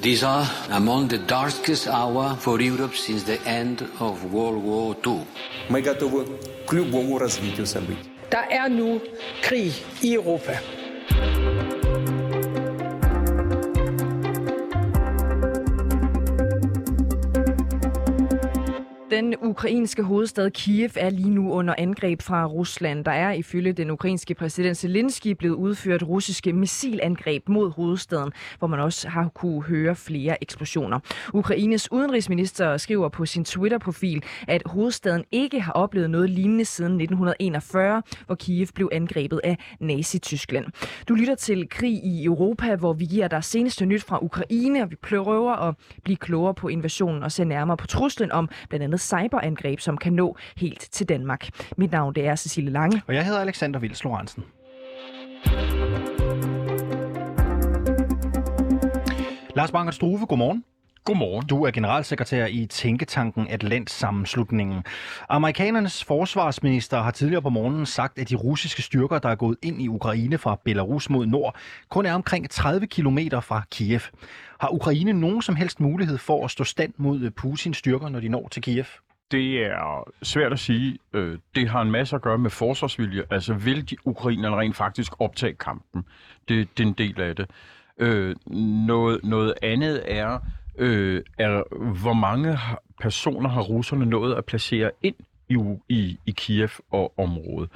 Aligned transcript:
These 0.00 0.22
are 0.22 0.46
among 0.70 1.08
the 1.08 1.18
darkest 1.18 1.88
hour 1.88 2.36
for 2.36 2.60
Europe 2.60 2.94
since 2.94 3.24
the 3.24 3.40
end 3.46 3.82
of 3.98 4.32
World 4.32 4.62
War 4.62 4.94
II. 5.04 5.26
Мы 5.68 5.82
готовы 5.82 6.26
к 6.66 6.72
любому 6.72 7.18
развитию 7.18 7.66
событий. 7.66 8.10
Der 8.30 8.46
er 8.50 8.68
nu 8.68 9.00
krig 9.42 9.72
i 10.02 10.14
Europa. 10.14 10.60
Ukrainske 19.51 20.03
hovedstad 20.03 20.51
Kiev 20.51 20.89
er 20.95 21.09
lige 21.09 21.29
nu 21.29 21.51
under 21.51 21.75
angreb 21.77 22.21
fra 22.21 22.45
Rusland. 22.45 23.05
Der 23.05 23.11
er 23.11 23.31
ifølge 23.31 23.73
den 23.73 23.91
ukrainske 23.91 24.35
præsident 24.35 24.77
Zelensky 24.77 25.27
blevet 25.27 25.55
udført 25.55 26.03
russiske 26.03 26.53
missilangreb 26.53 27.49
mod 27.49 27.71
hovedstaden, 27.71 28.31
hvor 28.59 28.67
man 28.67 28.79
også 28.79 29.09
har 29.09 29.29
kunne 29.35 29.63
høre 29.63 29.95
flere 29.95 30.43
eksplosioner. 30.43 30.99
Ukraines 31.33 31.91
udenrigsminister 31.91 32.77
skriver 32.77 33.09
på 33.09 33.25
sin 33.25 33.45
Twitter-profil, 33.45 34.23
at 34.47 34.61
hovedstaden 34.65 35.23
ikke 35.31 35.61
har 35.61 35.73
oplevet 35.73 36.09
noget 36.09 36.29
lignende 36.29 36.65
siden 36.65 36.91
1941, 36.91 38.03
hvor 38.25 38.35
Kiev 38.35 38.67
blev 38.75 38.89
angrebet 38.91 39.41
af 39.43 39.57
Nazi-Tyskland. 39.79 40.65
Du 41.09 41.13
lytter 41.13 41.35
til 41.35 41.69
Krig 41.69 41.93
i 42.03 42.25
Europa, 42.25 42.75
hvor 42.75 42.93
vi 42.93 43.05
giver 43.05 43.27
dig 43.27 43.43
seneste 43.43 43.85
nyt 43.85 44.03
fra 44.03 44.19
Ukraine, 44.21 44.83
og 44.83 44.91
vi 44.91 44.95
prøver 44.95 45.51
at 45.51 45.75
blive 46.03 46.17
klogere 46.17 46.53
på 46.53 46.67
invasionen 46.67 47.23
og 47.23 47.31
se 47.31 47.45
nærmere 47.45 47.77
på 47.77 47.87
truslen 47.87 48.31
om 48.31 48.49
blandt 48.69 48.83
andet 48.83 49.01
cyber 49.01 49.40
cyberangreb, 49.41 49.79
som 49.79 49.97
kan 49.97 50.13
nå 50.13 50.37
helt 50.57 50.87
til 50.91 51.09
Danmark. 51.09 51.49
Mit 51.77 51.91
navn 51.91 52.15
det 52.15 52.27
er 52.27 52.35
Cecilie 52.35 52.71
Lange. 52.71 53.01
Og 53.07 53.15
jeg 53.15 53.25
hedder 53.25 53.39
Alexander 53.39 53.79
Vils 53.79 54.03
Lorentzen. 54.03 54.43
Lars 59.55 59.71
Bankert 59.71 59.95
Struve, 59.95 60.25
godmorgen. 60.25 60.63
Godmorgen. 61.05 61.47
Du 61.47 61.63
er 61.63 61.71
generalsekretær 61.71 62.45
i 62.45 62.65
Tænketanken 62.65 63.47
Atlantsammenslutningen. 63.49 64.83
Amerikanernes 65.29 66.03
forsvarsminister 66.03 67.01
har 67.01 67.11
tidligere 67.11 67.41
på 67.41 67.49
morgenen 67.49 67.85
sagt, 67.85 68.19
at 68.19 68.29
de 68.29 68.35
russiske 68.35 68.81
styrker, 68.81 69.19
der 69.19 69.29
er 69.29 69.35
gået 69.35 69.57
ind 69.61 69.81
i 69.81 69.87
Ukraine 69.87 70.37
fra 70.37 70.59
Belarus 70.65 71.09
mod 71.09 71.25
nord, 71.25 71.55
kun 71.89 72.05
er 72.05 72.13
omkring 72.13 72.49
30 72.49 72.87
km 72.87 73.17
fra 73.41 73.61
Kiev. 73.71 74.01
Har 74.59 74.69
Ukraine 74.69 75.13
nogen 75.13 75.41
som 75.41 75.55
helst 75.55 75.79
mulighed 75.79 76.17
for 76.17 76.45
at 76.45 76.51
stå 76.51 76.63
stand 76.63 76.93
mod 76.97 77.31
Putins 77.31 77.77
styrker, 77.77 78.09
når 78.09 78.19
de 78.19 78.29
når 78.29 78.47
til 78.51 78.61
Kiev? 78.61 78.85
Det 79.31 79.65
er 79.65 80.11
svært 80.23 80.53
at 80.53 80.59
sige. 80.59 80.99
Øh, 81.13 81.37
det 81.55 81.69
har 81.69 81.81
en 81.81 81.91
masse 81.91 82.15
at 82.15 82.21
gøre 82.21 82.37
med 82.37 82.49
forsvarsvilje. 82.49 83.23
Altså 83.29 83.53
vil 83.53 83.89
de 83.89 83.95
ukrainerne 84.05 84.55
rent 84.55 84.75
faktisk 84.75 85.21
optage 85.21 85.53
kampen? 85.53 86.05
Det, 86.49 86.77
det 86.77 86.83
er 86.83 86.87
en 86.87 86.93
del 86.93 87.21
af 87.21 87.35
det. 87.35 87.49
Øh, 87.97 88.35
noget, 88.87 89.23
noget 89.23 89.53
andet 89.61 90.03
er, 90.05 90.39
øh, 90.77 91.21
er, 91.37 91.63
hvor 92.01 92.13
mange 92.13 92.57
personer 93.01 93.49
har 93.49 93.61
russerne 93.61 94.05
nået 94.05 94.35
at 94.35 94.45
placere 94.45 94.91
ind 95.01 95.15
i, 95.49 95.57
i, 95.89 96.19
i 96.25 96.31
Kiev 96.31 96.69
og 96.91 97.13
området. 97.19 97.69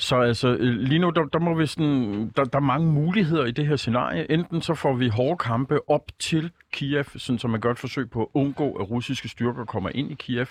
Så 0.00 0.20
altså, 0.20 0.48
øh, 0.48 0.76
lige 0.76 0.98
nu, 0.98 1.10
der, 1.10 1.24
der, 1.24 1.38
må 1.38 1.54
vi 1.54 1.66
sådan, 1.66 2.32
der, 2.36 2.44
der 2.44 2.58
er 2.58 2.62
mange 2.62 2.92
muligheder 2.92 3.44
i 3.44 3.50
det 3.50 3.66
her 3.66 3.76
scenarie. 3.76 4.30
Enten 4.30 4.62
så 4.62 4.74
får 4.74 4.94
vi 4.94 5.08
hårde 5.08 5.36
kampe 5.36 5.90
op 5.90 6.02
til 6.18 6.50
Kiev, 6.72 7.04
sådan 7.16 7.38
så 7.38 7.48
man 7.48 7.60
gør 7.60 7.70
et 7.70 7.78
forsøg 7.78 8.10
på 8.10 8.22
at 8.22 8.28
undgå, 8.34 8.72
at 8.72 8.90
russiske 8.90 9.28
styrker 9.28 9.64
kommer 9.64 9.90
ind 9.94 10.10
i 10.10 10.14
Kiev. 10.14 10.46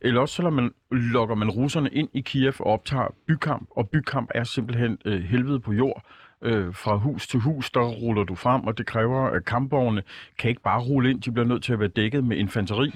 Eller 0.00 0.20
også 0.20 0.34
så 0.34 0.50
man, 0.50 0.70
lokker 0.90 1.34
man 1.34 1.50
russerne 1.50 1.90
ind 1.90 2.08
i 2.12 2.20
Kiev 2.20 2.52
og 2.60 2.66
optager 2.66 3.14
bykamp. 3.26 3.68
Og 3.70 3.88
bykamp 3.88 4.30
er 4.34 4.44
simpelthen 4.44 4.98
øh, 5.04 5.22
helvede 5.22 5.60
på 5.60 5.72
jord 5.72 6.04
øh, 6.42 6.74
fra 6.74 6.96
hus 6.96 7.28
til 7.28 7.40
hus, 7.40 7.70
der 7.70 7.80
ruller 7.80 8.24
du 8.24 8.34
frem, 8.34 8.66
og 8.66 8.78
det 8.78 8.86
kræver, 8.86 9.26
at 9.26 9.44
kampvogne 9.44 10.02
kan 10.38 10.50
ikke 10.50 10.62
bare 10.62 10.80
rulle 10.80 11.10
ind, 11.10 11.22
de 11.22 11.32
bliver 11.32 11.46
nødt 11.46 11.62
til 11.62 11.72
at 11.72 11.80
være 11.80 11.88
dækket 11.88 12.24
med 12.24 12.36
infanteri, 12.36 12.94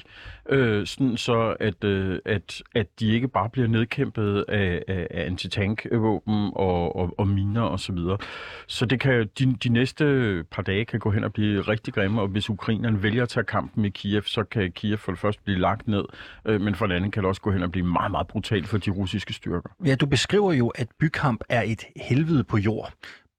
øh, 0.48 0.86
sådan 0.86 1.16
så 1.16 1.56
at, 1.60 1.84
øh, 1.84 2.18
at, 2.24 2.62
at 2.74 3.00
de 3.00 3.10
ikke 3.10 3.28
bare 3.28 3.50
bliver 3.50 3.68
nedkæmpet 3.68 4.44
af, 4.48 4.82
af, 4.88 5.06
af 5.10 5.26
antitankvåben 5.26 6.50
og, 6.56 6.96
og, 6.96 7.14
og 7.18 7.28
miner 7.28 7.62
osv. 7.62 7.78
Så, 7.78 7.92
videre. 7.92 8.18
så 8.66 8.86
det 8.86 9.00
kan, 9.00 9.28
de, 9.38 9.56
de 9.64 9.68
næste 9.68 10.44
par 10.50 10.62
dage 10.62 10.84
kan 10.84 11.00
gå 11.00 11.10
hen 11.10 11.24
og 11.24 11.32
blive 11.32 11.60
rigtig 11.60 11.94
grimme, 11.94 12.20
og 12.20 12.28
hvis 12.28 12.50
ukrainerne 12.50 13.02
vælger 13.02 13.22
at 13.22 13.28
tage 13.28 13.44
kampen 13.44 13.84
i 13.84 13.88
Kiev, 13.88 14.22
så 14.22 14.44
kan 14.44 14.72
Kiev 14.72 14.98
for 14.98 15.12
det 15.12 15.18
første 15.18 15.42
blive 15.42 15.58
lagt 15.58 15.88
ned, 15.88 16.04
øh, 16.44 16.60
men 16.60 16.74
for 16.74 16.86
det 16.86 16.94
andet 16.94 17.12
kan 17.12 17.22
det 17.22 17.28
også 17.28 17.40
gå 17.40 17.50
hen 17.50 17.62
og 17.62 17.72
blive 17.72 17.86
meget, 17.86 18.10
meget 18.10 18.26
brutalt 18.26 18.68
for 18.68 18.78
de 18.78 18.90
russiske 18.90 19.32
styrker. 19.32 19.70
Ja, 19.84 19.94
du 19.94 20.06
beskriver 20.06 20.52
jo, 20.52 20.68
at 20.68 20.88
bykamp 20.98 21.44
er 21.48 21.62
et 21.62 21.84
helvede 21.96 22.44
på 22.44 22.58
jord. 22.58 22.92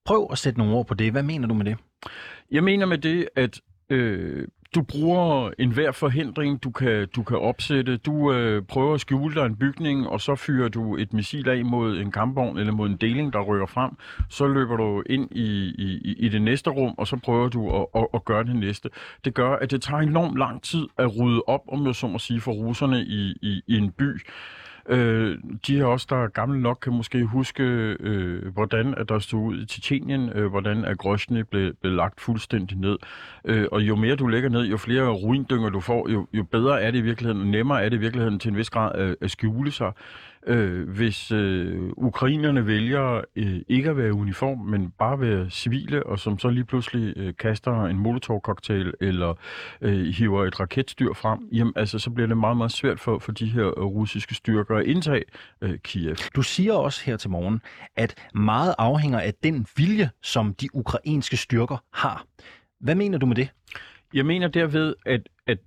Prøv 0.05 0.27
at 0.31 0.37
sætte 0.37 0.59
nogle 0.59 0.73
ord 0.73 0.87
på 0.87 0.93
det. 0.93 1.11
Hvad 1.11 1.23
mener 1.23 1.47
du 1.47 1.53
med 1.53 1.65
det? 1.65 1.77
Jeg 2.51 2.63
mener 2.63 2.85
med 2.85 2.97
det, 2.97 3.27
at 3.35 3.61
øh, 3.89 4.47
du 4.75 4.81
bruger 4.81 5.51
enhver 5.59 5.91
forhindring, 5.91 6.63
du 6.63 6.71
kan, 6.71 7.07
du 7.15 7.23
kan 7.23 7.37
opsætte. 7.37 7.97
Du 7.97 8.33
øh, 8.33 8.63
prøver 8.63 8.93
at 8.93 9.01
skjule 9.01 9.35
dig 9.35 9.45
en 9.45 9.55
bygning, 9.55 10.07
og 10.07 10.21
så 10.21 10.35
fyrer 10.35 10.69
du 10.69 10.97
et 10.97 11.13
missil 11.13 11.49
af 11.49 11.65
mod 11.65 11.97
en 11.97 12.11
kampvogn 12.11 12.57
eller 12.57 12.73
mod 12.73 12.89
en 12.89 12.97
deling, 12.97 13.33
der 13.33 13.41
rykker 13.41 13.65
frem. 13.65 13.91
Så 14.29 14.47
løber 14.47 14.77
du 14.77 15.03
ind 15.09 15.31
i, 15.31 15.73
i, 15.77 16.15
i 16.17 16.29
det 16.29 16.41
næste 16.41 16.69
rum, 16.69 16.95
og 16.97 17.07
så 17.07 17.17
prøver 17.23 17.49
du 17.49 17.69
at, 17.81 17.85
at, 17.95 18.07
at 18.13 18.25
gøre 18.25 18.43
det 18.43 18.55
næste. 18.55 18.89
Det 19.25 19.33
gør, 19.33 19.55
at 19.55 19.71
det 19.71 19.81
tager 19.81 20.01
enormt 20.01 20.37
lang 20.37 20.61
tid 20.63 20.87
at 20.97 21.19
rydde 21.19 21.41
op, 21.47 21.61
om 21.67 21.85
jeg 21.85 21.95
så 21.95 22.07
må 22.07 22.19
sige, 22.19 22.41
for 22.41 22.51
russerne 22.51 23.01
i, 23.01 23.35
i, 23.41 23.61
i 23.67 23.77
en 23.77 23.91
by. 23.91 24.21
Øh, 24.89 25.37
de 25.67 25.83
af 25.83 25.85
os, 25.85 26.05
der 26.05 26.15
er 26.23 26.27
gamle 26.27 26.61
nok, 26.61 26.77
kan 26.81 26.93
måske 26.93 27.23
huske, 27.23 27.63
øh, 27.99 28.53
hvordan 28.53 28.95
at 28.97 29.09
der 29.09 29.19
stod 29.19 29.39
ud 29.39 29.61
i 29.61 29.65
Titanien, 29.65 30.29
øh, 30.29 30.45
hvordan 30.45 30.85
at 30.85 30.97
Grosny 30.97 31.39
blev, 31.39 31.73
blev 31.73 31.93
lagt 31.93 32.21
fuldstændig 32.21 32.77
ned. 32.77 32.97
Øh, 33.45 33.67
og 33.71 33.81
jo 33.81 33.95
mere 33.95 34.15
du 34.15 34.27
lægger 34.27 34.49
ned, 34.49 34.65
jo 34.65 34.77
flere 34.77 35.09
ruindynger 35.09 35.69
du 35.69 35.79
får, 35.79 36.09
jo, 36.09 36.27
jo 36.33 36.43
bedre 36.43 36.81
er 36.81 36.91
det 36.91 36.97
i 36.97 37.01
virkeligheden, 37.01 37.41
og 37.41 37.47
nemmere 37.47 37.83
er 37.83 37.89
det 37.89 37.97
i 37.97 37.99
virkeligheden 37.99 38.39
til 38.39 38.49
en 38.49 38.57
vis 38.57 38.69
grad 38.69 38.99
øh, 38.99 39.15
at 39.21 39.31
skjule 39.31 39.71
sig 39.71 39.91
øh, 40.47 40.89
hvis 40.89 41.31
øh, 41.31 41.89
ukrainerne 41.97 42.67
vælger 42.67 43.21
øh, 43.35 43.61
ikke 43.67 43.89
at 43.89 43.97
være 43.97 44.13
uniform, 44.13 44.57
men 44.57 44.91
bare 44.91 45.21
være 45.21 45.49
civile, 45.49 46.05
og 46.05 46.19
som 46.19 46.39
så 46.39 46.49
lige 46.49 46.65
pludselig 46.65 47.13
øh, 47.17 47.33
kaster 47.39 47.85
en 47.85 47.97
molotov-cocktail 47.97 48.93
eller 49.01 49.33
øh, 49.81 50.05
hiver 50.05 50.45
et 50.45 50.59
raketstyr 50.59 51.13
frem, 51.13 51.39
jamen 51.51 51.73
altså, 51.75 51.99
så 51.99 52.09
bliver 52.09 52.27
det 52.27 52.37
meget, 52.37 52.57
meget 52.57 52.71
svært 52.71 52.99
for, 52.99 53.19
for 53.19 53.31
de 53.31 53.45
her 53.45 53.79
øh, 53.79 53.85
russiske 53.85 54.35
styrker 54.35 54.75
at 54.75 54.85
indtage 54.85 55.23
øh, 55.61 55.79
Kiev. 55.79 56.15
Du 56.35 56.41
siger 56.41 56.73
også 56.73 57.05
her 57.05 57.17
til 57.17 57.29
morgen, 57.29 57.61
at 57.95 58.15
meget 58.33 58.75
afhænger 58.77 59.19
af 59.19 59.33
den 59.43 59.67
vilje, 59.77 60.09
som 60.21 60.53
de 60.53 60.75
ukrainske 60.75 61.37
styrker 61.37 61.77
har. 61.93 62.25
Hvad 62.79 62.95
mener 62.95 63.17
du 63.17 63.25
med 63.25 63.35
det? 63.35 63.49
Jeg 64.13 64.25
mener 64.25 64.47
derved, 64.47 64.93
at, 65.05 65.29
at 65.47 65.57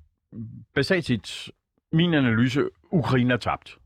basalt 0.74 1.04
set, 1.04 1.50
min 1.92 2.14
analyse, 2.14 2.62
Ukraine 2.90 3.34
er 3.34 3.36
tabt. 3.36 3.78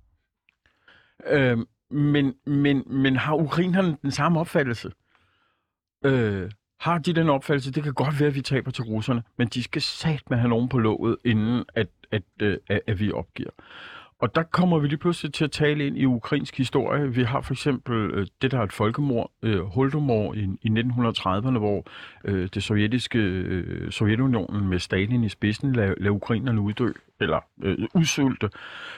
Øh, 1.27 1.59
men, 1.91 2.35
men, 2.47 2.83
men 2.87 3.17
har 3.17 3.35
ukrainerne 3.35 3.97
den 4.03 4.11
samme 4.11 4.41
opfattelse? 4.41 4.93
Øh, 6.05 6.51
har 6.81 6.99
de 6.99 7.13
den 7.13 7.29
opfattelse? 7.29 7.73
Det 7.73 7.83
kan 7.83 7.95
godt 7.95 8.21
være, 8.21 8.29
at 8.29 8.35
vi 8.35 8.43
taber 8.43 8.71
til 8.71 8.85
russerne, 8.85 9.23
men 9.37 9.49
de 9.49 9.63
skal 9.63 9.83
sat 9.83 10.31
med 10.31 10.39
have 10.39 10.49
nogen 10.49 10.69
på 10.69 10.79
låget, 10.79 11.17
inden 11.25 11.65
at, 11.75 11.89
at, 12.11 12.23
at, 12.41 12.59
at, 12.69 12.81
at 12.87 13.01
vi 13.01 13.13
opgiver. 13.13 13.51
Og 14.23 14.35
der 14.35 14.43
kommer 14.43 14.79
vi 14.79 14.89
lige 14.89 14.99
pludselig 14.99 15.33
til 15.35 15.45
at 15.45 15.51
tale 15.51 15.87
ind 15.87 15.99
i 15.99 16.05
ukrainsk 16.05 16.59
historie. 16.59 17.15
Vi 17.15 17.23
har 17.23 17.41
for 17.41 17.55
eksempel 17.55 18.11
øh, 18.11 18.27
det, 18.43 18.51
der 18.51 18.59
er 18.59 18.63
et 18.63 18.73
folkemord, 18.73 19.31
øh, 19.43 19.61
Holodomor 19.61 20.35
i, 20.35 20.49
i 20.63 20.69
1930'erne, 20.69 21.59
hvor 21.59 21.85
øh, 22.25 22.49
det 22.55 22.63
sovjetiske 22.63 23.19
øh, 23.19 23.91
Sovjetunionen 23.91 24.69
med 24.69 24.79
Stalin 24.79 25.25
i 25.25 25.29
spidsen 25.29 25.73
lader 25.73 25.95
lad 26.01 26.11
ukrainerne 26.11 26.61
uddø, 26.61 26.93
eller 27.21 27.41
øh, 27.63 27.79
udsulte. 27.95 28.51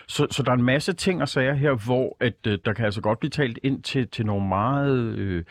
Så, 0.08 0.26
så 0.30 0.42
der 0.42 0.50
er 0.50 0.56
en 0.56 0.62
masse 0.62 0.92
ting 0.92 1.22
og 1.22 1.28
sager 1.28 1.54
her, 1.54 1.72
hvor 1.86 2.16
at, 2.20 2.46
øh, 2.46 2.58
der 2.64 2.72
kan 2.72 2.84
altså 2.84 3.00
godt 3.00 3.20
blive 3.20 3.30
talt 3.30 3.58
ind 3.62 3.82
til, 3.82 4.08
til 4.08 4.26
nogle 4.26 4.48
meget, 4.48 4.98
øh, 4.98 5.44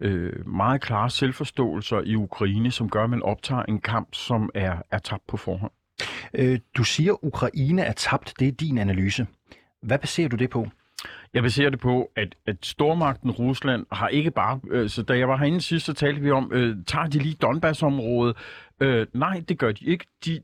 øh, 0.00 0.48
meget 0.48 0.80
klare 0.80 1.10
selvforståelser 1.10 2.00
i 2.00 2.16
Ukraine, 2.16 2.70
som 2.70 2.90
gør, 2.90 3.04
at 3.04 3.10
man 3.10 3.22
optager 3.22 3.62
en 3.62 3.80
kamp, 3.80 4.08
som 4.14 4.50
er, 4.54 4.76
er 4.90 4.98
tabt 4.98 5.26
på 5.26 5.36
forhånd. 5.36 5.72
Øh, 6.36 6.58
du 6.76 6.84
siger, 6.84 7.24
Ukraine 7.24 7.82
er 7.82 7.92
tabt. 7.92 8.34
Det 8.38 8.48
er 8.48 8.52
din 8.52 8.78
analyse. 8.78 9.26
Hvad 9.82 9.98
baserer 9.98 10.28
du 10.28 10.36
det 10.36 10.50
på? 10.50 10.66
Jeg 11.34 11.42
baserer 11.42 11.70
det 11.70 11.80
på, 11.80 12.10
at, 12.16 12.34
at 12.46 12.56
stormagten 12.62 13.30
Rusland 13.30 13.86
har 13.92 14.08
ikke 14.08 14.30
bare... 14.30 14.60
Øh, 14.70 14.90
så 14.90 15.02
da 15.02 15.18
jeg 15.18 15.28
var 15.28 15.36
herinde 15.36 15.60
sidst, 15.60 15.86
så 15.86 15.92
talte 15.92 16.20
vi 16.20 16.30
om, 16.30 16.50
øh, 16.52 16.76
tager 16.86 17.06
de 17.06 17.18
lige 17.18 17.34
Donbass-området? 17.34 18.36
Øh, 18.80 19.06
nej, 19.12 19.42
det 19.48 19.58
gør 19.58 19.72
de 19.72 19.84
ikke. 19.84 20.06
De, 20.24 20.40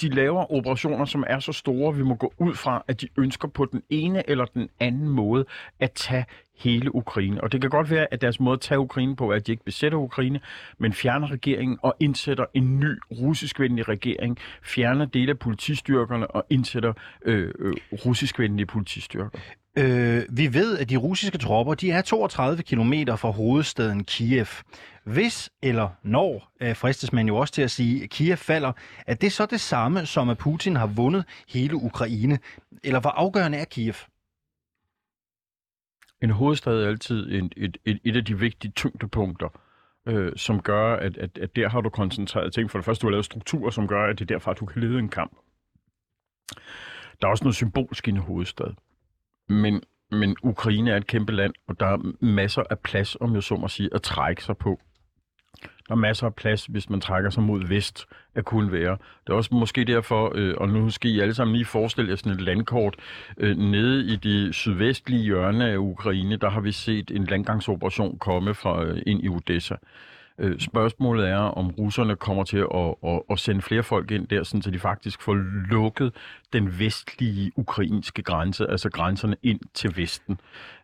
de 0.00 0.08
laver 0.08 0.52
operationer, 0.52 1.04
som 1.04 1.24
er 1.26 1.38
så 1.38 1.52
store, 1.52 1.94
vi 1.94 2.02
må 2.02 2.14
gå 2.14 2.32
ud 2.38 2.54
fra, 2.54 2.84
at 2.88 3.00
de 3.00 3.08
ønsker 3.16 3.48
på 3.48 3.64
den 3.64 3.82
ene 3.90 4.30
eller 4.30 4.44
den 4.44 4.68
anden 4.80 5.08
måde 5.08 5.44
at 5.80 5.92
tage 5.92 6.24
hele 6.58 6.94
Ukraine. 6.94 7.40
Og 7.40 7.52
det 7.52 7.60
kan 7.60 7.70
godt 7.70 7.90
være, 7.90 8.06
at 8.10 8.20
deres 8.20 8.40
måde 8.40 8.54
at 8.54 8.60
tage 8.60 8.78
Ukraine 8.78 9.16
på 9.16 9.30
er, 9.30 9.36
at 9.36 9.46
de 9.46 9.52
ikke 9.52 9.64
besætter 9.64 9.98
Ukraine, 9.98 10.40
men 10.78 10.92
fjerner 10.92 11.32
regeringen 11.32 11.78
og 11.82 11.96
indsætter 12.00 12.44
en 12.54 12.80
ny 12.80 12.98
russiskvenlig 13.10 13.88
regering, 13.88 14.38
fjerner 14.62 15.04
dele 15.04 15.30
af 15.30 15.38
politistyrkerne 15.38 16.26
og 16.26 16.46
indsætter 16.50 16.92
øh, 17.24 17.54
øh, 17.58 17.74
russiskvenlige 18.06 18.66
politistyrker. 18.66 19.38
Øh, 19.78 20.22
vi 20.30 20.54
ved, 20.54 20.78
at 20.78 20.90
de 20.90 20.96
russiske 20.96 21.38
tropper 21.38 21.74
de 21.74 21.90
er 21.90 22.02
32 22.02 22.62
km 22.62 22.92
fra 23.16 23.30
hovedstaden 23.30 24.04
Kiev. 24.04 24.46
Hvis 25.04 25.50
eller 25.62 25.88
når, 26.02 26.52
øh, 26.60 26.76
fristes 26.76 27.12
man 27.12 27.28
jo 27.28 27.36
også 27.36 27.54
til 27.54 27.62
at 27.62 27.70
sige, 27.70 28.02
at 28.02 28.10
Kiev 28.10 28.36
falder, 28.36 28.72
er 29.06 29.14
det 29.14 29.32
så 29.32 29.46
det 29.46 29.60
samme, 29.60 30.06
som 30.06 30.28
at 30.28 30.38
Putin 30.38 30.76
har 30.76 30.86
vundet 30.86 31.24
hele 31.48 31.76
Ukraine? 31.76 32.38
Eller 32.84 33.00
hvor 33.00 33.10
afgørende 33.10 33.58
er 33.58 33.64
Kiev? 33.64 33.94
En 36.22 36.30
hovedstad 36.30 36.82
er 36.82 36.88
altid 36.88 37.32
en, 37.32 37.52
et, 37.56 37.76
et, 37.84 38.00
et 38.04 38.16
af 38.16 38.24
de 38.24 38.38
vigtige 38.38 38.72
tyngdepunkter, 38.72 39.48
øh, 40.06 40.32
som 40.36 40.62
gør, 40.62 40.96
at, 40.96 41.16
at, 41.16 41.38
at 41.38 41.56
der 41.56 41.68
har 41.68 41.80
du 41.80 41.88
koncentreret 41.88 42.52
ting. 42.52 42.70
For 42.70 42.78
det 42.78 42.84
første, 42.84 43.02
du 43.02 43.06
har 43.06 43.10
lavet 43.10 43.24
strukturer, 43.24 43.70
som 43.70 43.88
gør, 43.88 44.06
at 44.06 44.18
det 44.18 44.30
er 44.30 44.34
derfra, 44.34 44.52
du 44.52 44.66
kan 44.66 44.82
lede 44.82 44.98
en 44.98 45.08
kamp. 45.08 45.36
Der 47.20 47.26
er 47.26 47.30
også 47.30 47.44
noget 47.44 47.56
symbolsk 47.56 48.08
i 48.08 48.10
en 48.10 48.16
hovedstad. 48.16 48.74
Men, 49.48 49.82
men 50.10 50.36
Ukraine 50.42 50.90
er 50.90 50.96
et 50.96 51.06
kæmpe 51.06 51.32
land, 51.32 51.54
og 51.66 51.80
der 51.80 51.86
er 51.86 52.24
masser 52.24 52.62
af 52.70 52.78
plads, 52.78 53.16
om 53.20 53.34
jeg 53.34 53.42
så 53.42 53.56
må 53.56 53.68
sige, 53.68 53.88
at 53.94 54.02
trække 54.02 54.44
sig 54.44 54.56
på. 54.56 54.80
Der 55.88 55.94
er 55.94 55.94
masser 55.94 56.26
af 56.26 56.34
plads, 56.34 56.66
hvis 56.66 56.90
man 56.90 57.00
trækker 57.00 57.30
sig 57.30 57.42
mod 57.42 57.66
vest, 57.66 58.06
at 58.34 58.44
kunne 58.44 58.72
være. 58.72 58.98
Det 59.26 59.32
er 59.32 59.34
også 59.34 59.54
måske 59.54 59.84
derfor, 59.84 60.32
øh, 60.34 60.54
og 60.56 60.68
nu 60.68 60.90
skal 60.90 61.10
I 61.10 61.20
alle 61.20 61.34
sammen 61.34 61.56
lige 61.56 61.64
forestille 61.64 62.10
jer 62.10 62.16
sådan 62.16 62.32
et 62.32 62.40
landkort, 62.40 62.96
øh, 63.36 63.56
nede 63.56 64.12
i 64.12 64.16
det 64.16 64.54
sydvestlige 64.54 65.22
hjørne 65.22 65.68
af 65.68 65.76
Ukraine, 65.76 66.36
der 66.36 66.50
har 66.50 66.60
vi 66.60 66.72
set 66.72 67.10
en 67.10 67.24
landgangsoperation 67.24 68.18
komme 68.18 68.54
fra 68.54 68.84
øh, 68.84 69.02
ind 69.06 69.24
i 69.24 69.28
Odessa. 69.28 69.74
Øh, 70.38 70.60
spørgsmålet 70.60 71.28
er, 71.28 71.36
om 71.36 71.70
russerne 71.70 72.16
kommer 72.16 72.44
til 72.44 72.58
at, 72.74 72.94
at, 73.04 73.22
at 73.30 73.38
sende 73.38 73.62
flere 73.62 73.82
folk 73.82 74.10
ind 74.10 74.26
der, 74.26 74.42
sådan, 74.42 74.62
så 74.62 74.70
de 74.70 74.78
faktisk 74.78 75.22
får 75.22 75.34
lukket 75.70 76.12
den 76.52 76.78
vestlige 76.78 77.52
ukrainske 77.56 78.22
grænse, 78.22 78.66
altså 78.70 78.90
grænserne 78.90 79.36
ind 79.42 79.60
til 79.74 79.96
Vesten. 79.96 80.40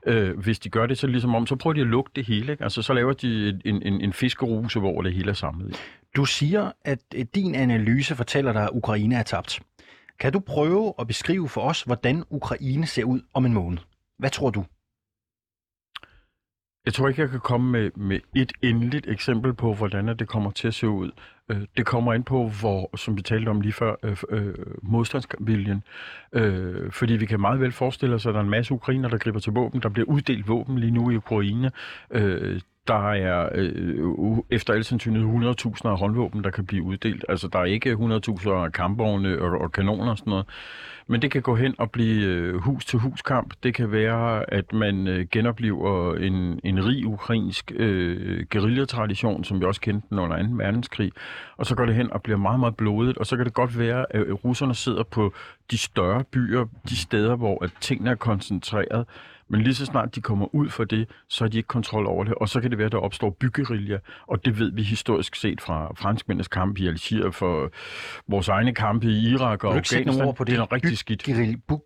Øh, 0.07 0.39
hvis 0.39 0.59
de 0.59 0.69
gør 0.69 0.87
det, 0.87 0.99
så 0.99 1.07
ligesom 1.07 1.35
om, 1.35 1.47
så 1.47 1.57
prøver 1.57 1.75
de 1.75 1.81
at 1.81 1.87
lukke 1.87 2.11
det 2.17 2.27
hele. 2.27 2.53
Ikke? 2.53 2.65
Altså, 2.65 2.83
så 2.83 2.93
laver 2.93 3.13
de 3.13 3.61
en, 3.65 3.83
en, 3.83 4.01
en 4.01 4.13
fiskeruse, 4.13 4.79
hvor 4.81 5.03
det 5.03 5.15
hele 5.15 5.31
er 5.31 5.35
samlet. 5.35 5.77
Du 6.17 6.25
siger, 6.25 6.73
at 6.85 7.01
øh, 7.15 7.25
din 7.35 7.55
analyse 7.55 8.17
fortæller 8.17 8.53
dig, 8.53 8.63
at 8.63 8.71
Ukraine 8.73 9.15
er 9.15 9.23
tabt. 9.23 9.61
Kan 10.21 10.33
du 10.33 10.41
prøve 10.41 10.95
at 10.99 11.07
beskrive 11.07 11.49
for 11.49 11.61
os, 11.61 11.83
hvordan 11.83 12.25
Ukraine 12.31 12.87
ser 12.87 13.05
ud 13.05 13.21
om 13.35 13.47
en 13.47 13.55
måned? 13.55 13.79
Hvad 14.19 14.31
tror 14.31 14.51
du? 14.51 14.65
Jeg 16.89 16.95
tror 16.95 17.09
ikke, 17.09 17.23
jeg 17.23 17.31
kan 17.31 17.41
komme 17.41 17.71
med, 17.71 17.91
med 17.97 18.21
et 18.35 18.53
endeligt 18.63 19.07
eksempel 19.09 19.55
på, 19.55 19.75
hvordan 19.75 20.09
det 20.09 20.29
kommer 20.29 20.51
til 20.51 20.69
at 20.69 20.75
se 20.75 20.89
ud. 20.89 21.11
Øh, 21.49 21.61
det 21.77 21.87
kommer 21.87 22.15
ind 22.15 22.25
på, 22.25 22.49
hvor, 22.61 22.97
som 22.97 23.17
vi 23.17 23.23
talte 23.23 23.49
om 23.49 23.61
lige 23.61 23.73
før, 23.73 23.95
øh, 24.03 24.17
øh, 24.31 24.55
modstandsviljen. 24.83 25.83
Øh, 26.33 26.93
fordi 26.93 27.13
vi 27.13 27.27
kan 27.27 27.41
meget 27.41 27.61
vel 27.61 27.73
forestille 27.73 28.15
os, 28.15 28.27
at 28.27 28.35
der 28.35 28.41
er 28.41 28.45
en 28.45 28.51
masse 28.51 28.75
ukrainer, 28.75 29.09
der 29.09 29.19
griber 29.19 29.41
til 29.41 29.53
våben. 29.53 29.83
Der 29.83 29.89
bliver 29.89 30.07
uddelt 30.07 30.49
våben 30.49 30.79
lige 30.79 30.91
nu 30.91 31.11
i 31.11 31.17
Ukraine. 31.17 31.71
Øh, 32.11 32.61
der 32.89 33.11
er 33.13 33.49
øh, 33.55 33.73
øh, 33.77 34.37
efter 34.51 34.73
al 34.73 34.85
sandsynlighed 34.85 35.29
100.000 35.29 35.89
af 35.89 35.99
håndvåben, 35.99 36.45
der 36.45 36.51
kan 36.51 36.67
blive 36.67 36.83
uddelt. 36.83 37.25
Altså, 37.29 37.49
der 37.49 37.59
er 37.59 37.65
ikke 37.65 37.93
100.000 37.93 38.51
af 38.51 38.73
kampvogne 38.73 39.39
og, 39.39 39.61
og 39.61 39.73
kanoner 39.73 40.11
og 40.11 40.19
sådan 40.19 40.31
noget. 40.31 40.47
Men 41.11 41.23
det 41.23 41.31
kan 41.31 41.43
gå 41.43 41.55
hen 41.55 41.75
og 41.79 41.91
blive 41.91 42.27
øh, 42.27 42.55
hus-til-hus-kamp. 42.55 43.55
Det 43.63 43.75
kan 43.75 43.93
være, 43.93 44.55
at 44.55 44.73
man 44.73 45.07
øh, 45.07 45.27
genoplever 45.33 46.15
en, 46.15 46.61
en 46.65 46.87
rig 46.87 47.07
ukrainsk 47.07 47.73
øh, 47.75 48.47
guerillatradition, 48.51 49.45
som 49.45 49.61
vi 49.61 49.65
også 49.65 49.81
kendte 49.81 50.09
den 50.11 50.19
under 50.19 50.43
2. 50.43 50.49
verdenskrig. 50.53 51.13
Og 51.57 51.67
så 51.67 51.75
går 51.75 51.87
det 51.87 51.95
hen 51.95 52.13
og 52.13 52.23
bliver 52.23 52.39
meget, 52.39 52.61
meget 52.61 52.77
blodet. 52.77 53.19
Og 53.19 53.27
så 53.27 53.37
kan 53.37 53.45
det 53.47 53.55
godt 53.55 53.79
være, 53.79 54.07
at 54.11 54.21
øh, 54.21 54.33
russerne 54.33 54.75
sidder 54.75 55.03
på 55.03 55.33
de 55.71 55.79
større 55.79 56.25
byer, 56.25 56.65
de 56.89 56.97
steder, 56.97 57.37
hvor 57.37 57.65
at 57.65 57.71
tingene 57.81 58.11
er 58.11 58.15
koncentreret. 58.15 59.07
Men 59.49 59.63
lige 59.63 59.75
så 59.75 59.85
snart 59.87 60.15
de 60.15 60.21
kommer 60.21 60.55
ud 60.55 60.71
for 60.71 60.85
det, 60.85 61.09
så 61.29 61.45
har 61.45 61.49
de 61.49 61.57
ikke 61.57 61.67
kontrol 61.67 62.07
over 62.07 62.25
det, 62.25 62.35
og 62.35 62.49
så 62.49 62.61
kan 62.61 62.71
det 62.71 62.79
være, 62.79 62.87
at 62.87 62.93
der 62.93 62.99
opstår 62.99 63.31
byggeriljer, 63.31 63.99
og 64.27 64.45
det 64.45 64.59
ved 64.59 64.73
vi 64.73 64.83
historisk 64.83 65.37
set 65.37 65.61
fra 65.61 65.93
franskmændenes 65.97 66.49
kamp 66.49 66.79
i 66.79 66.87
Algier, 66.87 67.31
for 67.31 67.71
vores 68.29 68.49
egne 68.49 68.75
kampe 68.75 69.07
i 69.07 69.31
Irak 69.31 69.65
og 69.65 69.75
Afghanistan. 69.77 70.35
på 70.37 70.45
det? 70.45 70.53
Det 70.53 70.61
er 70.61 70.73
rigtig 70.73 70.99
skidt. 70.99 71.23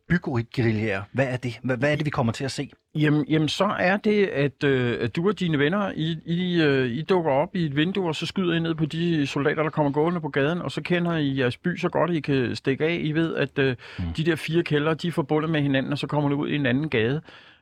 Byggeriljer, 0.08 1.02
hvad 1.12 1.26
er 1.28 1.36
det? 1.36 1.58
Hvad 1.62 1.92
er 1.92 1.96
det, 1.96 2.04
vi 2.04 2.10
kommer 2.10 2.32
til 2.32 2.44
at 2.44 2.50
se? 2.50 2.70
Jamen, 2.94 3.26
jamen 3.28 3.48
så 3.48 3.64
er 3.64 3.96
det, 3.96 4.26
at, 4.26 4.64
øh, 4.64 4.98
at 5.00 5.16
du 5.16 5.28
og 5.28 5.40
dine 5.40 5.58
venner, 5.58 5.92
I, 5.96 6.16
I, 6.26 6.62
øh, 6.62 6.90
I 6.90 7.02
dukker 7.02 7.30
op 7.30 7.56
i 7.56 7.66
et 7.66 7.76
vindue, 7.76 8.08
og 8.08 8.14
så 8.14 8.26
skyder 8.26 8.54
I 8.54 8.60
ned 8.60 8.74
på 8.74 8.86
de 8.86 9.26
soldater, 9.26 9.62
der 9.62 9.70
kommer 9.70 9.92
gående 9.92 10.20
på 10.20 10.28
gaden, 10.28 10.62
og 10.62 10.72
så 10.72 10.82
kender 10.82 11.16
I 11.16 11.38
jeres 11.38 11.56
by 11.56 11.76
så 11.76 11.88
godt, 11.88 12.10
at 12.10 12.16
I 12.16 12.20
kan 12.20 12.56
stikke 12.56 12.84
af. 12.84 13.00
I 13.02 13.12
ved, 13.12 13.34
at 13.34 13.58
øh, 13.58 13.76
mm. 13.98 14.04
de 14.16 14.24
der 14.24 14.36
fire 14.36 14.62
kældre, 14.62 14.94
de 14.94 15.08
er 15.08 15.12
forbundet 15.12 15.50
med 15.50 15.62
hinanden, 15.62 15.92
og 15.92 15.98
så 15.98 16.06
kommer 16.06 16.28
du 16.28 16.36
ud 16.36 16.48
i 16.48 16.54
en 16.54 16.66
anden 16.66 16.88
gade 16.88 17.20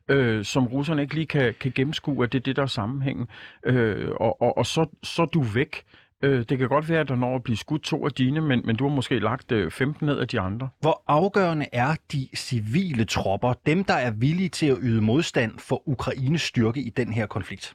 øh, 0.09 0.45
som 0.45 0.67
russerne 0.67 1.03
ikke 1.03 1.15
lige 1.15 1.27
kan, 1.27 1.55
kan 1.61 1.73
gennemskue, 1.75 2.25
at 2.25 2.33
det 2.33 2.39
er 2.39 2.43
det, 2.43 2.57
der 2.57 2.63
er 2.63 2.67
sammenhængen. 2.67 3.29
Øh, 3.65 4.11
og, 4.11 4.43
og, 4.43 4.59
og 4.59 4.67
så, 4.67 4.87
så 5.03 5.23
er 5.23 5.27
du 5.27 5.43
væk. 5.43 5.85
Øh, 6.23 6.45
det 6.49 6.59
kan 6.59 6.69
godt 6.69 6.89
være, 6.89 7.01
at 7.01 7.09
der 7.09 7.17
når 7.17 7.37
at 7.37 7.43
blive 7.43 7.57
skudt 7.57 7.83
to 7.83 8.05
af 8.05 8.13
dine, 8.13 8.41
men, 8.41 8.63
men 8.65 8.77
du 8.77 8.89
har 8.89 8.95
måske 8.95 9.19
lagt 9.19 9.53
øh, 9.53 9.71
15 9.71 10.07
ned 10.07 10.19
af 10.19 10.29
de 10.29 10.41
andre. 10.41 10.69
Hvor 10.81 11.03
afgørende 11.07 11.67
er 11.73 11.95
de 12.13 12.29
civile 12.37 13.05
tropper, 13.05 13.55
dem 13.67 13.85
der 13.85 13.95
er 13.95 14.11
villige 14.11 14.49
til 14.49 14.67
at 14.67 14.79
yde 14.83 15.01
modstand 15.01 15.59
for 15.59 15.89
Ukraines 15.89 16.43
styrke 16.43 16.81
i 16.81 16.91
den 16.91 17.13
her 17.13 17.27
konflikt? 17.27 17.75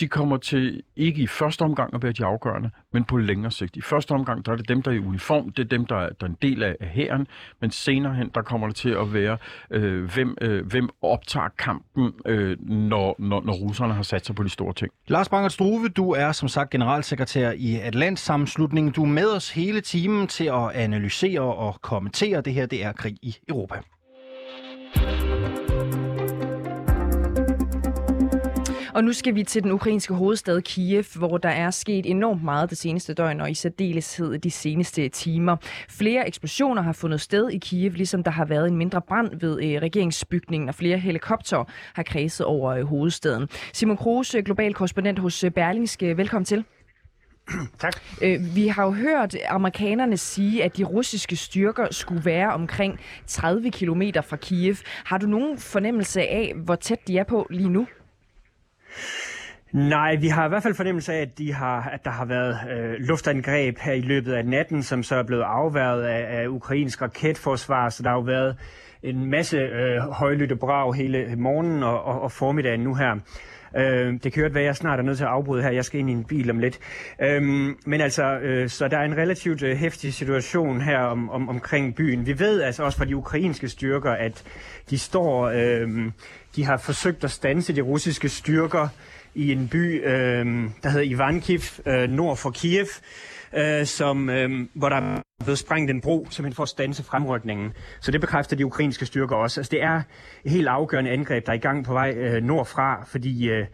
De 0.00 0.08
kommer 0.08 0.36
til 0.36 0.82
ikke 0.96 1.22
i 1.22 1.26
første 1.26 1.62
omgang 1.62 1.94
at 1.94 2.02
være 2.02 2.12
de 2.12 2.24
afgørende, 2.24 2.70
men 2.92 3.04
på 3.04 3.16
længere 3.16 3.52
sigt. 3.52 3.76
I 3.76 3.80
første 3.80 4.12
omgang, 4.12 4.46
der 4.46 4.52
er 4.52 4.56
det 4.56 4.68
dem, 4.68 4.82
der 4.82 4.90
er 4.90 4.94
i 4.94 4.98
uniform, 4.98 5.52
det 5.52 5.64
er 5.64 5.68
dem, 5.68 5.86
der 5.86 5.96
er, 5.96 6.08
der 6.08 6.26
er 6.26 6.30
en 6.30 6.36
del 6.42 6.62
af, 6.62 6.76
hæren, 6.80 7.26
men 7.60 7.70
senere 7.70 8.14
hen, 8.14 8.30
der 8.34 8.42
kommer 8.42 8.66
det 8.66 8.76
til 8.76 8.90
at 8.90 9.14
være, 9.14 9.38
øh, 9.70 10.12
hvem, 10.14 10.36
øh, 10.40 10.66
hvem 10.66 10.88
optager 11.02 11.48
kampen, 11.58 12.12
øh, 12.26 12.56
når, 12.68 13.16
når, 13.18 13.42
når 13.42 13.52
russerne 13.52 13.94
har 13.94 14.02
sat 14.02 14.26
sig 14.26 14.34
på 14.34 14.42
de 14.42 14.48
store 14.48 14.72
ting. 14.72 14.92
Lars 15.06 15.28
Bangert 15.28 15.52
Struve, 15.52 15.88
du 15.88 16.10
er 16.10 16.32
som 16.32 16.48
sagt 16.48 16.70
generalsekretær 16.70 17.50
i 17.50 17.76
Atlantsammenslutningen. 17.76 18.92
Du 18.92 19.02
er 19.02 19.08
med 19.08 19.36
os 19.36 19.50
hele 19.50 19.80
timen 19.80 20.26
til 20.26 20.44
at 20.44 20.70
analysere 20.74 21.40
og 21.40 21.80
kommentere 21.82 22.40
det 22.40 22.52
her. 22.52 22.66
Det 22.66 22.84
er 22.84 22.92
krig 22.92 23.16
i 23.22 23.36
Europa. 23.48 23.74
Og 28.94 29.04
nu 29.04 29.12
skal 29.12 29.34
vi 29.34 29.42
til 29.42 29.62
den 29.62 29.72
ukrainske 29.72 30.14
hovedstad 30.14 30.62
Kiev, 30.62 31.04
hvor 31.16 31.38
der 31.38 31.48
er 31.48 31.70
sket 31.70 32.06
enormt 32.06 32.44
meget 32.44 32.70
det 32.70 32.78
seneste 32.78 33.14
døgn, 33.14 33.40
og 33.40 33.50
i 33.50 33.54
særdeleshed 33.54 34.38
de 34.38 34.50
seneste 34.50 35.08
timer. 35.08 35.56
Flere 35.88 36.26
eksplosioner 36.28 36.82
har 36.82 36.92
fundet 36.92 37.20
sted 37.20 37.50
i 37.50 37.58
Kiev, 37.58 37.92
ligesom 37.92 38.22
der 38.22 38.30
har 38.30 38.44
været 38.44 38.68
en 38.68 38.76
mindre 38.76 39.02
brand 39.02 39.40
ved 39.40 39.62
øh, 39.62 39.82
regeringsbygningen, 39.82 40.68
og 40.68 40.74
flere 40.74 40.98
helikopter 40.98 41.64
har 41.94 42.02
kredset 42.02 42.46
over 42.46 42.72
øh, 42.72 42.84
hovedstaden. 42.84 43.48
Simon 43.72 43.96
Kruse, 43.96 44.42
global 44.42 44.74
korrespondent 44.74 45.18
hos 45.18 45.44
øh, 45.44 45.50
Berlingske. 45.50 46.16
Velkommen 46.16 46.44
til. 46.44 46.64
Tak. 47.78 47.92
vi 48.54 48.66
har 48.66 48.84
jo 48.84 48.90
hørt 48.90 49.36
amerikanerne 49.48 50.16
sige, 50.16 50.64
at 50.64 50.76
de 50.76 50.84
russiske 50.84 51.36
styrker 51.36 51.86
skulle 51.90 52.24
være 52.24 52.52
omkring 52.52 53.00
30 53.26 53.70
km 53.70 54.02
fra 54.22 54.36
Kiev. 54.36 54.76
Har 55.04 55.18
du 55.18 55.26
nogen 55.26 55.58
fornemmelse 55.58 56.20
af, 56.20 56.52
hvor 56.56 56.74
tæt 56.74 57.08
de 57.08 57.18
er 57.18 57.24
på 57.24 57.46
lige 57.50 57.68
nu? 57.68 57.86
Nej, 59.72 60.16
vi 60.16 60.28
har 60.28 60.44
i 60.44 60.48
hvert 60.48 60.62
fald 60.62 60.74
fornemmelse 60.74 61.12
af, 61.12 61.20
at, 61.20 61.38
de 61.38 61.52
har, 61.52 61.90
at 61.92 62.04
der 62.04 62.10
har 62.10 62.24
været 62.24 62.58
øh, 62.70 62.94
luftangreb 62.98 63.78
her 63.78 63.92
i 63.92 64.00
løbet 64.00 64.32
af 64.32 64.46
natten, 64.46 64.82
som 64.82 65.02
så 65.02 65.14
er 65.16 65.22
blevet 65.22 65.42
afværget 65.42 66.04
af, 66.04 66.40
af 66.42 66.48
ukrainsk 66.48 67.02
raketforsvar, 67.02 67.88
så 67.88 68.02
der 68.02 68.08
har 68.08 68.16
jo 68.16 68.22
været 68.22 68.56
en 69.02 69.30
masse 69.30 69.56
øh, 69.56 69.98
højlytte 69.98 70.56
brag 70.56 70.94
hele 70.94 71.36
morgenen 71.36 71.82
og, 71.82 72.04
og, 72.04 72.20
og 72.20 72.32
formiddagen 72.32 72.80
nu 72.80 72.94
her. 72.94 73.14
Øh, 73.76 74.14
det 74.24 74.32
kan 74.32 74.42
jo 74.42 74.48
være, 74.52 74.62
at 74.62 74.66
jeg 74.66 74.76
snart 74.76 74.98
er 74.98 75.02
nødt 75.02 75.16
til 75.16 75.24
at 75.24 75.30
afbryde 75.30 75.62
her. 75.62 75.70
Jeg 75.70 75.84
skal 75.84 76.00
ind 76.00 76.10
i 76.10 76.12
en 76.12 76.24
bil 76.24 76.50
om 76.50 76.58
lidt. 76.58 76.78
Øh, 77.22 77.42
men 77.86 78.00
altså, 78.00 78.38
øh, 78.38 78.68
så 78.68 78.88
der 78.88 78.98
er 78.98 79.04
en 79.04 79.16
relativt 79.16 79.62
øh, 79.62 79.76
hæftig 79.76 80.14
situation 80.14 80.80
her 80.80 80.98
om, 80.98 81.30
om, 81.30 81.48
omkring 81.48 81.94
byen. 81.94 82.26
Vi 82.26 82.38
ved 82.38 82.62
altså 82.62 82.82
også 82.82 82.98
fra 82.98 83.04
de 83.04 83.16
ukrainske 83.16 83.68
styrker, 83.68 84.10
at 84.10 84.44
de 84.90 84.98
står, 84.98 85.50
øh, 85.54 85.88
de 86.56 86.64
har 86.64 86.76
forsøgt 86.76 87.24
at 87.24 87.30
stanse 87.30 87.76
de 87.76 87.80
russiske 87.80 88.28
styrker 88.28 88.88
i 89.34 89.52
en 89.52 89.68
by, 89.68 90.06
øh, 90.06 90.46
der 90.82 90.88
hedder 90.88 91.06
Ivankiv, 91.06 91.60
øh, 91.86 92.10
nord 92.10 92.36
for 92.36 92.50
Kiev, 92.50 92.86
øh, 93.56 93.86
som, 93.86 94.30
øh, 94.30 94.50
hvor 94.74 94.88
der 94.88 94.96
er 94.96 95.22
blevet 95.44 95.58
sprængt 95.58 95.90
en 95.90 96.00
bro, 96.00 96.26
simpelthen 96.30 96.54
for 96.54 96.62
at 96.62 96.68
stanse 96.68 97.04
fremrykningen. 97.04 97.72
Så 98.00 98.10
det 98.10 98.20
bekræfter 98.20 98.56
de 98.56 98.66
ukrainske 98.66 99.06
styrker 99.06 99.36
også. 99.36 99.60
Altså, 99.60 99.70
det 99.70 99.82
er 99.82 100.02
et 100.44 100.52
helt 100.52 100.68
afgørende 100.68 101.10
angreb, 101.10 101.46
der 101.46 101.52
er 101.52 101.56
i 101.56 101.60
gang 101.60 101.84
på 101.84 101.92
vej 101.92 102.10
øh, 102.16 102.42
nordfra, 102.42 103.04
fordi 103.06 103.48
øh, 103.48 103.66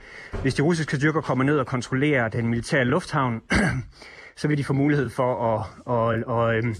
hvis 0.42 0.54
de 0.54 0.62
russiske 0.62 0.96
styrker 0.96 1.20
kommer 1.20 1.44
ned 1.44 1.58
og 1.58 1.66
kontrollerer 1.66 2.28
den 2.28 2.48
militære 2.48 2.84
lufthavn, 2.84 3.40
så 4.36 4.48
vil 4.48 4.58
de 4.58 4.64
få 4.64 4.72
mulighed 4.72 5.10
for 5.10 5.54
at, 5.54 5.66
at, 5.94 6.14
at, 6.14 6.58
at 6.58 6.64
at 6.64 6.74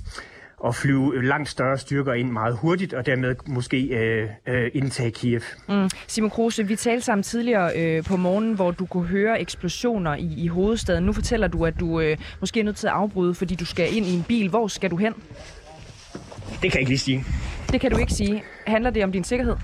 flyve 0.75 1.25
langt 1.25 1.49
større 1.49 1.79
styrker 1.79 2.13
ind 2.13 2.31
meget 2.31 2.57
hurtigt, 2.57 2.95
og 2.95 3.07
dermed 3.07 3.35
måske 3.47 3.83
øh, 3.83 4.29
øh, 4.47 4.71
indtage 4.75 5.11
Kiev. 5.11 5.41
Mm. 5.69 5.89
Simon 6.07 6.31
Kruse, 6.31 6.67
vi 6.67 6.77
talte 6.77 7.05
sammen 7.05 7.23
tidligere 7.23 7.71
øh, 7.77 8.05
på 8.05 8.17
morgen, 8.17 8.55
hvor 8.55 8.71
du 8.71 8.87
kunne 8.87 9.07
høre 9.07 9.41
eksplosioner 9.41 10.15
i, 10.15 10.35
i 10.37 10.47
hovedstaden. 10.47 11.05
Nu 11.05 11.13
fortæller 11.13 11.49
du, 11.49 11.67
at 11.67 11.81
du 11.81 12.01
øh, 12.01 12.17
måske 12.41 12.61
er 12.61 12.65
nødt 12.65 12.77
til 12.77 12.87
at 12.87 12.93
afbryde, 12.93 13.35
fordi 13.35 13.55
du 13.55 13.65
skal 13.65 13.97
ind 13.97 14.07
i 14.07 14.15
en 14.15 14.23
bil. 14.23 14.49
Hvor 14.49 14.69
skal 14.69 14.91
du 14.91 14.97
hen? 14.97 15.13
Det 15.13 16.61
kan 16.61 16.73
jeg 16.73 16.81
ikke 16.81 16.91
lige 16.91 16.99
sige. 16.99 17.25
Det 17.73 17.81
kan 17.81 17.91
du 17.91 17.97
ikke 17.97 18.13
sige. 18.13 18.43
Handler 18.67 18.91
det 18.91 19.05
om 19.05 19.13
din 19.13 19.25
sikkerhed? 19.25 19.57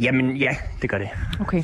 Jamen 0.00 0.36
ja, 0.36 0.56
det 0.82 0.90
gør 0.90 0.98
det. 0.98 1.08
Okay. 1.40 1.62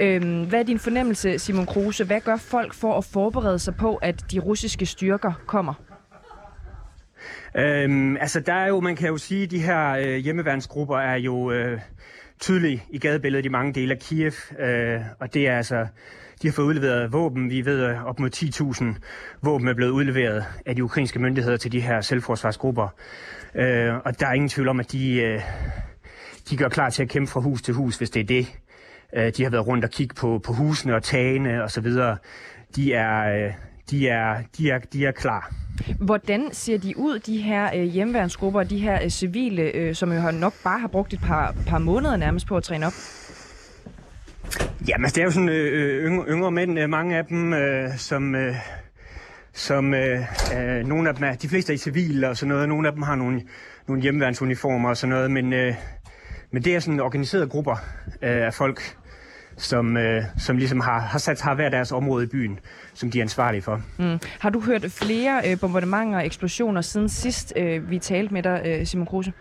Øhm, 0.00 0.44
hvad 0.44 0.58
er 0.58 0.62
din 0.62 0.78
fornemmelse, 0.78 1.38
Simon 1.38 1.66
Kruse? 1.66 2.04
Hvad 2.04 2.20
gør 2.20 2.36
folk 2.36 2.74
for 2.74 2.98
at 2.98 3.04
forberede 3.04 3.58
sig 3.58 3.74
på, 3.74 3.96
at 3.96 4.32
de 4.32 4.38
russiske 4.38 4.86
styrker 4.86 5.32
kommer? 5.46 5.74
Øhm, 7.58 8.16
altså 8.16 8.40
der 8.40 8.52
er 8.52 8.68
jo, 8.68 8.80
man 8.80 8.96
kan 8.96 9.08
jo 9.08 9.16
sige, 9.16 9.42
at 9.42 9.50
de 9.50 9.58
her 9.58 9.90
øh, 9.90 10.16
hjemmeværnsgrupper 10.16 10.98
er 10.98 11.16
jo 11.16 11.50
øh, 11.52 11.80
tydelige 12.40 12.84
i 12.90 12.98
gadebilledet 12.98 13.44
i 13.44 13.48
mange 13.48 13.72
dele 13.74 13.94
af 13.94 14.00
Kiev. 14.00 14.32
Øh, 14.58 15.00
og 15.20 15.34
det 15.34 15.48
er 15.48 15.56
altså, 15.56 15.86
de 16.42 16.48
har 16.48 16.52
fået 16.52 16.66
udleveret 16.66 17.12
våben. 17.12 17.50
Vi 17.50 17.64
ved, 17.64 17.82
at 17.82 18.04
op 18.04 18.20
mod 18.20 18.30
10.000 18.94 19.00
våben 19.42 19.68
er 19.68 19.74
blevet 19.74 19.90
udleveret 19.90 20.44
af 20.66 20.76
de 20.76 20.84
ukrainske 20.84 21.18
myndigheder 21.18 21.56
til 21.56 21.72
de 21.72 21.80
her 21.80 22.00
selvforsvarsgrupper. 22.00 22.88
Øh, 23.54 23.94
og 24.04 24.20
der 24.20 24.26
er 24.26 24.32
ingen 24.32 24.48
tvivl 24.48 24.68
om, 24.68 24.80
at 24.80 24.92
de, 24.92 25.14
øh, 25.20 25.40
de 26.50 26.56
gør 26.56 26.68
klar 26.68 26.90
til 26.90 27.02
at 27.02 27.08
kæmpe 27.08 27.30
fra 27.30 27.40
hus 27.40 27.62
til 27.62 27.74
hus, 27.74 27.98
hvis 27.98 28.10
det 28.10 28.20
er 28.20 28.24
det. 28.24 28.58
Øh, 29.16 29.32
de 29.36 29.42
har 29.42 29.50
været 29.50 29.66
rundt 29.66 29.84
og 29.84 29.90
kigge 29.90 30.14
på, 30.14 30.40
på 30.44 30.52
husene 30.52 30.94
og 30.94 31.02
tagene 31.02 31.62
og 31.62 31.70
så 31.70 31.80
videre. 31.80 32.16
De 32.76 32.94
er, 32.94 33.46
øh, 33.46 33.52
de 33.90 34.08
er, 34.08 34.36
de 34.58 34.70
er, 34.70 34.78
de 34.78 35.06
er 35.06 35.12
klar. 35.12 35.54
Hvordan 36.00 36.48
ser 36.52 36.78
de 36.78 36.98
ud, 36.98 37.18
de 37.18 37.38
her 37.38 37.70
øh, 37.76 37.82
hjemmeværnsgrupper, 37.82 38.62
de 38.62 38.78
her 38.78 39.02
øh, 39.02 39.08
civile, 39.08 39.62
øh, 39.62 39.94
som 39.94 40.12
jo 40.12 40.18
har 40.18 40.30
nok 40.30 40.54
bare 40.64 40.78
har 40.78 40.88
brugt 40.88 41.12
et 41.12 41.20
par, 41.20 41.54
par 41.66 41.78
måneder 41.78 42.16
nærmest 42.16 42.46
på 42.46 42.56
at 42.56 42.62
træne 42.62 42.86
op? 42.86 42.92
Jamen, 44.88 45.04
altså, 45.04 45.14
det 45.14 45.20
er 45.20 45.24
jo 45.24 45.30
sådan 45.30 45.48
øh, 45.48 46.04
yngre, 46.04 46.24
yngre 46.28 46.50
mænd, 46.50 46.78
øh, 46.78 46.88
mange 46.88 47.16
af 47.16 47.24
dem, 47.24 47.52
øh, 47.52 47.96
som, 47.96 48.34
øh, 48.34 48.54
som 49.52 49.94
øh, 49.94 50.20
øh, 50.56 50.86
nogle 50.86 51.08
af 51.08 51.14
dem 51.14 51.24
er, 51.24 51.34
de 51.34 51.48
fleste 51.48 51.72
er 51.72 51.74
i 51.74 51.78
civil 51.78 52.24
og 52.24 52.36
sådan 52.36 52.48
noget, 52.48 52.68
nogle 52.68 52.88
af 52.88 52.94
dem 52.94 53.02
har 53.02 53.14
nogle, 53.14 53.42
nogle 53.88 54.02
hjemmeværnsuniformer 54.02 54.88
og 54.88 54.96
sådan 54.96 55.14
noget, 55.14 55.30
men, 55.30 55.52
øh, 55.52 55.74
men 56.52 56.64
det 56.64 56.74
er 56.74 56.80
sådan 56.80 57.00
organiserede 57.00 57.48
grupper 57.48 57.76
øh, 58.22 58.46
af 58.46 58.54
folk, 58.54 58.97
som, 59.58 59.96
øh, 59.96 60.22
som 60.38 60.56
ligesom 60.56 60.80
har, 60.80 61.00
har 61.00 61.18
sat 61.18 61.40
har 61.40 61.54
hver 61.54 61.68
deres 61.68 61.92
område 61.92 62.24
i 62.24 62.28
byen, 62.28 62.58
som 62.94 63.10
de 63.10 63.18
er 63.18 63.22
ansvarlige 63.22 63.62
for. 63.62 63.82
Mm. 63.98 64.18
Har 64.40 64.50
du 64.50 64.60
hørt 64.60 64.92
flere 64.92 65.42
øh, 65.46 65.60
bombardementer 65.60 66.18
og 66.18 66.26
eksplosioner 66.26 66.80
siden 66.80 67.08
sidst, 67.08 67.52
øh, 67.56 67.90
vi 67.90 67.98
talte 67.98 68.34
med 68.34 68.42
dig, 68.42 68.62
øh, 68.66 68.86
Simon 68.86 69.06
Kruse? 69.06 69.32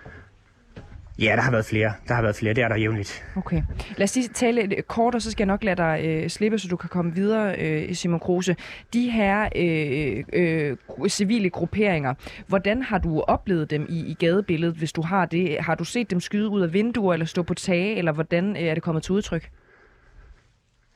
Ja, 1.19 1.33
der 1.35 1.41
har 1.41 1.51
været 1.51 1.65
flere. 1.65 1.93
Der 2.07 2.13
har 2.13 2.21
været 2.21 2.35
flere. 2.35 2.53
Det 2.53 2.63
er 2.63 2.67
der 2.67 2.75
jævnligt. 2.75 3.25
Okay. 3.35 3.61
Lad 3.97 4.03
os 4.03 4.15
lige 4.15 4.27
tale 4.27 4.65
lidt 4.65 4.87
kort, 4.87 5.15
og 5.15 5.21
så 5.21 5.31
skal 5.31 5.43
jeg 5.43 5.47
nok 5.47 5.63
lade 5.63 5.75
dig 5.75 6.01
øh, 6.03 6.29
slippe, 6.29 6.59
så 6.59 6.67
du 6.67 6.75
kan 6.75 6.89
komme 6.89 7.15
videre, 7.15 7.55
øh, 7.59 7.95
Simon 7.95 8.19
Kruse. 8.19 8.55
De 8.93 9.09
her 9.09 9.49
øh, 9.55 10.23
øh, 10.33 10.77
civile 11.09 11.49
grupperinger, 11.49 12.13
hvordan 12.47 12.81
har 12.81 12.97
du 12.97 13.21
oplevet 13.21 13.69
dem 13.69 13.85
i, 13.89 13.99
i 13.99 14.13
gadebilledet, 14.13 14.75
hvis 14.75 14.93
du 14.93 15.01
har 15.01 15.25
det? 15.25 15.57
Har 15.59 15.75
du 15.75 15.83
set 15.83 16.11
dem 16.11 16.19
skyde 16.19 16.49
ud 16.49 16.61
af 16.61 16.73
vinduer, 16.73 17.13
eller 17.13 17.25
stå 17.25 17.43
på 17.43 17.53
tage, 17.53 17.97
eller 17.97 18.11
hvordan 18.11 18.57
øh, 18.57 18.63
er 18.63 18.73
det 18.73 18.83
kommet 18.83 19.03
til 19.03 19.11
udtryk? 19.11 19.49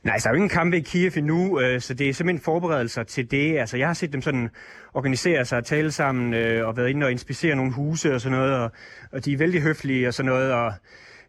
Nej, 0.04 0.18
så 0.18 0.28
er 0.28 0.32
jo 0.32 0.34
ingen 0.34 0.48
kampe 0.48 0.76
i 0.76 0.80
Kiev 0.80 1.12
endnu, 1.16 1.60
øh, 1.60 1.80
så 1.80 1.94
det 1.94 2.08
er 2.08 2.14
simpelthen 2.14 2.44
forberedelser 2.44 3.02
til 3.02 3.30
det. 3.30 3.58
Altså, 3.58 3.76
jeg 3.76 3.86
har 3.86 3.94
set 3.94 4.12
dem 4.12 4.22
sådan 4.22 4.50
organisere 4.94 5.44
sig 5.44 5.58
og 5.58 5.64
tale 5.64 5.90
sammen, 5.90 6.34
øh, 6.34 6.68
og 6.68 6.76
været 6.76 6.88
inde 6.88 7.06
og 7.06 7.10
inspicere 7.10 7.56
nogle 7.56 7.72
huse 7.72 8.14
og 8.14 8.20
sådan 8.20 8.38
noget, 8.38 8.54
og, 8.54 8.72
og 9.12 9.24
de 9.24 9.32
er 9.32 9.36
vældig 9.36 9.62
høflige 9.62 10.08
og 10.08 10.14
sådan 10.14 10.32
noget, 10.32 10.52
og, 10.52 10.72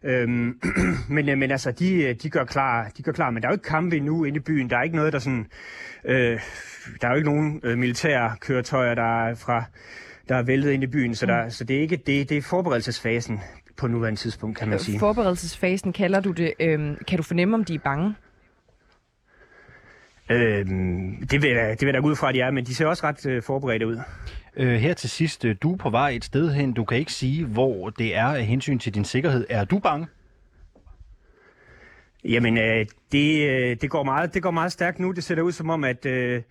øhm, 0.02 0.60
men, 1.08 1.28
øh, 1.28 1.38
men 1.38 1.50
altså, 1.50 1.70
de, 1.70 2.14
de, 2.14 2.30
gør 2.30 2.44
klar, 2.44 2.90
de 2.96 3.02
gør 3.02 3.12
klar, 3.12 3.30
men 3.30 3.42
der 3.42 3.48
er 3.48 3.52
jo 3.52 3.54
ikke 3.54 3.68
kampe 3.68 3.96
endnu 3.96 4.24
inde 4.24 4.36
i 4.36 4.40
byen. 4.40 4.70
Der 4.70 4.76
er 4.76 4.82
ikke 4.82 4.96
noget, 4.96 5.12
der 5.12 5.18
sådan, 5.18 5.46
øh, 6.04 6.40
der 7.00 7.08
er 7.08 7.10
jo 7.10 7.16
ikke 7.16 7.28
nogen 7.28 7.60
øh, 7.62 7.78
militære 7.78 8.36
køretøjer, 8.40 8.94
der 8.94 9.26
er 9.26 9.34
fra, 9.34 9.64
der 10.28 10.36
er 10.36 10.42
væltet 10.42 10.70
ind 10.70 10.82
i 10.82 10.86
byen, 10.86 11.14
så, 11.14 11.26
der, 11.26 11.44
mm. 11.44 11.50
så 11.50 11.64
det 11.64 11.76
er 11.76 11.80
ikke 11.80 11.96
det, 11.96 12.28
det 12.28 12.38
er 12.38 12.42
forberedelsesfasen 12.42 13.40
på 13.76 13.86
nuværende 13.86 14.20
tidspunkt, 14.20 14.58
kan 14.58 14.68
man 14.68 14.78
sige. 14.78 14.98
Forberedelsesfasen 14.98 15.92
kalder 15.92 16.20
du 16.20 16.32
det. 16.32 16.52
Øhm, 16.60 16.96
kan 17.08 17.16
du 17.16 17.22
fornemme, 17.22 17.54
om 17.54 17.64
de 17.64 17.74
er 17.74 17.78
bange? 17.78 18.14
Øhm, 20.30 21.26
det, 21.30 21.42
vil 21.42 21.50
det 21.50 21.80
vil 21.80 21.86
jeg 21.86 21.94
da 21.94 21.98
gå 21.98 22.08
ud 22.08 22.16
fra, 22.16 22.28
at 22.28 22.34
de 22.34 22.40
er, 22.40 22.50
men 22.50 22.64
de 22.64 22.74
ser 22.74 22.86
også 22.86 23.06
ret 23.06 23.26
øh, 23.26 23.42
forberedte 23.42 23.86
ud. 23.86 23.98
Øh, 24.56 24.74
her 24.74 24.94
til 24.94 25.10
sidst, 25.10 25.44
øh, 25.44 25.56
du 25.62 25.72
er 25.72 25.76
på 25.76 25.90
vej 25.90 26.10
et 26.10 26.24
sted 26.24 26.52
hen. 26.52 26.72
Du 26.72 26.84
kan 26.84 26.98
ikke 26.98 27.12
sige, 27.12 27.44
hvor 27.44 27.90
det 27.90 28.16
er 28.16 28.26
af 28.26 28.44
hensyn 28.44 28.78
til 28.78 28.94
din 28.94 29.04
sikkerhed. 29.04 29.46
Er 29.50 29.64
du 29.64 29.78
bange? 29.78 30.06
Jamen, 32.24 32.58
øh, 32.58 32.86
det, 33.12 33.50
øh, 33.50 33.76
det, 33.80 33.90
går 33.90 34.02
meget, 34.02 34.34
det 34.34 34.42
går 34.42 34.50
meget 34.50 34.72
stærkt 34.72 34.98
nu. 34.98 35.12
Det 35.12 35.24
ser 35.24 35.40
ud 35.40 35.52
som 35.52 35.70
om, 35.70 35.84
at 35.84 36.06
øh, 36.06 36.42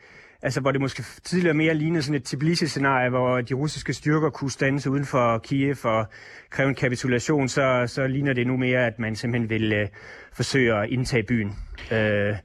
altså, 0.41 0.61
hvor 0.61 0.71
det 0.71 0.81
måske 0.81 1.03
tidligere 1.23 1.53
mere 1.53 1.73
lignede 1.73 2.03
sådan 2.03 2.15
et 2.15 2.23
Tbilisi-scenarie, 2.23 3.09
hvor 3.09 3.41
de 3.41 3.53
russiske 3.53 3.93
styrker 3.93 4.29
kunne 4.29 4.51
stande 4.51 4.89
uden 4.89 5.05
for 5.05 5.37
Kiev 5.37 5.75
og 5.83 6.05
kræve 6.49 6.69
en 6.69 6.75
kapitulation, 6.75 7.47
så, 7.47 7.83
så 7.87 8.07
ligner 8.07 8.33
det 8.33 8.47
nu 8.47 8.57
mere, 8.57 8.85
at 8.85 8.99
man 8.99 9.15
simpelthen 9.15 9.49
vil 9.49 9.73
øh, 9.73 9.87
forsøge 10.33 10.75
at 10.75 10.89
indtage 10.89 11.23
byen. 11.23 11.55
Øh, 11.91 12.35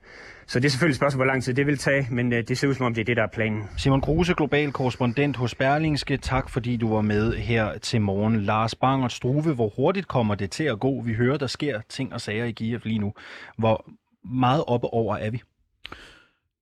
så 0.49 0.61
det 0.61 0.67
er 0.67 0.71
selvfølgelig 0.71 0.93
et 0.93 0.97
spørgsmål, 0.97 1.19
hvor 1.19 1.33
lang 1.33 1.43
tid 1.43 1.55
det 1.55 1.67
vil 1.67 1.79
tage, 1.79 2.07
men 2.11 2.33
øh, 2.33 2.45
det 2.49 2.59
ser 2.59 2.69
ud 2.69 2.75
som 2.75 2.87
om, 2.87 2.95
det 2.95 3.01
er 3.01 3.05
det, 3.05 3.17
der 3.17 3.23
er 3.23 3.27
planen. 3.27 3.65
Simon 3.77 4.01
Kruse, 4.01 4.35
global 4.35 4.73
korrespondent 4.73 5.37
hos 5.37 5.55
Berlingske. 5.55 6.17
Tak 6.17 6.51
fordi 6.51 6.77
du 6.77 6.95
var 6.95 7.01
med 7.01 7.33
her 7.33 7.79
til 7.79 8.01
morgen. 8.01 8.41
Lars 8.41 8.75
Bangert 8.75 9.13
Struve, 9.13 9.55
hvor 9.55 9.69
hurtigt 9.77 10.09
kommer 10.09 10.35
det 10.35 10.51
til 10.51 10.65
at 10.65 10.81
gå? 10.81 11.03
Vi 11.03 11.15
hører, 11.15 11.37
der 11.37 11.47
sker 11.47 11.81
ting 11.89 12.13
og 12.15 12.21
sager 12.21 12.45
i 12.45 12.51
Kiev 12.51 12.81
lige 12.85 12.99
nu. 12.99 13.15
Hvor 13.57 13.91
meget 14.25 14.65
oppe 14.67 14.87
over 14.87 15.17
er 15.17 15.31
vi? 15.31 15.43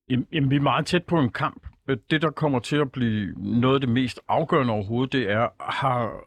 Jamen, 0.09 0.49
vi 0.49 0.55
er 0.55 0.61
meget 0.61 0.85
tæt 0.85 1.03
på 1.03 1.19
en 1.19 1.29
kamp. 1.29 1.67
Det, 2.11 2.21
der 2.21 2.29
kommer 2.29 2.59
til 2.59 2.77
at 2.77 2.91
blive 2.91 3.33
noget 3.37 3.75
af 3.75 3.81
det 3.81 3.89
mest 3.89 4.19
afgørende 4.27 4.73
overhovedet, 4.73 5.13
det 5.13 5.31
er, 5.31 5.47
har 5.71 6.23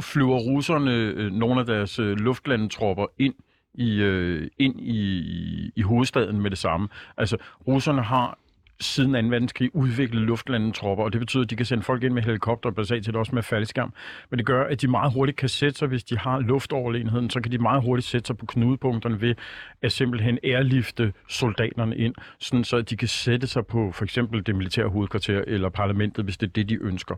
flyver 0.00 0.38
russerne 0.38 0.92
øh, 0.92 1.32
nogle 1.32 1.60
af 1.60 1.66
deres 1.66 1.98
øh, 1.98 2.16
luftlandetropper 2.16 3.06
ind 3.18 3.34
i, 3.76 4.02
øh, 4.02 4.48
ind 4.58 4.80
i, 4.80 5.72
i 5.76 5.82
hovedstaden 5.82 6.40
med 6.40 6.50
det 6.50 6.58
samme. 6.58 6.88
Altså, 7.16 7.36
russerne 7.66 8.02
har 8.02 8.38
siden 8.80 9.12
2. 9.12 9.30
verdenskrig 9.30 9.76
udviklet 9.76 10.22
luftlandetropper, 10.22 11.04
og 11.04 11.12
det 11.12 11.20
betyder, 11.20 11.42
at 11.44 11.50
de 11.50 11.56
kan 11.56 11.66
sende 11.66 11.82
folk 11.82 12.02
ind 12.02 12.14
med 12.14 12.22
helikopter, 12.22 12.70
basalt 12.70 13.04
set 13.04 13.16
også 13.16 13.34
med 13.34 13.42
faldskærm. 13.42 13.92
Men 14.30 14.38
det 14.38 14.46
gør, 14.46 14.64
at 14.64 14.80
de 14.80 14.88
meget 14.88 15.12
hurtigt 15.12 15.38
kan 15.38 15.48
sætte 15.48 15.78
sig, 15.78 15.88
hvis 15.88 16.04
de 16.04 16.18
har 16.18 16.40
luftoverlegenheden, 16.40 17.30
så 17.30 17.40
kan 17.40 17.52
de 17.52 17.58
meget 17.58 17.82
hurtigt 17.82 18.08
sætte 18.08 18.26
sig 18.26 18.36
på 18.36 18.46
knudepunkterne 18.46 19.20
ved 19.20 19.34
at 19.82 19.92
simpelthen 19.92 20.38
airlifte 20.44 21.12
soldaterne 21.28 21.96
ind, 21.96 22.14
sådan 22.40 22.64
så 22.64 22.82
de 22.82 22.96
kan 22.96 23.08
sætte 23.08 23.46
sig 23.46 23.66
på 23.66 23.92
for 23.92 24.04
eksempel 24.04 24.46
det 24.46 24.56
militære 24.56 24.88
hovedkvarter 24.88 25.44
eller 25.46 25.68
parlamentet, 25.68 26.24
hvis 26.24 26.36
det 26.36 26.46
er 26.46 26.52
det, 26.52 26.68
de 26.68 26.78
ønsker. 26.82 27.14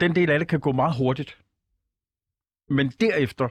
Den 0.00 0.14
del 0.14 0.30
af 0.30 0.38
det 0.38 0.48
kan 0.48 0.60
gå 0.60 0.72
meget 0.72 0.96
hurtigt. 0.96 1.38
Men 2.70 2.88
derefter, 2.88 3.48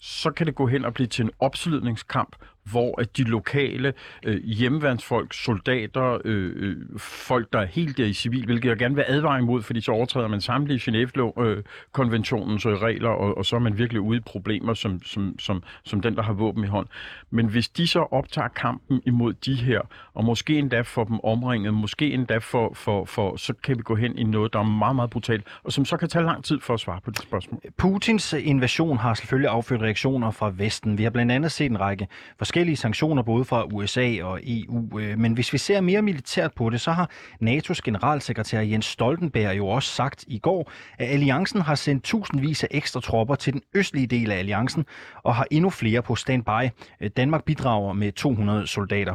så 0.00 0.30
kan 0.30 0.46
det 0.46 0.54
gå 0.54 0.66
hen 0.66 0.84
og 0.84 0.94
blive 0.94 1.06
til 1.06 1.24
en 1.24 1.30
opslidningskamp, 1.38 2.36
hvor 2.64 3.00
at 3.00 3.16
de 3.16 3.22
lokale 3.22 3.92
øh, 4.26 4.44
hjemmeværnsfolk, 4.44 5.32
soldater, 5.32 6.18
øh, 6.24 6.52
øh, 6.56 6.76
folk, 6.98 7.52
der 7.52 7.58
er 7.58 7.66
helt 7.66 7.96
der 7.96 8.04
i 8.04 8.12
civil, 8.12 8.44
hvilket 8.44 8.68
jeg 8.68 8.76
gerne 8.76 8.94
vil 8.94 9.04
advare 9.08 9.38
imod, 9.38 9.62
fordi 9.62 9.80
så 9.80 9.92
overtræder 9.92 10.28
man 10.28 10.40
samtlige 10.40 10.78
Genève-konventionens 10.78 12.66
øh, 12.66 12.72
øh, 12.72 12.78
regler, 12.78 13.08
og, 13.08 13.38
og 13.38 13.46
så 13.46 13.56
er 13.56 13.60
man 13.60 13.78
virkelig 13.78 14.00
ude 14.00 14.16
i 14.16 14.20
problemer 14.20 14.74
som, 14.74 15.02
som, 15.02 15.38
som, 15.38 15.62
som 15.84 16.00
den, 16.00 16.16
der 16.16 16.22
har 16.22 16.32
våben 16.32 16.64
i 16.64 16.66
hånd. 16.66 16.86
Men 17.30 17.46
hvis 17.46 17.68
de 17.68 17.86
så 17.86 18.00
optager 18.00 18.48
kampen 18.48 19.02
imod 19.06 19.32
de 19.32 19.54
her, 19.54 19.80
og 20.14 20.24
måske 20.24 20.58
endda 20.58 20.80
får 20.80 21.04
dem 21.04 21.20
omringet, 21.24 21.74
måske 21.74 22.12
endda 22.12 22.38
for, 22.38 22.72
for, 22.74 23.04
for, 23.04 23.36
så 23.36 23.54
kan 23.62 23.76
vi 23.76 23.82
gå 23.82 23.94
hen 23.94 24.18
i 24.18 24.24
noget, 24.24 24.52
der 24.52 24.58
er 24.58 24.62
meget, 24.64 24.96
meget 24.96 25.10
brutalt, 25.10 25.46
og 25.64 25.72
som 25.72 25.84
så 25.84 25.96
kan 25.96 26.08
tage 26.08 26.24
lang 26.24 26.44
tid 26.44 26.60
for 26.60 26.74
at 26.74 26.80
svare 26.80 27.00
på 27.04 27.10
det 27.10 27.22
spørgsmål. 27.22 27.60
Putins 27.76 28.32
invasion 28.32 28.98
har 28.98 29.14
selvfølgelig 29.14 29.50
affødt 29.50 29.82
reaktioner 29.82 30.30
fra 30.30 30.52
Vesten. 30.56 30.98
Vi 30.98 31.02
har 31.02 31.10
blandt 31.10 31.32
andet 31.32 31.52
set 31.52 31.70
en 31.70 31.80
række 31.80 32.08
forskellige 32.38 32.59
sanktioner 32.76 33.22
både 33.22 33.44
fra 33.44 33.64
USA 33.64 34.22
og 34.22 34.40
EU. 34.42 34.98
Øh, 34.98 35.18
men 35.18 35.32
hvis 35.32 35.52
vi 35.52 35.58
ser 35.58 35.80
mere 35.80 36.02
militært 36.02 36.52
på 36.54 36.70
det, 36.70 36.80
så 36.80 36.92
har 36.92 37.10
NATO's 37.42 37.80
generalsekretær 37.84 38.60
Jens 38.60 38.86
Stoltenberg 38.86 39.56
jo 39.56 39.68
også 39.68 39.88
sagt 39.88 40.24
i 40.28 40.38
går, 40.38 40.72
at 40.98 41.08
alliancen 41.08 41.60
har 41.60 41.74
sendt 41.74 42.04
tusindvis 42.04 42.64
af 42.64 42.68
ekstra 42.70 43.00
tropper 43.00 43.34
til 43.34 43.52
den 43.52 43.62
østlige 43.74 44.06
del 44.06 44.30
af 44.30 44.38
alliancen 44.38 44.86
og 45.22 45.34
har 45.34 45.46
endnu 45.50 45.70
flere 45.70 46.02
på 46.02 46.16
standby. 46.16 46.68
Øh, 47.00 47.10
Danmark 47.16 47.44
bidrager 47.44 47.92
med 47.92 48.12
200 48.12 48.66
soldater. 48.66 49.14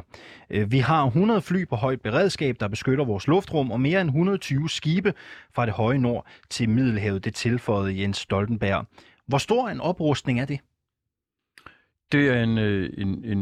Øh, 0.50 0.72
vi 0.72 0.80
har 0.80 1.06
100 1.06 1.42
fly 1.42 1.68
på 1.68 1.75
højt 1.75 2.02
beredskab, 2.02 2.56
der 2.60 2.68
beskytter 2.68 3.06
vores 3.06 3.28
luftrum, 3.28 3.72
og 3.72 3.82
mere 3.82 4.02
end 4.02 4.10
120 4.10 4.70
skibe 4.70 5.14
fra 5.56 5.66
det 5.66 5.74
høje 5.74 5.98
nord 5.98 6.25
til 6.50 6.70
Middelhavet, 6.70 7.25
det 7.25 7.36
tilføjede 7.36 8.02
Jens 8.02 8.18
Stoltenberg. 8.18 8.86
Hvor 9.28 9.38
stor 9.38 9.70
en 9.70 9.82
oprustning 9.82 10.40
er 10.40 10.46
det? 10.46 10.60
Det 12.12 12.28
er 12.30 12.44
en, 12.44 12.58
øh, 12.58 12.90
en, 12.98 13.26
en, 13.26 13.40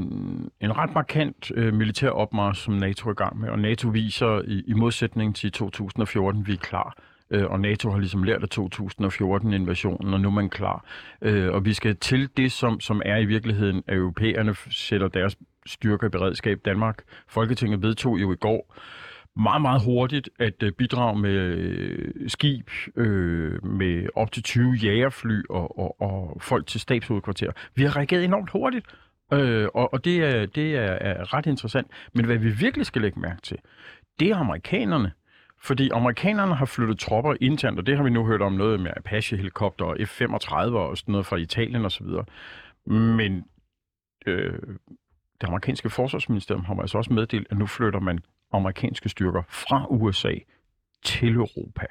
en 0.62 0.77
ret 0.77 0.93
markant 0.93 1.51
øh, 1.55 1.74
militær 1.74 2.10
opmarsch, 2.10 2.63
som 2.63 2.74
NATO 2.74 3.10
er 3.10 3.12
i 3.12 3.15
gang 3.15 3.39
med, 3.39 3.50
og 3.50 3.60
NATO 3.60 3.89
viser 3.89 4.41
i, 4.48 4.63
i 4.67 4.74
modsætning 4.74 5.36
til 5.36 5.51
2014, 5.51 6.48
vi 6.48 6.53
er 6.53 6.58
klar. 6.58 6.98
Øh, 7.32 7.46
og 7.46 7.60
NATO 7.60 7.89
har 7.89 7.98
ligesom 7.98 8.24
lært 8.24 8.43
af 8.43 8.58
2014-invasionen, 8.60 10.13
og 10.13 10.22
nu 10.22 10.27
er 10.27 10.32
man 10.32 10.50
klar. 10.50 10.86
Øh, 11.22 11.53
og 11.53 11.65
vi 11.65 11.74
skal 11.74 11.96
til 11.96 12.29
det, 12.38 12.51
som, 12.51 12.79
som 12.79 13.01
er 13.05 13.17
i 13.17 13.25
virkeligheden, 13.25 13.84
at 13.88 13.98
europæerne 13.98 14.55
sætter 14.70 15.08
deres 15.08 15.38
styrker 15.65 16.08
i 16.08 16.10
beredskab. 16.10 16.60
Danmark, 16.65 17.03
Folketinget 17.27 17.82
vedtog 17.82 18.22
jo 18.22 18.34
i 18.34 18.36
går 18.36 18.75
meget, 19.35 19.61
meget 19.61 19.83
hurtigt 19.83 20.29
at 20.39 20.63
øh, 20.63 20.71
bidrage 20.71 21.19
med 21.19 21.31
øh, 21.31 22.29
skib, 22.29 22.69
øh, 22.95 23.65
med 23.65 24.07
op 24.15 24.31
til 24.31 24.43
20 24.43 24.73
jægerfly 24.73 25.41
og, 25.49 25.79
og, 25.79 26.01
og 26.01 26.41
folk 26.41 26.67
til 26.67 26.79
stabshovedkvarter. 26.79 27.51
Vi 27.75 27.83
har 27.83 27.95
reageret 27.95 28.23
enormt 28.23 28.49
hurtigt, 28.49 28.85
øh, 29.33 29.67
og, 29.73 29.93
og 29.93 30.05
det, 30.05 30.23
er, 30.23 30.45
det 30.45 30.75
er, 30.75 30.91
er 30.91 31.33
ret 31.33 31.45
interessant. 31.45 31.87
Men 32.13 32.25
hvad 32.25 32.37
vi 32.37 32.49
virkelig 32.49 32.85
skal 32.85 33.01
lægge 33.01 33.19
mærke 33.19 33.41
til, 33.41 33.57
det 34.19 34.29
er 34.29 34.35
amerikanerne. 34.35 35.11
Fordi 35.61 35.89
amerikanerne 35.89 36.55
har 36.55 36.65
flyttet 36.65 36.99
tropper 36.99 37.35
internt, 37.41 37.79
og 37.79 37.85
det 37.85 37.97
har 37.97 38.03
vi 38.03 38.09
nu 38.09 38.25
hørt 38.25 38.41
om 38.41 38.53
noget 38.53 38.79
med 38.79 38.91
Apache-helikopter 38.97 39.85
og 39.85 39.97
F-35 39.99 40.55
og 40.55 40.97
sådan 40.97 41.11
noget 41.11 41.25
fra 41.25 41.35
Italien 41.35 41.85
osv. 41.85 42.05
Men 42.85 43.45
øh, 44.25 44.59
det 45.43 45.50
amerikanske 45.50 45.89
forsvarsministerium 45.89 46.65
har 46.65 46.75
altså 46.75 46.97
også 46.97 47.13
meddelt, 47.13 47.47
at 47.51 47.57
nu 47.57 47.65
flytter 47.65 48.00
man 48.00 48.19
amerikanske 48.51 49.09
styrker 49.09 49.41
fra 49.50 49.85
USA 49.89 50.33
til 51.03 51.35
Europa. 51.35 51.85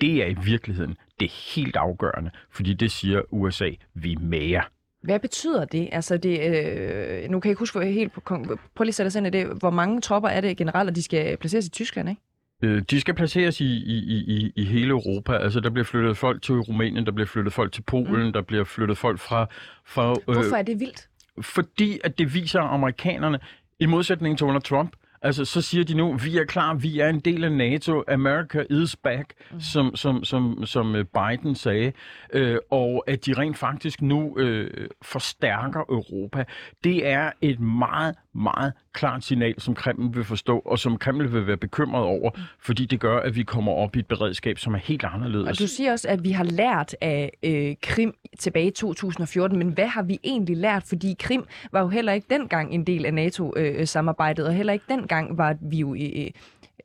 Det 0.00 0.22
er 0.22 0.26
i 0.26 0.36
virkeligheden 0.44 0.96
det 1.20 1.30
helt 1.30 1.76
afgørende, 1.76 2.30
fordi 2.50 2.74
det 2.74 2.92
siger 2.92 3.22
USA, 3.30 3.70
vi 3.94 4.12
er 4.12 4.18
mere. 4.18 4.62
Hvad 5.02 5.20
betyder 5.20 5.64
det? 5.64 5.88
Altså 5.92 6.16
det, 6.16 6.40
øh, 6.40 7.30
nu 7.30 7.40
kan 7.40 7.48
jeg 7.48 7.52
ikke 7.52 7.58
huske 7.58 7.84
helt 7.84 8.12
på, 8.12 8.20
prøv 8.20 8.84
lige 8.84 8.88
at 8.88 8.94
sætte 8.94 9.06
os 9.06 9.14
ind 9.14 9.26
i 9.26 9.30
det. 9.30 9.46
Hvor 9.46 9.70
mange 9.70 10.00
tropper 10.00 10.28
er 10.28 10.40
det 10.40 10.56
generelt, 10.56 10.90
at 10.90 10.96
de 10.96 11.02
skal 11.02 11.36
placeres 11.36 11.66
i 11.66 11.70
Tyskland, 11.70 12.08
ikke? 12.08 12.20
Øh, 12.62 12.82
de 12.90 13.00
skal 13.00 13.14
placeres 13.14 13.60
i, 13.60 13.64
i, 13.64 13.96
i, 14.26 14.52
i 14.56 14.64
hele 14.64 14.88
Europa. 14.88 15.32
Altså, 15.32 15.60
der 15.60 15.70
bliver 15.70 15.84
flyttet 15.84 16.16
folk 16.16 16.42
til 16.42 16.54
Rumænien, 16.54 17.06
der 17.06 17.12
bliver 17.12 17.26
flyttet 17.26 17.52
folk 17.52 17.72
til 17.72 17.82
Polen, 17.82 18.26
mm. 18.26 18.32
der 18.32 18.42
bliver 18.42 18.64
flyttet 18.64 18.98
folk 18.98 19.20
fra... 19.20 19.46
fra 19.86 20.10
øh, 20.10 20.34
Hvorfor 20.34 20.56
er 20.56 20.62
det 20.62 20.80
vildt? 20.80 21.08
Fordi 21.40 22.00
at 22.04 22.18
det 22.18 22.34
viser 22.34 22.60
amerikanerne, 22.60 23.38
i 23.80 23.86
modsætning 23.86 24.38
til 24.38 24.46
under 24.46 24.60
Trump, 24.60 24.96
Altså, 25.24 25.44
så 25.44 25.62
siger 25.62 25.84
de 25.84 25.94
nu, 25.94 26.12
vi 26.12 26.38
er 26.38 26.44
klar, 26.44 26.74
vi 26.74 27.00
er 27.00 27.08
en 27.08 27.20
del 27.20 27.44
af 27.44 27.52
NATO, 27.52 28.02
America 28.08 28.64
is 28.70 28.96
back, 28.96 29.32
mm. 29.50 29.60
som, 29.60 29.96
som, 29.96 30.24
som, 30.24 30.66
som 30.66 30.96
øh, 30.96 31.04
Biden 31.04 31.54
sagde, 31.54 31.92
øh, 32.32 32.58
og 32.70 33.04
at 33.06 33.26
de 33.26 33.32
rent 33.32 33.58
faktisk 33.58 34.02
nu 34.02 34.38
øh, 34.38 34.88
forstærker 35.02 35.80
Europa. 35.80 36.44
Det 36.84 37.06
er 37.06 37.32
et 37.40 37.60
meget, 37.60 38.14
meget 38.34 38.72
klart 38.92 39.24
signal, 39.24 39.60
som 39.60 39.74
Kreml 39.74 40.16
vil 40.16 40.24
forstå, 40.24 40.58
og 40.58 40.78
som 40.78 40.98
Kreml 40.98 41.32
vil 41.32 41.46
være 41.46 41.56
bekymret 41.56 42.04
over, 42.04 42.30
fordi 42.60 42.84
det 42.84 43.00
gør, 43.00 43.18
at 43.20 43.36
vi 43.36 43.42
kommer 43.42 43.72
op 43.72 43.96
i 43.96 43.98
et 43.98 44.06
beredskab, 44.06 44.58
som 44.58 44.74
er 44.74 44.78
helt 44.78 45.04
anderledes. 45.04 45.48
Og 45.48 45.58
du 45.58 45.66
siger 45.66 45.92
også, 45.92 46.08
at 46.08 46.24
vi 46.24 46.30
har 46.30 46.44
lært 46.44 46.96
af 47.00 47.32
øh, 47.42 47.74
Krim 47.82 48.14
tilbage 48.38 48.66
i 48.66 48.70
2014, 48.70 49.58
men 49.58 49.68
hvad 49.68 49.86
har 49.86 50.02
vi 50.02 50.18
egentlig 50.24 50.56
lært? 50.56 50.82
Fordi 50.82 51.16
Krim 51.18 51.44
var 51.72 51.80
jo 51.80 51.88
heller 51.88 52.12
ikke 52.12 52.26
dengang 52.30 52.74
en 52.74 52.84
del 52.84 53.06
af 53.06 53.14
NATO-samarbejdet, 53.14 54.42
øh, 54.42 54.44
øh 54.44 54.50
og 54.50 54.56
heller 54.56 54.72
ikke 54.72 54.84
dengang 54.88 55.38
var 55.38 55.56
vi 55.60 55.76
jo 55.76 55.94
i, 55.94 56.32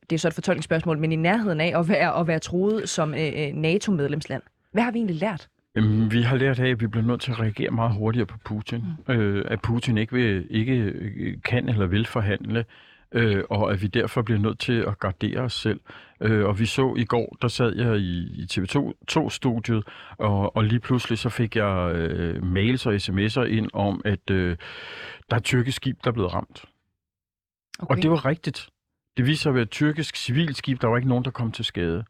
det 0.09 0.15
er 0.15 0.19
så 0.19 0.27
et 0.27 0.33
fortolkningsspørgsmål, 0.33 0.97
men 0.97 1.11
i 1.11 1.15
nærheden 1.15 1.61
af 1.61 1.79
at 1.79 1.89
være, 1.89 2.19
at 2.19 2.27
være 2.27 2.39
troet 2.39 2.89
som 2.89 3.13
øh, 3.13 3.19
øh 3.19 3.53
NATO-medlemsland. 3.53 4.41
Hvad 4.71 4.83
har 4.83 4.91
vi 4.91 4.99
egentlig 4.99 5.15
lært? 5.15 5.47
Jamen, 5.75 6.11
vi 6.11 6.21
har 6.21 6.35
lært 6.37 6.59
af, 6.59 6.69
at 6.69 6.81
vi 6.81 6.87
bliver 6.87 7.05
nødt 7.05 7.21
til 7.21 7.31
at 7.31 7.39
reagere 7.39 7.71
meget 7.71 7.93
hurtigere 7.93 8.25
på 8.25 8.37
Putin. 8.45 8.83
Mm. 9.07 9.13
Øh, 9.13 9.45
at 9.47 9.61
Putin 9.61 9.97
ikke, 9.97 10.13
vil, 10.13 10.47
ikke 10.49 10.73
øh, 10.73 11.37
kan 11.45 11.69
eller 11.69 11.85
vil 11.85 12.05
forhandle, 12.05 12.65
øh, 13.11 13.43
og 13.49 13.71
at 13.71 13.81
vi 13.81 13.87
derfor 13.87 14.21
bliver 14.21 14.39
nødt 14.39 14.59
til 14.59 14.73
at 14.87 14.99
gardere 14.99 15.39
os 15.39 15.53
selv. 15.53 15.79
Øh, 16.21 16.45
og 16.45 16.59
vi 16.59 16.65
så 16.65 16.95
i 16.97 17.05
går, 17.05 17.37
der 17.41 17.47
sad 17.47 17.75
jeg 17.75 17.97
i, 17.97 18.41
i 18.41 18.47
TV2-studiet, 18.51 19.83
og, 20.17 20.55
og 20.55 20.63
lige 20.63 20.79
pludselig 20.79 21.17
så 21.17 21.29
fik 21.29 21.55
jeg 21.55 21.91
øh, 21.95 22.43
mails 22.43 22.85
og 22.85 22.93
sms'er 22.95 23.43
ind 23.43 23.69
om, 23.73 24.01
at 24.05 24.29
øh, 24.31 24.57
der 25.29 25.35
er 25.35 25.37
et 25.37 25.43
tyrkisk 25.43 25.75
skib, 25.75 25.97
der 26.03 26.09
er 26.09 26.13
blevet 26.13 26.33
ramt. 26.33 26.65
Okay. 27.79 27.95
Og 27.95 28.01
det 28.01 28.11
var 28.11 28.25
rigtigt. 28.25 28.69
Det 29.17 29.25
viser 29.25 29.41
sig 29.41 29.49
at 29.49 29.55
være 29.55 29.63
et 29.63 29.69
tyrkisk 29.69 30.15
civilskib. 30.15 30.81
Der 30.81 30.87
var 30.87 30.97
ikke 30.97 31.09
nogen, 31.09 31.25
der 31.25 31.31
kom 31.31 31.51
til 31.51 31.65
skade. 31.65 32.03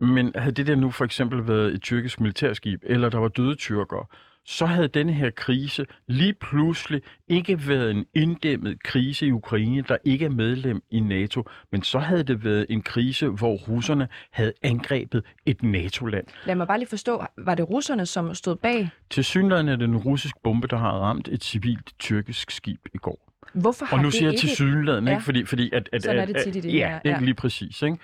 Men 0.00 0.32
havde 0.34 0.52
det 0.52 0.66
der 0.66 0.74
nu 0.74 0.90
for 0.90 1.04
eksempel 1.04 1.48
været 1.48 1.74
et 1.74 1.82
tyrkisk 1.82 2.20
militærskib, 2.20 2.82
eller 2.86 3.08
der 3.08 3.18
var 3.18 3.28
døde 3.28 3.54
tyrkere, 3.54 4.04
så 4.44 4.66
havde 4.66 4.88
denne 4.88 5.12
her 5.12 5.30
krise 5.30 5.86
lige 6.06 6.34
pludselig 6.34 7.02
ikke 7.28 7.68
været 7.68 7.90
en 7.90 8.06
inddæmmet 8.14 8.82
krise 8.82 9.26
i 9.26 9.32
Ukraine, 9.32 9.84
der 9.88 9.96
ikke 10.04 10.24
er 10.24 10.30
medlem 10.30 10.82
i 10.90 11.00
NATO, 11.00 11.44
men 11.72 11.82
så 11.82 11.98
havde 11.98 12.22
det 12.22 12.44
været 12.44 12.66
en 12.68 12.82
krise, 12.82 13.28
hvor 13.28 13.54
russerne 13.54 14.08
havde 14.30 14.52
angrebet 14.62 15.24
et 15.46 15.62
NATO-land. 15.62 16.26
Lad 16.44 16.54
mig 16.54 16.66
bare 16.66 16.78
lige 16.78 16.88
forstå, 16.88 17.24
var 17.38 17.54
det 17.54 17.70
russerne, 17.70 18.06
som 18.06 18.34
stod 18.34 18.56
bag? 18.56 18.90
Til 19.10 19.24
synligheden 19.24 19.68
er 19.68 19.76
det 19.76 19.84
en 19.84 19.96
russisk 19.96 20.34
bombe, 20.42 20.68
der 20.68 20.76
har 20.76 20.90
ramt 20.90 21.28
et 21.28 21.44
civilt 21.44 21.92
tyrkisk 21.98 22.50
skib 22.50 22.80
i 22.94 22.98
går. 22.98 23.30
Hvorfor 23.54 23.86
har 23.86 23.96
og 23.96 24.02
nu 24.02 24.06
det 24.06 24.14
siger 24.14 24.26
jeg 24.26 24.32
ikke... 24.32 24.40
til 24.40 24.56
sydenladen, 24.56 25.06
ja. 25.06 25.10
ikke? 25.12 25.24
Fordi, 25.24 25.44
fordi 25.44 25.70
at, 25.72 25.88
at, 25.92 26.02
Sådan 26.02 26.18
er 26.18 26.24
det 26.24 26.36
tit 26.44 26.56
i 26.56 26.60
det. 26.60 26.74
Ja, 26.74 26.98
det 27.04 27.12
er 27.12 27.20
lige 27.20 27.34
præcis. 27.34 27.82
Ikke? 27.82 27.98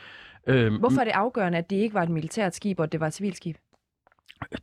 Øhm, 0.47 0.77
Hvorfor 0.77 1.01
er 1.01 1.05
det 1.05 1.13
afgørende, 1.13 1.59
at 1.59 1.71
det 1.71 1.77
ikke 1.77 1.95
var 1.95 2.03
et 2.03 2.09
militært 2.09 2.55
skib, 2.55 2.79
og 2.79 2.85
at 2.85 2.93
det 2.93 3.01
var 3.01 3.07
et 3.07 3.15
civilt 3.15 3.37
skib? 3.37 3.57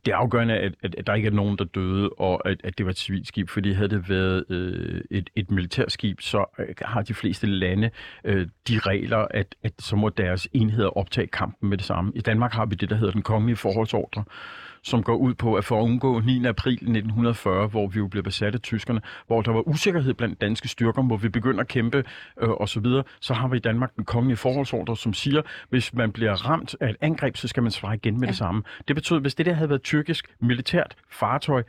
Det 0.04 0.12
er 0.12 0.16
afgørende, 0.16 0.54
at, 0.54 0.74
at, 0.82 0.94
at 0.94 1.06
der 1.06 1.14
ikke 1.14 1.26
er 1.26 1.32
nogen, 1.32 1.58
der 1.58 1.64
døde, 1.64 2.08
og 2.08 2.48
at, 2.48 2.60
at 2.64 2.78
det 2.78 2.86
var 2.86 2.90
et 2.90 2.98
civilt 2.98 3.28
skib, 3.28 3.48
fordi 3.48 3.72
havde 3.72 3.88
det 3.88 4.08
været 4.08 4.44
øh, 4.50 5.00
et, 5.10 5.30
et 5.36 5.50
militærskib, 5.50 6.20
så 6.20 6.44
øh, 6.58 6.74
har 6.82 7.02
de 7.02 7.14
fleste 7.14 7.46
lande 7.46 7.90
øh, 8.24 8.48
de 8.68 8.78
regler, 8.78 9.26
at, 9.30 9.54
at 9.62 9.72
så 9.78 9.96
må 9.96 10.08
deres 10.08 10.48
enheder 10.52 10.98
optage 10.98 11.26
kampen 11.26 11.68
med 11.68 11.78
det 11.78 11.86
samme. 11.86 12.12
I 12.14 12.20
Danmark 12.20 12.52
har 12.52 12.66
vi 12.66 12.74
det, 12.74 12.90
der 12.90 12.96
hedder 12.96 13.12
den 13.12 13.22
kongelige 13.22 13.56
forholdsordre, 13.56 14.24
som 14.84 15.02
går 15.02 15.16
ud 15.16 15.34
på 15.34 15.54
at 15.54 15.64
for 15.64 15.78
at 15.78 15.84
undgå 15.84 16.20
9. 16.20 16.44
april 16.46 16.72
1940, 16.72 17.66
hvor 17.66 17.86
vi 17.86 17.98
jo 17.98 18.08
blev 18.08 18.22
besat 18.22 18.54
af 18.54 18.60
tyskerne, 18.60 19.00
hvor 19.26 19.42
der 19.42 19.52
var 19.52 19.68
usikkerhed 19.68 20.14
blandt 20.14 20.40
danske 20.40 20.68
styrker, 20.68 21.02
hvor 21.02 21.16
vi 21.16 21.28
begynder 21.28 21.60
at 21.60 21.68
kæmpe 21.68 22.04
øh, 22.40 22.48
osv., 22.48 22.84
så, 22.84 23.02
så 23.20 23.34
har 23.34 23.48
vi 23.48 23.56
i 23.56 23.60
Danmark 23.60 23.96
den 23.96 24.04
kongelige 24.04 24.36
forholdsordre, 24.36 24.96
som 24.96 25.14
siger, 25.14 25.42
hvis 25.68 25.94
man 25.94 26.12
bliver 26.12 26.32
ramt 26.32 26.76
af 26.80 26.90
et 26.90 26.96
angreb, 27.00 27.36
så 27.36 27.48
skal 27.48 27.62
man 27.62 27.72
svare 27.72 27.94
igen 27.94 28.14
med 28.14 28.22
ja. 28.22 28.30
det 28.30 28.36
samme. 28.36 28.62
Det 28.88 28.96
betyder, 28.96 29.20
hvis 29.20 29.34
det 29.34 29.46
der 29.46 29.52
havde 29.52 29.68
været 29.68 29.82
tyrkisk 29.82 30.34
militært 30.40 30.96
fartøj, 31.10 31.62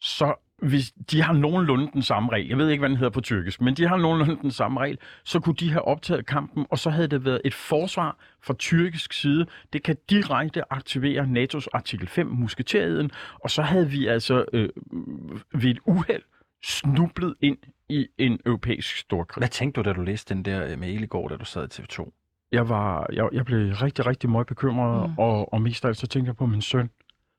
så 0.00 0.45
hvis 0.62 0.92
de 1.10 1.22
har 1.22 1.32
nogenlunde 1.32 1.90
den 1.92 2.02
samme 2.02 2.32
regel, 2.32 2.48
jeg 2.48 2.58
ved 2.58 2.68
ikke, 2.68 2.80
hvad 2.80 2.88
den 2.88 2.96
hedder 2.96 3.10
på 3.10 3.20
tyrkisk, 3.20 3.60
men 3.60 3.74
de 3.74 3.88
har 3.88 3.96
nogenlunde 3.96 4.38
den 4.42 4.50
samme 4.50 4.80
regel, 4.80 4.98
så 5.24 5.40
kunne 5.40 5.54
de 5.54 5.70
have 5.70 5.82
optaget 5.82 6.26
kampen, 6.26 6.66
og 6.70 6.78
så 6.78 6.90
havde 6.90 7.08
det 7.08 7.24
været 7.24 7.40
et 7.44 7.54
forsvar 7.54 8.18
fra 8.42 8.54
tyrkisk 8.58 9.12
side. 9.12 9.46
Det 9.72 9.82
kan 9.82 9.96
direkte 10.10 10.72
aktivere 10.72 11.22
NATO's 11.22 11.66
artikel 11.72 12.08
5, 12.08 12.26
musketeriden, 12.26 13.10
og 13.34 13.50
så 13.50 13.62
havde 13.62 13.90
vi 13.90 14.06
altså 14.06 14.44
øh, 14.52 14.68
ved 15.54 15.70
et 15.70 15.78
uheld 15.86 16.22
snublet 16.64 17.34
ind 17.40 17.58
i 17.88 18.06
en 18.18 18.38
europæisk 18.46 18.96
storkrig. 18.96 19.40
Hvad 19.40 19.48
tænkte 19.48 19.82
du, 19.82 19.88
da 19.88 19.92
du 19.92 20.02
læste 20.02 20.34
den 20.34 20.44
der 20.44 20.76
mail 20.76 21.02
i 21.02 21.06
går, 21.06 21.28
da 21.28 21.36
du 21.36 21.44
sad 21.44 21.78
i 21.78 21.82
TV2? 21.82 22.12
Jeg, 22.52 22.68
var, 22.68 23.06
jeg, 23.12 23.28
jeg 23.32 23.44
blev 23.44 23.72
rigtig, 23.72 24.06
rigtig 24.06 24.30
meget 24.30 24.46
bekymret, 24.46 25.10
mm. 25.10 25.18
og, 25.18 25.52
og 25.52 25.62
mest 25.62 25.84
af 25.84 25.88
alt 25.88 25.96
så 25.96 26.06
tænkte 26.06 26.28
jeg 26.28 26.36
på 26.36 26.46
min 26.46 26.62
søn. 26.62 26.90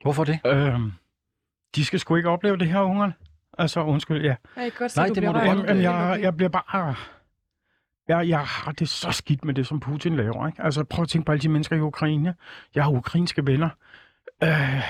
Hvorfor 0.02 0.24
det? 0.24 0.40
Øhm, 0.46 0.92
de 1.76 1.86
skal 1.86 2.00
sgu 2.00 2.16
ikke 2.16 2.30
opleve 2.30 2.58
det 2.58 2.68
her, 2.68 2.80
ungerne. 2.80 3.14
Altså, 3.58 3.84
undskyld, 3.84 4.24
ja. 4.24 4.36
Jeg 4.56 4.72
godt 4.78 4.92
se, 4.92 4.98
Nej, 4.98 5.08
det 5.08 5.24
må 5.24 5.32
du 5.32 5.40
godt. 5.40 5.68
Jamen, 5.68 5.84
jeg, 5.84 6.20
jeg 6.22 6.38
bliver 6.38 6.50
bare... 6.50 6.96
Jeg, 8.08 8.30
jeg 8.30 8.40
har 8.40 8.72
det 8.72 8.90
så 8.90 9.12
skidt 9.12 9.46
med 9.46 9.54
det, 9.54 9.68
som 9.68 9.80
Putin 9.80 10.16
laver. 10.16 10.48
Ikke? 10.48 10.64
Altså, 10.64 10.84
prøv 10.84 11.04
at 11.04 11.10
tænke 11.10 11.26
på 11.26 11.32
alle 11.32 11.42
de 11.42 11.50
mennesker 11.50 11.76
i 11.76 11.80
Ukraine. 11.80 12.36
Jeg 12.76 12.84
har 12.84 12.92
ukrainske 12.92 13.48
venner. 13.48 13.70
Øh, 14.44 14.84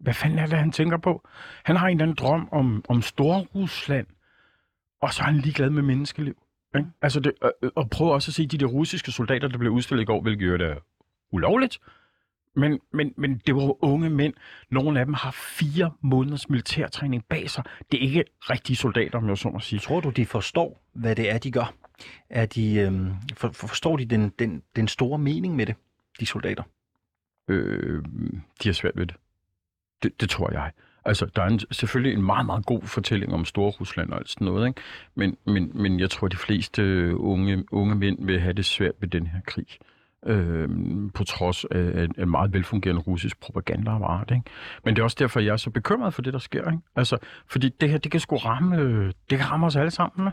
hvad 0.00 0.14
fanden 0.14 0.38
er 0.38 0.46
det, 0.46 0.58
han 0.58 0.72
tænker 0.72 0.96
på? 0.96 1.28
Han 1.64 1.76
har 1.76 1.86
en 1.86 1.96
eller 1.96 2.02
anden 2.02 2.16
drøm 2.16 2.48
om, 2.52 2.84
om 2.88 3.02
Storrusland, 3.02 4.06
og 5.02 5.14
så 5.14 5.22
er 5.22 5.26
han 5.26 5.36
ligeglad 5.36 5.70
med 5.70 5.82
menneskeliv. 5.82 6.42
Ikke? 6.76 6.88
Altså 7.02 7.20
det, 7.20 7.32
øh, 7.62 7.70
og 7.76 7.90
prøv 7.90 8.08
også 8.08 8.30
at 8.30 8.34
se 8.34 8.46
de 8.46 8.58
der 8.58 8.66
russiske 8.66 9.12
soldater, 9.12 9.48
der 9.48 9.58
blev 9.58 9.72
udstillet 9.72 10.02
i 10.02 10.06
går, 10.06 10.20
hvilket 10.20 10.48
gør 10.48 10.56
det 10.56 10.78
ulovligt. 11.32 11.78
Men, 12.56 12.80
men, 12.92 13.14
men 13.16 13.42
det 13.46 13.54
var 13.54 13.84
unge 13.84 14.10
mænd. 14.10 14.34
Nogle 14.70 15.00
af 15.00 15.06
dem 15.06 15.14
har 15.14 15.30
fire 15.30 15.92
måneders 16.00 16.48
militærtræning 16.48 17.24
bag 17.24 17.50
sig. 17.50 17.64
Det 17.92 17.98
er 17.98 18.08
ikke 18.08 18.24
rigtige 18.40 18.76
soldater, 18.76 19.18
om 19.18 19.28
jeg 19.28 19.38
så 19.38 19.48
må 19.48 19.60
sige. 19.60 19.80
Tror 19.80 20.00
du, 20.00 20.10
de 20.10 20.26
forstår, 20.26 20.82
hvad 20.94 21.16
det 21.16 21.30
er, 21.30 21.38
de 21.38 21.50
gør? 21.50 21.74
Er 22.30 22.46
de, 22.46 22.74
øhm, 22.74 23.12
for, 23.34 23.50
forstår 23.52 23.96
de 23.96 24.04
den, 24.04 24.32
den, 24.38 24.62
den 24.76 24.88
store 24.88 25.18
mening 25.18 25.56
med 25.56 25.66
det, 25.66 25.74
de 26.20 26.26
soldater? 26.26 26.62
Øh, 27.48 28.02
de 28.62 28.68
har 28.68 28.72
svært 28.72 28.96
ved 28.96 29.06
det. 29.06 29.16
det. 30.02 30.20
Det 30.20 30.30
tror 30.30 30.52
jeg. 30.52 30.70
Altså, 31.04 31.26
der 31.36 31.42
er 31.42 31.46
en, 31.46 31.60
selvfølgelig 31.70 32.14
en 32.14 32.22
meget, 32.22 32.46
meget 32.46 32.66
god 32.66 32.82
fortælling 32.82 33.32
om 33.32 33.44
Storrusland 33.44 34.10
og 34.10 34.18
alt 34.18 34.30
sådan 34.30 34.44
noget, 34.44 34.68
ikke? 34.68 34.80
Men, 35.14 35.36
men, 35.46 35.70
men 35.74 36.00
jeg 36.00 36.10
tror, 36.10 36.28
de 36.28 36.36
fleste 36.36 36.82
unge, 37.16 37.64
unge 37.72 37.94
mænd 37.94 38.26
vil 38.26 38.40
have 38.40 38.52
det 38.52 38.64
svært 38.64 38.94
ved 39.00 39.08
den 39.08 39.26
her 39.26 39.40
krig 39.46 39.66
øh, 40.26 40.68
på 41.14 41.24
trods 41.24 41.64
af 41.64 42.08
en 42.18 42.30
meget 42.30 42.52
velfungerende 42.52 43.02
russisk 43.02 43.40
propagandaapparat. 43.40 44.30
Ikke? 44.30 44.42
Men 44.84 44.96
det 44.96 45.00
er 45.00 45.04
også 45.04 45.16
derfor, 45.20 45.40
jeg 45.40 45.52
er 45.52 45.56
så 45.56 45.70
bekymret 45.70 46.14
for 46.14 46.22
det, 46.22 46.32
der 46.32 46.38
sker. 46.38 46.70
Ikke? 46.70 46.82
Altså, 46.96 47.18
fordi 47.46 47.68
det 47.68 47.90
her, 47.90 47.98
det 47.98 48.10
kan 48.10 48.20
sgu 48.20 48.36
ramme, 48.36 48.76
øh, 48.76 49.12
det 49.30 49.38
kan 49.38 49.50
ramme 49.50 49.66
os 49.66 49.76
alle 49.76 49.90
sammen 49.90 50.24
med, 50.24 50.32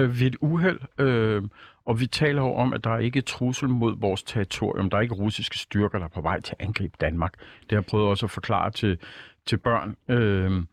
øh, 0.00 0.20
ved 0.20 0.26
et 0.26 0.36
uheld. 0.40 0.80
Øh, 0.98 1.42
og 1.84 2.00
vi 2.00 2.06
taler 2.06 2.42
jo 2.42 2.54
om, 2.54 2.72
at 2.72 2.84
der 2.84 2.90
er 2.90 2.98
ikke 2.98 3.18
er 3.18 3.22
trussel 3.22 3.68
mod 3.68 4.00
vores 4.00 4.22
territorium. 4.22 4.90
Der 4.90 4.96
er 4.96 5.00
ikke 5.00 5.14
russiske 5.14 5.58
styrker, 5.58 5.98
der 5.98 6.04
er 6.04 6.10
på 6.10 6.20
vej 6.20 6.40
til 6.40 6.54
at 6.58 6.66
angribe 6.66 6.96
Danmark. 7.00 7.32
Det 7.60 7.70
har 7.70 7.76
jeg 7.76 7.84
prøvet 7.84 8.08
også 8.08 8.26
at 8.26 8.30
forklare 8.30 8.70
til, 8.70 8.98
til 9.46 9.56
børn. 9.56 9.96
Øh, 10.08 10.64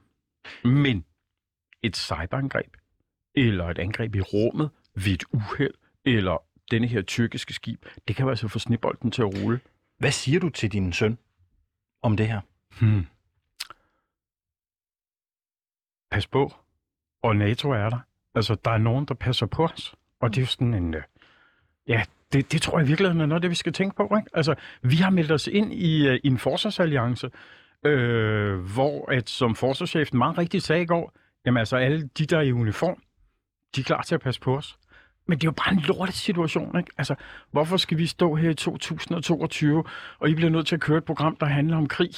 men 0.64 1.06
et 1.84 1.98
cyberangreb, 1.98 2.78
eller 3.36 3.66
et 3.66 3.80
angreb 3.80 4.16
i 4.16 4.22
rummet 4.22 4.70
ved 4.96 5.14
et 5.14 5.24
uheld, 5.34 5.74
eller 6.06 6.45
denne 6.72 6.88
her 6.88 7.02
tyrkiske 7.02 7.54
skib, 7.54 7.86
det 8.08 8.16
kan 8.16 8.24
jo 8.24 8.30
altså 8.30 8.48
få 8.48 8.60
snibolden 8.60 9.12
til 9.12 9.22
at 9.22 9.44
rulle. 9.44 9.60
Hvad 9.98 10.12
siger 10.12 10.40
du 10.40 10.50
til 10.50 10.72
din 10.72 10.94
søn 10.94 11.18
om 12.02 12.18
det 12.18 12.28
her? 12.28 12.42
Hmm. 12.80 13.06
Pas 16.12 16.28
på. 16.28 16.54
Og 17.22 17.36
NATO 17.36 17.72
er 17.72 17.90
der. 17.90 18.00
Altså, 18.36 18.56
der 18.66 18.72
er 18.72 18.78
nogen, 18.78 19.06
der 19.06 19.14
passer 19.14 19.46
på 19.46 19.66
os. 19.66 19.96
Og 20.20 20.30
det 20.30 20.38
er 20.38 20.42
jo 20.42 20.48
sådan 20.48 20.74
en... 20.74 20.94
Øh, 20.94 21.04
ja, 21.88 22.04
det, 22.34 22.52
det 22.52 22.62
tror 22.62 22.80
jeg 22.80 22.88
virkelig 22.88 23.10
er 23.10 23.14
noget 23.14 23.42
det, 23.42 23.50
vi 23.50 23.56
skal 23.56 23.74
tænke 23.74 23.96
på. 23.96 24.04
Ikke? 24.04 24.30
Altså, 24.34 24.56
vi 24.82 24.96
har 24.96 25.10
meldt 25.10 25.32
os 25.32 25.48
ind 25.48 25.74
i, 25.74 26.08
øh, 26.08 26.20
i 26.24 26.28
en 26.28 26.38
forsvarsalliance, 26.38 27.30
øh, 27.86 28.60
hvor 28.60 29.12
at, 29.12 29.30
som 29.30 29.56
forsvarschefen 29.56 30.18
meget 30.18 30.38
rigtigt 30.38 30.64
sagde 30.64 30.82
i 30.82 30.86
går, 30.86 31.14
jamen 31.46 31.58
altså 31.58 31.78
alle 31.78 32.10
de, 32.18 32.26
der 32.26 32.38
er 32.38 32.42
i 32.42 32.52
uniform, 32.52 33.04
de 33.76 33.82
er 33.82 33.86
klar 33.86 34.02
til 34.02 34.16
at 34.16 34.22
passe 34.22 34.42
på 34.42 34.58
os. 34.58 34.78
Men 35.28 35.38
det 35.38 35.44
er 35.44 35.48
jo 35.48 35.52
bare 35.52 35.74
en 35.74 35.80
lortet 35.80 36.16
situation, 36.16 36.78
ikke? 36.78 36.92
Altså, 36.98 37.16
hvorfor 37.52 37.78
skal 37.78 37.98
vi 37.98 38.08
stå 38.08 38.36
her 38.36 38.50
i 38.50 38.54
2022, 38.54 39.84
og 40.20 40.30
I 40.30 40.36
bliver 40.36 40.50
nødt 40.50 40.68
til 40.68 40.76
at 40.76 40.82
køre 40.82 40.98
et 40.98 41.04
program, 41.06 41.36
der 41.36 41.46
handler 41.46 41.78
om 41.78 41.88
krig? 41.88 42.12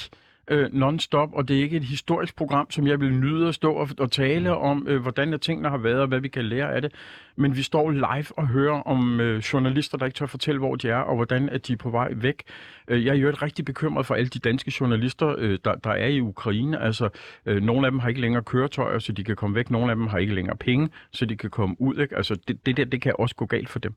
Øh, 0.50 0.70
non-stop, 0.72 1.28
og 1.32 1.48
det 1.48 1.58
er 1.58 1.62
ikke 1.62 1.76
et 1.76 1.84
historisk 1.84 2.36
program, 2.36 2.70
som 2.70 2.86
jeg 2.86 3.00
vil 3.00 3.12
nyde 3.12 3.48
at 3.48 3.54
stå 3.54 3.72
og, 3.72 3.88
og 3.98 4.12
tale 4.12 4.56
om, 4.56 4.86
øh, 4.88 5.02
hvordan 5.02 5.40
tingene 5.40 5.68
har 5.68 5.78
været, 5.78 6.00
og 6.00 6.08
hvad 6.08 6.20
vi 6.20 6.28
kan 6.28 6.44
lære 6.44 6.74
af 6.74 6.82
det. 6.82 6.92
Men 7.36 7.56
vi 7.56 7.62
står 7.62 7.90
live 7.90 8.38
og 8.38 8.48
hører 8.48 8.82
om 8.82 9.20
øh, 9.20 9.38
journalister, 9.38 9.98
der 9.98 10.06
ikke 10.06 10.16
tør 10.16 10.26
fortælle, 10.26 10.58
hvor 10.58 10.76
de 10.76 10.88
er, 10.88 10.96
og 10.96 11.16
hvordan 11.16 11.48
at 11.48 11.66
de 11.66 11.72
er 11.72 11.76
på 11.76 11.90
vej 11.90 12.08
væk. 12.16 12.42
Øh, 12.88 13.04
jeg 13.04 13.10
er 13.10 13.18
jo 13.18 13.30
rigtig 13.42 13.64
bekymret 13.64 14.06
for 14.06 14.14
alle 14.14 14.28
de 14.28 14.38
danske 14.38 14.72
journalister, 14.80 15.34
øh, 15.38 15.58
der, 15.64 15.74
der 15.74 15.90
er 15.90 16.06
i 16.06 16.20
Ukraine. 16.20 16.80
Altså, 16.82 17.08
øh, 17.46 17.62
nogle 17.62 17.86
af 17.86 17.90
dem 17.90 18.00
har 18.00 18.08
ikke 18.08 18.20
længere 18.20 18.42
køretøjer, 18.42 18.98
så 18.98 19.12
de 19.12 19.24
kan 19.24 19.36
komme 19.36 19.56
væk. 19.56 19.70
Nogle 19.70 19.90
af 19.90 19.96
dem 19.96 20.06
har 20.06 20.18
ikke 20.18 20.34
længere 20.34 20.56
penge, 20.56 20.88
så 21.12 21.26
de 21.26 21.36
kan 21.36 21.50
komme 21.50 21.76
ud. 21.78 21.96
Ikke? 21.96 22.16
Altså, 22.16 22.36
det, 22.48 22.66
det 22.66 22.76
der, 22.76 22.84
det 22.84 23.02
kan 23.02 23.14
også 23.18 23.34
gå 23.34 23.46
galt 23.46 23.68
for 23.68 23.78
dem. 23.78 23.94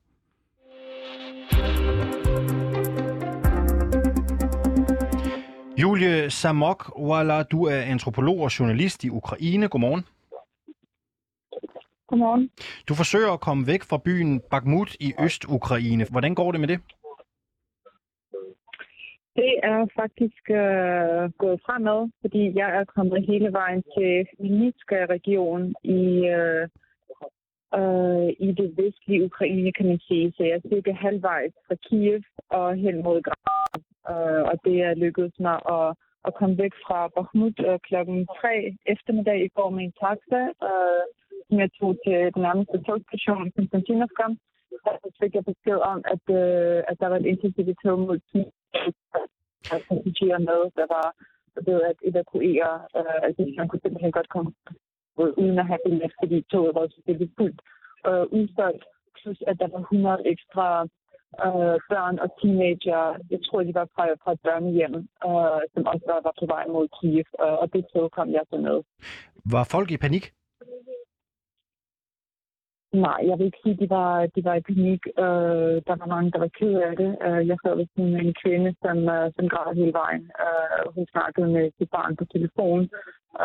Julie 5.82 6.30
Samok 6.30 7.00
Walla, 7.00 7.44
du 7.44 7.60
er 7.66 7.82
antropolog 7.94 8.40
og 8.40 8.60
journalist 8.60 9.04
i 9.04 9.10
Ukraine. 9.10 9.68
Godmorgen. 9.68 10.04
Godmorgen. 12.08 12.50
Du 12.90 12.94
forsøger 12.94 13.32
at 13.34 13.40
komme 13.40 13.68
væk 13.68 13.84
fra 13.90 13.98
byen 14.06 14.42
Bakhmut 14.52 14.96
i 15.00 15.14
Øst-Ukraine. 15.26 16.06
Hvordan 16.12 16.36
går 16.36 16.52
det 16.52 16.60
med 16.60 16.68
det? 16.68 16.80
Det 19.36 19.54
er 19.64 19.80
faktisk 20.02 20.44
øh, 20.62 21.24
gået 21.44 21.60
fremad, 21.66 22.02
fordi 22.22 22.44
jeg 22.60 22.70
er 22.80 22.84
kommet 22.96 23.26
hele 23.32 23.50
vejen 23.60 23.84
til 23.96 24.14
Minitska 24.40 25.06
region 25.16 25.76
i, 25.84 26.02
øh, 26.38 26.68
øh, 27.80 28.30
i 28.48 28.50
det 28.60 28.70
vestlige 28.78 29.26
Ukraine, 29.26 29.72
kan 29.72 29.88
man 29.88 30.00
sige. 30.08 30.34
Så 30.36 30.44
jeg 30.44 30.56
er 30.56 30.70
cirka 30.70 30.92
halvvejs 30.92 31.54
fra 31.68 31.76
Kiev 31.76 32.22
og 32.50 32.76
hen 32.76 33.04
mod 33.04 33.22
Grad 33.22 33.82
øh, 34.12 34.44
og 34.52 34.56
det 34.66 34.76
er 34.88 34.94
lykkedes 35.04 35.36
mig 35.40 35.58
at, 35.78 35.88
at 36.28 36.36
komme 36.38 36.58
væk 36.64 36.74
fra 36.86 37.00
Bakhmut 37.16 37.58
øh, 37.68 37.80
klokken 37.88 38.28
3 38.28 38.78
eftermiddag 38.94 39.40
i 39.46 39.54
går 39.56 39.70
med 39.70 39.84
en 39.84 39.94
taxa, 40.04 40.42
øh, 40.68 41.04
som 41.48 41.56
jeg 41.64 41.70
tog 41.80 41.92
til 42.06 42.18
den 42.34 42.42
nærmeste 42.48 42.78
togstation, 42.88 43.52
Konstantinovka. 43.56 44.26
Så 44.86 45.10
fik 45.22 45.34
jeg 45.36 45.46
besked 45.52 45.80
om, 45.94 46.00
at, 46.14 46.26
øh, 46.40 46.80
at 46.90 46.96
der 47.00 47.08
var 47.08 47.18
et 47.20 47.32
intensivt 47.34 47.78
tog 47.84 48.00
mod 48.00 48.20
passagerer 49.70 50.40
med, 50.50 50.60
der 50.80 50.88
var 50.96 51.08
ved 51.68 51.80
at 51.92 51.98
evakuere. 52.10 52.72
Øh, 52.98 53.20
altså, 53.28 53.42
man 53.58 53.68
kunne 53.68 53.84
simpelthen 53.84 54.12
godt 54.12 54.30
komme 54.30 54.52
uden 55.18 55.60
at 55.60 55.68
have 55.68 55.84
billet, 55.86 56.12
fordi 56.22 56.38
toget 56.52 56.76
var 56.76 56.88
selvfølgelig 56.96 57.32
fuldt 57.38 57.62
øh, 58.10 58.26
udsolgt. 58.38 58.84
Plus 59.18 59.40
at 59.48 59.60
der 59.60 59.68
var 59.68 59.80
100 59.80 60.22
ekstra 60.34 60.68
øh, 61.46 61.78
børn 61.92 62.20
og 62.24 62.30
teenager. 62.40 63.04
Jeg 63.34 63.40
tror, 63.46 63.64
de 63.64 63.74
var 63.74 63.88
fra, 63.96 64.04
fra 64.24 64.32
et 64.32 64.42
børnehjem, 64.48 64.96
øh, 65.30 65.62
som 65.74 65.82
også 65.92 66.06
var, 66.12 66.20
var 66.28 66.36
på 66.40 66.46
vej 66.54 66.64
mod 66.68 66.88
Kiev, 66.96 67.28
øh, 67.44 67.58
og 67.62 67.74
det 67.74 67.84
tog 67.94 68.12
kom 68.12 68.30
jeg 68.38 68.44
så 68.50 68.58
med. 68.68 68.78
Var 69.54 69.64
folk 69.76 69.92
i 69.92 69.98
panik? 69.98 70.26
Nej, 72.94 73.20
jeg 73.30 73.36
vil 73.38 73.46
ikke 73.46 73.62
sige, 73.64 73.74
at 73.74 73.80
de 73.80 73.90
var, 73.90 74.26
de 74.36 74.42
var 74.44 74.56
i 74.56 74.68
panik. 74.72 75.02
Øh, 75.24 75.76
der 75.88 75.96
var 76.02 76.06
mange, 76.14 76.32
der 76.32 76.40
var 76.40 76.52
ked 76.60 76.74
af 76.90 76.94
det. 77.02 77.12
Øh, 77.26 77.42
jeg 77.50 77.58
sad 77.64 77.88
sådan 77.92 78.16
en 78.26 78.34
kvinde, 78.44 78.70
som, 78.84 78.98
øh, 79.16 79.28
som 79.36 79.46
græd 79.54 79.76
hele 79.76 79.94
vejen. 80.02 80.24
Øh, 80.46 80.84
hun 80.96 81.06
snakkede 81.14 81.48
med 81.56 81.72
sit 81.78 81.90
barn 81.96 82.16
på 82.16 82.26
telefon. 82.26 82.90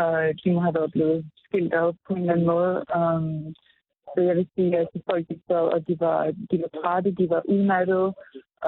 Øh, 0.00 0.28
de 0.40 0.52
må 0.52 0.60
have 0.60 0.78
været 0.78 0.92
blevet 0.92 1.20
skilt 1.44 1.74
ad 1.74 1.92
på 2.06 2.12
en 2.14 2.20
eller 2.20 2.32
anden 2.32 2.46
måde. 2.54 2.74
Øh, 2.98 3.20
så 4.12 4.20
jeg 4.28 4.36
vil 4.36 4.48
sige, 4.54 4.78
at 4.78 4.88
folk 5.10 5.24
de 5.28 5.38
sad, 5.48 5.64
og 5.74 5.88
de 5.88 5.94
var, 6.00 6.20
de 6.50 6.56
var 6.62 6.70
trætte, 6.80 7.10
de 7.20 7.26
var 7.30 7.42
udmattede. 7.48 8.08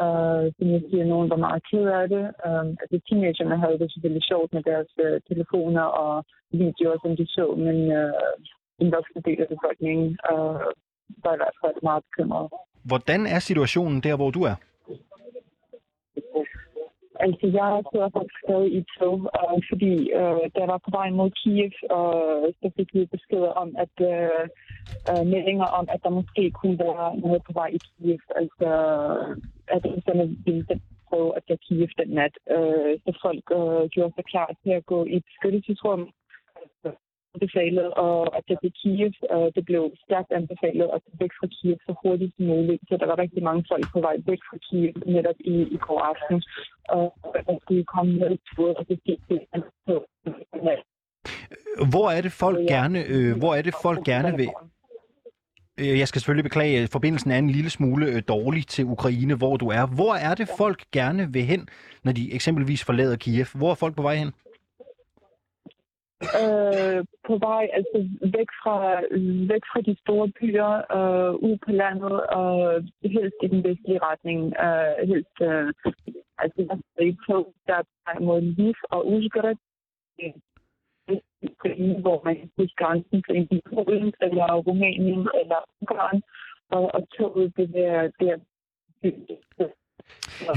Uh, 0.04 0.44
som 0.56 0.66
jeg 0.74 0.82
siger, 0.90 1.04
nogen 1.04 1.30
var 1.30 1.40
meget 1.46 1.62
ked 1.70 1.84
af 2.00 2.08
det. 2.14 2.24
Um, 2.46 2.68
altså 2.82 2.96
teenagerne 3.08 3.56
havde 3.62 3.78
det 3.78 3.92
selvfølgelig 3.92 4.24
sjovt 4.30 4.52
med 4.52 4.62
deres 4.70 4.90
uh, 5.06 5.16
telefoner 5.30 5.86
og 6.04 6.24
videoer, 6.50 6.98
som 7.04 7.16
de 7.16 7.26
så, 7.26 7.46
men 7.66 7.78
uh, 8.00 8.12
en 8.82 8.92
voksen 8.96 9.22
del 9.28 9.40
af 9.44 9.48
befolkningen 9.54 10.08
uh, 10.32 10.60
var 11.24 11.32
i 11.34 11.40
hvert 11.40 11.58
fald 11.62 11.78
meget 11.82 12.02
bekymret. 12.08 12.46
Hvordan 12.90 13.20
er 13.26 13.38
situationen 13.38 14.00
der, 14.06 14.16
hvor 14.16 14.30
du 14.30 14.40
er? 14.50 14.56
Altså, 17.24 17.46
jeg 17.60 17.70
sidder 17.90 18.08
faktisk 18.16 18.38
stadig 18.46 18.70
i 18.78 18.82
tog, 18.98 19.18
øh, 19.40 19.58
fordi 19.70 19.94
øh, 20.20 20.42
da 20.52 20.58
jeg 20.62 20.70
var 20.74 20.80
på 20.84 20.90
vej 20.98 21.08
mod 21.10 21.30
Kiev, 21.38 21.74
og 21.98 22.12
så 22.60 22.66
fik 22.76 22.90
vi 22.94 23.12
besked 23.16 23.44
om, 23.62 23.68
at 23.84 23.94
øh, 24.12 24.44
øh, 25.10 25.24
meldinger 25.32 25.68
om, 25.78 25.86
at 25.94 26.00
der 26.04 26.18
måske 26.18 26.44
kunne 26.50 26.78
være 26.78 27.08
noget 27.24 27.40
på 27.46 27.52
vej 27.60 27.70
i 27.76 27.80
Kiev. 27.86 28.20
Altså, 28.40 28.68
at 29.74 29.82
sådan 30.06 30.36
ville 30.46 30.80
prøve 31.08 31.30
at 31.36 31.42
tage 31.46 31.62
Kiev 31.66 31.88
den 31.98 32.10
nat. 32.18 32.34
Øh, 32.54 32.92
så 33.04 33.10
folk 33.24 33.44
øh, 33.58 33.82
gjorde 33.94 34.12
sig 34.16 34.24
klar 34.32 34.50
til 34.62 34.72
at 34.78 34.86
gå 34.86 34.98
i 35.04 35.16
et 35.16 35.24
beskyttelsesrum 35.30 36.02
anbefalet 37.34 37.88
at, 38.06 38.20
at 38.36 38.42
tage 38.46 38.60
til 38.62 38.72
Kiev. 38.80 39.12
og 39.34 39.42
Det 39.56 39.64
blev 39.70 39.82
stærkt 40.06 40.30
anbefalet 40.38 40.86
at 40.94 40.98
tage 41.04 41.18
væk 41.22 41.32
fra 41.38 41.48
Kiev 41.54 41.76
så 41.86 41.92
hurtigt 42.02 42.32
som 42.36 42.44
muligt. 42.52 42.82
Så 42.88 42.94
der 43.00 43.06
var 43.10 43.18
rigtig 43.24 43.42
mange 43.48 43.64
folk 43.70 43.84
på 43.94 44.00
vej 44.06 44.16
væk 44.30 44.42
fra 44.48 44.58
Kiev 44.66 44.92
netop 45.16 45.38
i, 45.54 45.56
i 45.76 45.78
går 45.86 46.00
aften. 46.12 46.36
Og 46.98 47.06
at 47.52 47.58
de 47.68 47.84
komme 47.94 48.12
med 48.22 48.38
tur, 48.50 48.70
og 48.78 48.88
det 48.88 48.98
gik 49.06 49.20
til 49.28 49.40
Hvor 51.92 52.08
er 52.16 52.20
det 52.20 52.32
folk 52.32 52.58
gerne, 52.74 52.98
øh, 53.14 53.38
hvor 53.40 53.52
er 53.54 53.62
det 53.62 53.74
folk 53.82 54.04
gerne 54.04 54.36
vil, 54.36 54.50
øh, 55.80 55.98
jeg 55.98 56.08
skal 56.08 56.20
selvfølgelig 56.20 56.48
beklage, 56.50 56.82
at 56.82 56.88
forbindelsen 56.88 57.30
er 57.30 57.38
en 57.38 57.50
lille 57.50 57.70
smule 57.70 58.06
øh, 58.06 58.22
dårlig 58.28 58.66
til 58.66 58.84
Ukraine, 58.84 59.34
hvor 59.34 59.56
du 59.56 59.68
er. 59.68 59.86
Hvor 59.86 60.14
er 60.14 60.34
det 60.34 60.48
folk 60.58 60.84
gerne 60.92 61.32
vil 61.32 61.44
hen, 61.44 61.68
når 62.04 62.12
de 62.12 62.32
eksempelvis 62.32 62.84
forlader 62.84 63.16
Kiev? 63.16 63.46
Hvor 63.54 63.70
er 63.70 63.74
folk 63.74 63.96
på 63.96 64.02
vej 64.02 64.14
hen? 64.14 64.32
Øh, 66.22 67.04
på 67.26 67.34
vej 67.46 67.68
altså 67.72 67.98
væk 68.36 68.50
fra, 68.62 68.76
væk 69.52 69.64
fra 69.70 69.80
de 69.80 69.96
store 70.02 70.28
byer, 70.38 70.72
øh, 70.96 71.34
ud 71.34 71.56
på 71.64 71.70
landet 71.72 72.26
og 72.26 72.82
helst 73.02 73.38
i 73.42 73.48
den 73.48 73.64
vestlige 73.64 74.04
retning. 74.08 74.40
Øh, 74.66 75.08
helst, 75.10 75.36
øh, 75.40 75.72
altså 76.38 76.58
jeg 76.68 76.78
er 76.98 77.04
i 77.12 77.16
tog, 77.26 77.54
der 77.66 77.80
er 78.06 78.20
mod 78.20 78.40
Lviv 78.40 78.74
og 78.90 79.06
Uzgorod, 79.12 79.58
hvor 82.04 82.24
man 82.24 82.36
kan 82.36 82.50
huske 82.56 82.76
grænsen 82.76 83.22
til 83.22 83.36
enten 83.36 83.60
Polen 83.74 84.12
eller 84.20 84.54
Rumænien 84.66 85.28
eller 85.40 85.60
Ungarn, 85.80 86.22
og, 86.70 86.94
og 86.94 87.08
toget 87.16 87.54
bevæger 87.54 88.10
der 88.20 88.36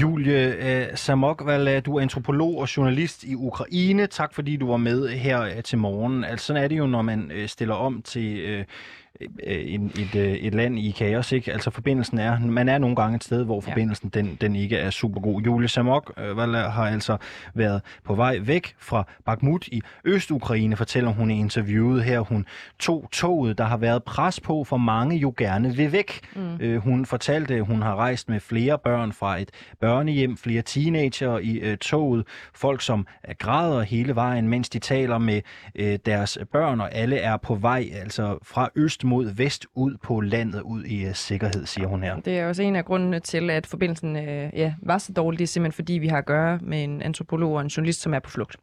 Julie 0.00 0.54
øh, 0.54 0.96
Samokval, 0.96 1.80
du 1.80 1.96
er 1.96 2.00
antropolog 2.00 2.58
og 2.58 2.76
journalist 2.76 3.24
i 3.24 3.34
Ukraine. 3.34 4.06
Tak 4.06 4.34
fordi 4.34 4.56
du 4.56 4.70
var 4.70 4.76
med 4.76 5.08
her 5.08 5.42
øh, 5.42 5.62
til 5.62 5.78
morgen. 5.78 6.24
Altså 6.24 6.46
sådan 6.46 6.64
er 6.64 6.68
det 6.68 6.78
jo, 6.78 6.86
når 6.86 7.02
man 7.02 7.30
øh, 7.34 7.48
stiller 7.48 7.74
om 7.74 8.02
til 8.02 8.64
en, 9.44 9.84
et, 9.84 10.46
et 10.46 10.54
land 10.54 10.78
i 10.78 10.90
kaos. 10.90 11.32
Ikke? 11.32 11.52
Altså 11.52 11.70
forbindelsen 11.70 12.18
er, 12.18 12.38
man 12.38 12.68
er 12.68 12.78
nogle 12.78 12.96
gange 12.96 13.16
et 13.16 13.24
sted, 13.24 13.44
hvor 13.44 13.60
forbindelsen 13.60 14.10
ja. 14.14 14.20
den, 14.20 14.38
den 14.40 14.56
ikke 14.56 14.76
er 14.76 14.90
super 14.90 15.20
god. 15.20 15.42
Julie 15.42 15.68
Samok 15.68 16.12
øh, 16.18 16.36
har 16.36 16.86
altså 16.86 17.16
været 17.54 17.82
på 18.04 18.14
vej 18.14 18.38
væk 18.42 18.74
fra 18.78 19.06
Bakhmut 19.24 19.66
i 19.66 19.82
Øst-Ukraine, 20.04 20.76
fortæller 20.76 21.10
hun 21.10 21.30
i 21.30 21.38
interviewet 21.38 22.04
her. 22.04 22.20
Hun 22.20 22.46
tog 22.78 23.08
toget, 23.12 23.58
der 23.58 23.64
har 23.64 23.76
været 23.76 24.02
pres 24.04 24.40
på, 24.40 24.64
for 24.64 24.76
mange 24.76 25.16
jo 25.16 25.34
gerne 25.36 25.76
vil 25.76 25.92
væk. 25.92 26.20
Mm. 26.36 26.56
Øh, 26.60 26.82
hun 26.82 27.06
fortalte, 27.06 27.54
at 27.54 27.66
hun 27.66 27.82
har 27.82 27.96
rejst 27.96 28.28
med 28.28 28.40
flere 28.40 28.78
børn 28.78 29.12
fra 29.12 29.38
et 29.38 29.50
børnehjem, 29.80 30.36
flere 30.36 30.62
teenager 30.62 31.38
i 31.38 31.56
øh, 31.56 31.76
toget, 31.76 32.26
folk 32.54 32.82
som 32.82 33.06
græder 33.38 33.82
hele 33.82 34.14
vejen, 34.14 34.48
mens 34.48 34.68
de 34.68 34.78
taler 34.78 35.18
med 35.18 35.40
øh, 35.74 35.98
deres 36.06 36.38
børn, 36.52 36.80
og 36.80 36.94
alle 36.94 37.16
er 37.16 37.36
på 37.36 37.54
vej 37.54 37.90
altså 37.94 38.38
fra 38.42 38.68
øst 38.76 39.01
mod 39.04 39.34
vest 39.34 39.66
ud 39.74 39.96
på 40.02 40.20
landet, 40.20 40.60
ud 40.60 40.84
i 40.84 41.06
uh, 41.06 41.14
sikkerhed, 41.14 41.66
siger 41.66 41.86
hun 41.88 42.02
her. 42.02 42.20
Det 42.20 42.38
er 42.38 42.48
også 42.48 42.62
en 42.62 42.76
af 42.76 42.84
grundene 42.84 43.20
til, 43.20 43.50
at 43.50 43.66
forbindelsen 43.66 44.16
uh, 44.16 44.22
ja, 44.24 44.74
var 44.82 44.98
så 44.98 45.12
dårlig. 45.12 45.38
Det 45.38 45.44
er 45.44 45.48
simpelthen 45.48 45.76
fordi, 45.76 45.92
vi 45.92 46.06
har 46.06 46.18
at 46.18 46.26
gøre 46.26 46.58
med 46.62 46.84
en 46.84 47.02
antropolog 47.02 47.52
og 47.52 47.60
en 47.60 47.66
journalist, 47.66 48.00
som 48.00 48.14
er 48.14 48.18
på 48.18 48.30
flugt. 48.30 48.56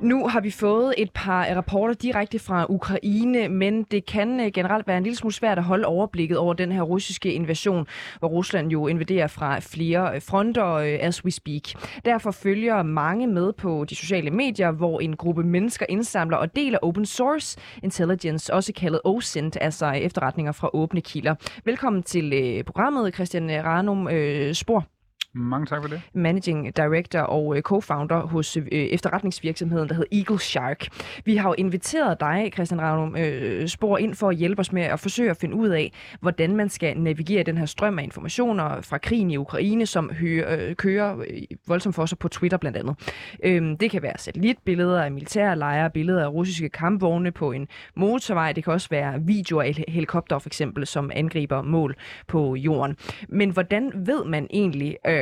Nu 0.00 0.28
har 0.28 0.40
vi 0.40 0.50
fået 0.50 0.94
et 0.98 1.10
par 1.14 1.46
rapporter 1.56 1.94
direkte 1.94 2.38
fra 2.38 2.66
Ukraine, 2.68 3.48
men 3.48 3.82
det 3.82 4.06
kan 4.06 4.40
øh, 4.40 4.50
generelt 4.54 4.86
være 4.86 4.96
en 4.96 5.02
lille 5.02 5.16
smule 5.16 5.34
svært 5.34 5.58
at 5.58 5.64
holde 5.64 5.86
overblikket 5.86 6.38
over 6.38 6.54
den 6.54 6.72
her 6.72 6.82
russiske 6.82 7.32
invasion, 7.32 7.86
hvor 8.18 8.28
Rusland 8.28 8.70
jo 8.70 8.86
invaderer 8.86 9.26
fra 9.26 9.58
flere 9.58 10.14
øh, 10.14 10.22
fronter, 10.22 10.72
øh, 10.72 10.98
as 11.00 11.24
we 11.24 11.30
speak. 11.30 11.62
Derfor 12.04 12.30
følger 12.30 12.82
mange 12.82 13.26
med 13.26 13.52
på 13.52 13.84
de 13.90 13.94
sociale 13.94 14.30
medier, 14.30 14.70
hvor 14.70 15.00
en 15.00 15.16
gruppe 15.16 15.42
mennesker 15.44 15.86
indsamler 15.88 16.36
og 16.36 16.56
deler 16.56 16.78
open 16.82 17.06
source 17.06 17.58
intelligence, 17.82 18.54
også 18.54 18.72
kaldet 18.72 19.00
OSINT, 19.04 19.58
altså 19.60 19.90
efterretninger 19.90 20.52
fra 20.52 20.70
åbne 20.72 21.00
kilder. 21.00 21.34
Velkommen 21.64 22.02
til 22.02 22.62
programmet, 22.66 23.14
Christian 23.14 23.64
Ranum 23.64 24.08
Spor. 24.52 24.97
Mange 25.34 25.66
tak 25.66 25.82
for 25.82 25.88
det. 25.88 26.00
Managing 26.14 26.76
Director 26.76 27.18
og 27.18 27.56
øh, 27.56 27.62
co-founder 27.68 28.26
hos 28.26 28.56
øh, 28.56 28.64
efterretningsvirksomheden, 28.72 29.88
der 29.88 29.94
hedder 29.94 30.18
Eagle 30.18 30.38
Shark. 30.38 30.86
Vi 31.24 31.36
har 31.36 31.48
jo 31.48 31.54
inviteret 31.58 32.20
dig, 32.20 32.50
Christian 32.54 32.80
Ravnum, 32.80 33.16
øh, 33.16 33.68
Spor, 33.68 33.98
ind 33.98 34.14
for 34.14 34.28
at 34.28 34.36
hjælpe 34.36 34.60
os 34.60 34.72
med 34.72 34.82
at 34.82 35.00
forsøge 35.00 35.30
at 35.30 35.36
finde 35.36 35.56
ud 35.56 35.68
af, 35.68 35.92
hvordan 36.20 36.56
man 36.56 36.68
skal 36.68 36.98
navigere 37.00 37.42
den 37.42 37.58
her 37.58 37.66
strøm 37.66 37.98
af 37.98 38.02
informationer 38.02 38.80
fra 38.80 38.98
krigen 38.98 39.30
i 39.30 39.36
Ukraine, 39.36 39.86
som 39.86 40.10
hører, 40.10 40.74
kører 40.74 41.24
voldsomt 41.66 41.94
for 41.94 42.06
sig 42.06 42.18
på 42.18 42.28
Twitter 42.28 42.58
blandt 42.58 42.76
andet. 42.78 42.96
Øhm, 43.44 43.76
det 43.76 43.90
kan 43.90 44.02
være 44.02 44.18
satellitbilleder 44.18 45.02
af 45.02 45.12
militære 45.12 45.58
lejre, 45.58 45.90
billeder 45.90 46.24
af 46.24 46.28
russiske 46.28 46.68
kampvogne 46.68 47.32
på 47.32 47.52
en 47.52 47.68
motorvej. 47.96 48.52
Det 48.52 48.64
kan 48.64 48.72
også 48.72 48.88
være 48.90 49.22
videoer 49.22 49.62
af 49.62 49.84
helikopter 49.88 50.38
for 50.38 50.48
eksempel, 50.48 50.86
som 50.86 51.10
angriber 51.14 51.62
mål 51.62 51.96
på 52.28 52.54
jorden. 52.54 52.96
Men 53.28 53.50
hvordan 53.50 53.92
ved 53.94 54.24
man 54.24 54.46
egentlig, 54.50 54.96
øh, 55.06 55.17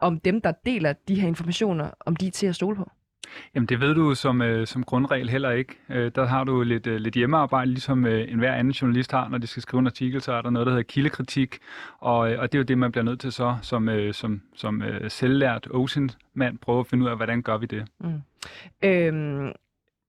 om 0.00 0.20
dem, 0.20 0.40
der 0.40 0.52
deler 0.66 0.92
de 1.08 1.20
her 1.20 1.28
informationer, 1.28 1.90
om 2.00 2.16
de 2.16 2.26
er 2.26 2.30
til 2.30 2.46
at 2.46 2.54
stole 2.54 2.76
på? 2.76 2.90
Jamen 3.54 3.66
det 3.66 3.80
ved 3.80 3.94
du 3.94 4.14
som, 4.14 4.42
øh, 4.42 4.66
som 4.66 4.84
grundregel 4.84 5.30
heller 5.30 5.50
ikke. 5.50 5.74
Øh, 5.88 6.12
der 6.14 6.26
har 6.26 6.44
du 6.44 6.62
lidt, 6.62 6.86
øh, 6.86 6.96
lidt 6.96 7.14
hjemmearbejde, 7.14 7.70
ligesom 7.70 8.06
øh, 8.06 8.32
enhver 8.32 8.54
anden 8.54 8.72
journalist 8.72 9.12
har, 9.12 9.28
når 9.28 9.38
de 9.38 9.46
skal 9.46 9.62
skrive 9.62 9.78
en 9.78 9.86
artikel, 9.86 10.20
så 10.20 10.32
er 10.32 10.42
der 10.42 10.50
noget, 10.50 10.66
der 10.66 10.72
hedder 10.72 10.82
kildekritik, 10.82 11.58
og, 11.98 12.32
øh, 12.32 12.40
og 12.40 12.52
det 12.52 12.58
er 12.58 12.60
jo 12.60 12.64
det, 12.64 12.78
man 12.78 12.92
bliver 12.92 13.04
nødt 13.04 13.20
til 13.20 13.32
så, 13.32 13.56
som, 13.62 13.88
øh, 13.88 14.14
som, 14.14 14.42
som 14.54 14.82
øh, 14.82 15.10
selvlært 15.10 15.68
Ocean-mand, 15.70 16.58
prøve 16.58 16.80
at 16.80 16.86
finde 16.86 17.04
ud 17.04 17.10
af, 17.10 17.16
hvordan 17.16 17.42
gør 17.42 17.56
vi 17.58 17.66
det. 17.66 17.84
Mm. 18.00 18.22
Øhm, 18.84 19.52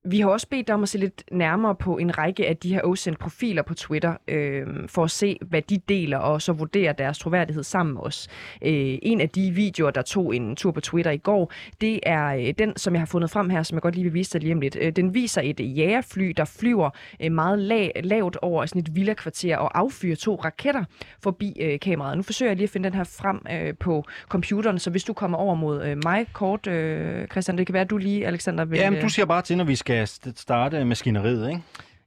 vi 0.06 0.20
har 0.20 0.30
også 0.30 0.48
bedt 0.50 0.68
dig 0.68 0.76
om 0.76 0.84
at 0.84 0.90
se 0.90 0.98
lidt 0.98 1.24
nærmere 1.32 1.76
på 1.76 1.98
en 1.98 2.18
række 2.18 2.48
af 2.48 2.58
de 2.58 2.74
her 2.74 2.82
OSINT-profiler 2.84 3.62
på 3.62 3.74
Twitter, 3.74 4.14
øh, 4.28 4.68
for 4.88 5.04
at 5.04 5.12
se, 5.12 5.38
hvad 5.42 5.62
de 5.62 5.78
deler, 5.90 6.18
og 6.18 6.42
så 6.42 6.54
vurdere 6.54 6.94
deres 6.98 7.20
troværdighed 7.20 7.64
sammen 7.64 7.94
med 7.94 8.02
os. 8.02 8.28
Øh, 8.62 8.98
en 9.02 9.22
af 9.22 9.30
de 9.30 9.52
videoer, 9.52 9.92
der 9.92 10.02
tog 10.02 10.36
en 10.36 10.56
tur 10.56 10.72
på 10.72 10.82
Twitter 10.82 11.12
i 11.12 11.18
går, 11.18 11.52
det 11.82 12.00
er 12.04 12.26
øh, 12.26 12.54
den, 12.58 12.78
som 12.78 12.94
jeg 12.94 13.02
har 13.02 13.06
fundet 13.06 13.32
frem 13.32 13.50
her, 13.50 13.64
som 13.64 13.76
jeg 13.76 13.82
godt 13.82 13.96
lige 13.96 14.04
vil 14.04 14.14
vise 14.14 14.34
dig 14.34 14.42
lige 14.42 14.54
om 14.54 14.62
lidt. 14.62 14.78
Øh, 14.82 14.92
den 14.92 15.14
viser 15.14 15.42
et 15.44 15.60
jægerfly, 15.60 16.34
der 16.38 16.46
flyver 16.46 16.90
øh, 17.24 17.32
meget 17.32 17.60
lav, 17.60 17.92
lavt 18.04 18.38
over 18.42 18.66
sådan 18.66 18.82
et 18.82 18.96
villakvarter 18.96 19.58
og 19.58 19.78
affyrer 19.80 20.16
to 20.16 20.36
raketter 20.36 20.84
forbi 21.24 21.58
øh, 21.62 21.80
kameraet. 21.80 22.18
Nu 22.18 22.24
forsøger 22.24 22.50
jeg 22.50 22.58
lige 22.58 22.64
at 22.64 22.70
finde 22.70 22.90
den 22.90 22.98
her 22.98 23.04
frem 23.04 23.40
øh, 23.52 23.74
på 23.80 24.06
computeren, 24.30 24.80
så 24.80 24.90
hvis 24.90 25.04
du 25.04 25.14
kommer 25.14 25.38
over 25.38 25.56
mod 25.56 25.86
øh, 25.86 25.98
mig 26.04 26.26
kort, 26.34 26.68
øh, 26.68 27.28
Christian, 27.28 27.58
det 27.58 27.68
kan 27.68 27.74
være, 27.74 27.84
at 27.84 27.90
du 27.90 27.98
lige, 27.98 28.28
Alexander, 28.28 28.66
vil... 28.66 28.80
Jamen, 28.80 29.02
du 29.02 29.10
siger 29.10 29.26
bare 29.26 29.42
til, 29.42 29.58
når 29.58 29.64
vi 29.64 29.76
skal 29.76 29.95
skal 29.95 30.09
starte 30.37 30.85
maskineriet, 30.85 31.49
ikke? 31.49 31.63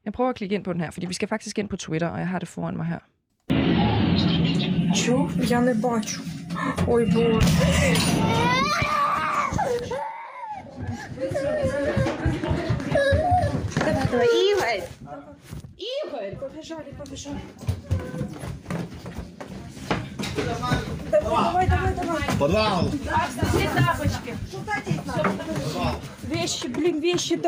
Jeg 0.05 0.13
prøver 0.13 0.29
at 0.29 0.35
klikke 0.35 0.55
ind 0.55 0.63
på 0.63 0.73
den 0.73 0.81
her, 0.81 0.91
fordi 0.91 1.05
vi 1.05 1.13
skal 1.13 1.27
faktisk 1.27 1.59
ind 1.59 1.69
på 1.69 1.77
Twitter, 1.77 2.07
og 2.07 2.19
jeg 2.19 2.27
har 2.27 2.39
det 2.39 2.47
foran 2.47 2.77
mig 2.77 2.85
her. 2.85 2.99
Чо? 4.95 5.29
Я 5.49 5.61
не 5.61 5.73
бачу. 5.73 6.21
Ой, 6.87 7.05
боже. 7.05 7.47
Ігор! 14.23 14.79
Ігор! 15.77 16.39
Побежали, 16.39 16.91
побежали. 16.97 17.39
Давай, 21.11 21.67
давай, 21.67 21.95
давай. 21.95 22.23
Подвал! 22.39 22.89
Все 23.53 23.69
тапочки. 23.75 24.33
Вещи, 26.23 26.67
блин, 26.67 27.01
вещи. 27.01 27.46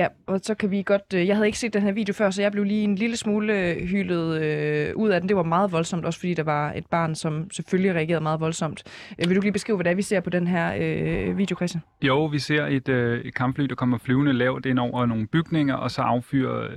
Ja, 0.00 0.06
og 0.26 0.40
så 0.42 0.54
kan 0.54 0.70
vi 0.70 0.82
godt... 0.82 1.14
Øh, 1.14 1.26
jeg 1.26 1.36
havde 1.36 1.46
ikke 1.46 1.58
set 1.58 1.72
den 1.74 1.82
her 1.82 1.92
video 1.92 2.14
før, 2.14 2.30
så 2.30 2.42
jeg 2.42 2.52
blev 2.52 2.64
lige 2.64 2.84
en 2.84 2.94
lille 2.94 3.16
smule 3.16 3.70
øh, 3.70 3.76
hyldet 3.76 4.42
øh, 4.42 4.96
ud 4.96 5.08
af 5.08 5.20
den. 5.20 5.28
Det 5.28 5.36
var 5.36 5.42
meget 5.42 5.72
voldsomt, 5.72 6.04
også 6.04 6.18
fordi 6.18 6.34
der 6.34 6.42
var 6.42 6.72
et 6.72 6.86
barn, 6.86 7.14
som 7.14 7.50
selvfølgelig 7.50 7.94
reagerede 7.94 8.22
meget 8.22 8.40
voldsomt. 8.40 8.82
Øh, 9.18 9.28
vil 9.28 9.36
du 9.36 9.40
lige 9.40 9.52
beskrive, 9.52 9.76
hvad 9.76 9.84
det 9.84 9.90
er, 9.90 9.94
vi 9.94 10.02
ser 10.02 10.20
på 10.20 10.30
den 10.30 10.46
her 10.46 10.74
øh, 10.80 11.38
video, 11.38 11.56
Christian? 11.56 11.82
Jo, 12.02 12.24
vi 12.24 12.38
ser 12.38 12.66
et, 12.66 12.88
øh, 12.88 13.20
et 13.20 13.34
kampfly, 13.34 13.64
der 13.64 13.74
kommer 13.74 13.98
flyvende 13.98 14.32
lavt 14.32 14.66
ind 14.66 14.78
over 14.78 15.06
nogle 15.06 15.26
bygninger, 15.26 15.74
og 15.74 15.90
så 15.90 16.02
affyrer 16.02 16.68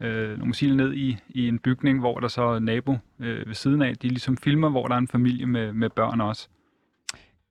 øh, 0.00 0.28
nogle 0.28 0.46
missiler 0.46 0.74
ned 0.74 0.94
i, 0.94 1.16
i 1.28 1.48
en 1.48 1.58
bygning, 1.58 2.00
hvor 2.00 2.18
der 2.20 2.28
så 2.28 2.42
er 2.42 2.58
nabo 2.58 2.96
øh, 3.20 3.46
ved 3.46 3.54
siden 3.54 3.82
af. 3.82 3.96
De 3.96 4.08
ligesom 4.08 4.36
filmer, 4.36 4.70
hvor 4.70 4.86
der 4.86 4.94
er 4.94 4.98
en 4.98 5.08
familie 5.08 5.46
med, 5.46 5.72
med 5.72 5.90
børn 5.90 6.20
også. 6.20 6.48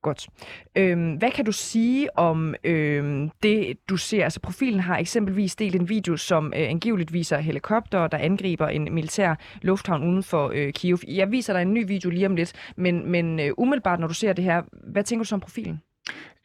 Godt. 0.08 0.28
Øhm, 0.76 1.14
hvad 1.14 1.32
kan 1.32 1.46
du 1.46 1.52
sige 1.52 2.18
om 2.18 2.56
øhm, 2.64 3.30
det, 3.44 3.78
du 3.90 3.98
ser? 3.98 4.24
Altså 4.24 4.40
profilen 4.40 4.80
har 4.80 4.98
eksempelvis 4.98 5.56
delt 5.56 5.76
en 5.76 5.90
video, 5.90 6.18
som 6.18 6.54
øh, 6.56 6.70
angiveligt 6.70 7.14
viser 7.14 7.38
helikopter, 7.38 8.08
der 8.08 8.18
angriber 8.18 8.68
en 8.68 8.94
militær 8.94 9.36
lufthavn 9.62 10.04
uden 10.04 10.24
for 10.24 10.52
øh, 10.54 10.74
Kiev. 10.74 10.98
Jeg 11.08 11.32
viser 11.32 11.54
dig 11.54 11.62
en 11.62 11.74
ny 11.74 11.88
video 11.88 12.10
lige 12.10 12.26
om 12.26 12.36
lidt, 12.36 12.54
men, 12.76 13.12
men 13.12 13.40
øh, 13.40 13.52
umiddelbart, 13.58 14.00
når 14.00 14.08
du 14.08 14.14
ser 14.14 14.34
det 14.34 14.44
her, 14.44 14.62
hvad 14.92 15.04
tænker 15.04 15.24
du 15.24 15.28
så 15.28 15.36
om 15.36 15.42
profilen? 15.42 15.82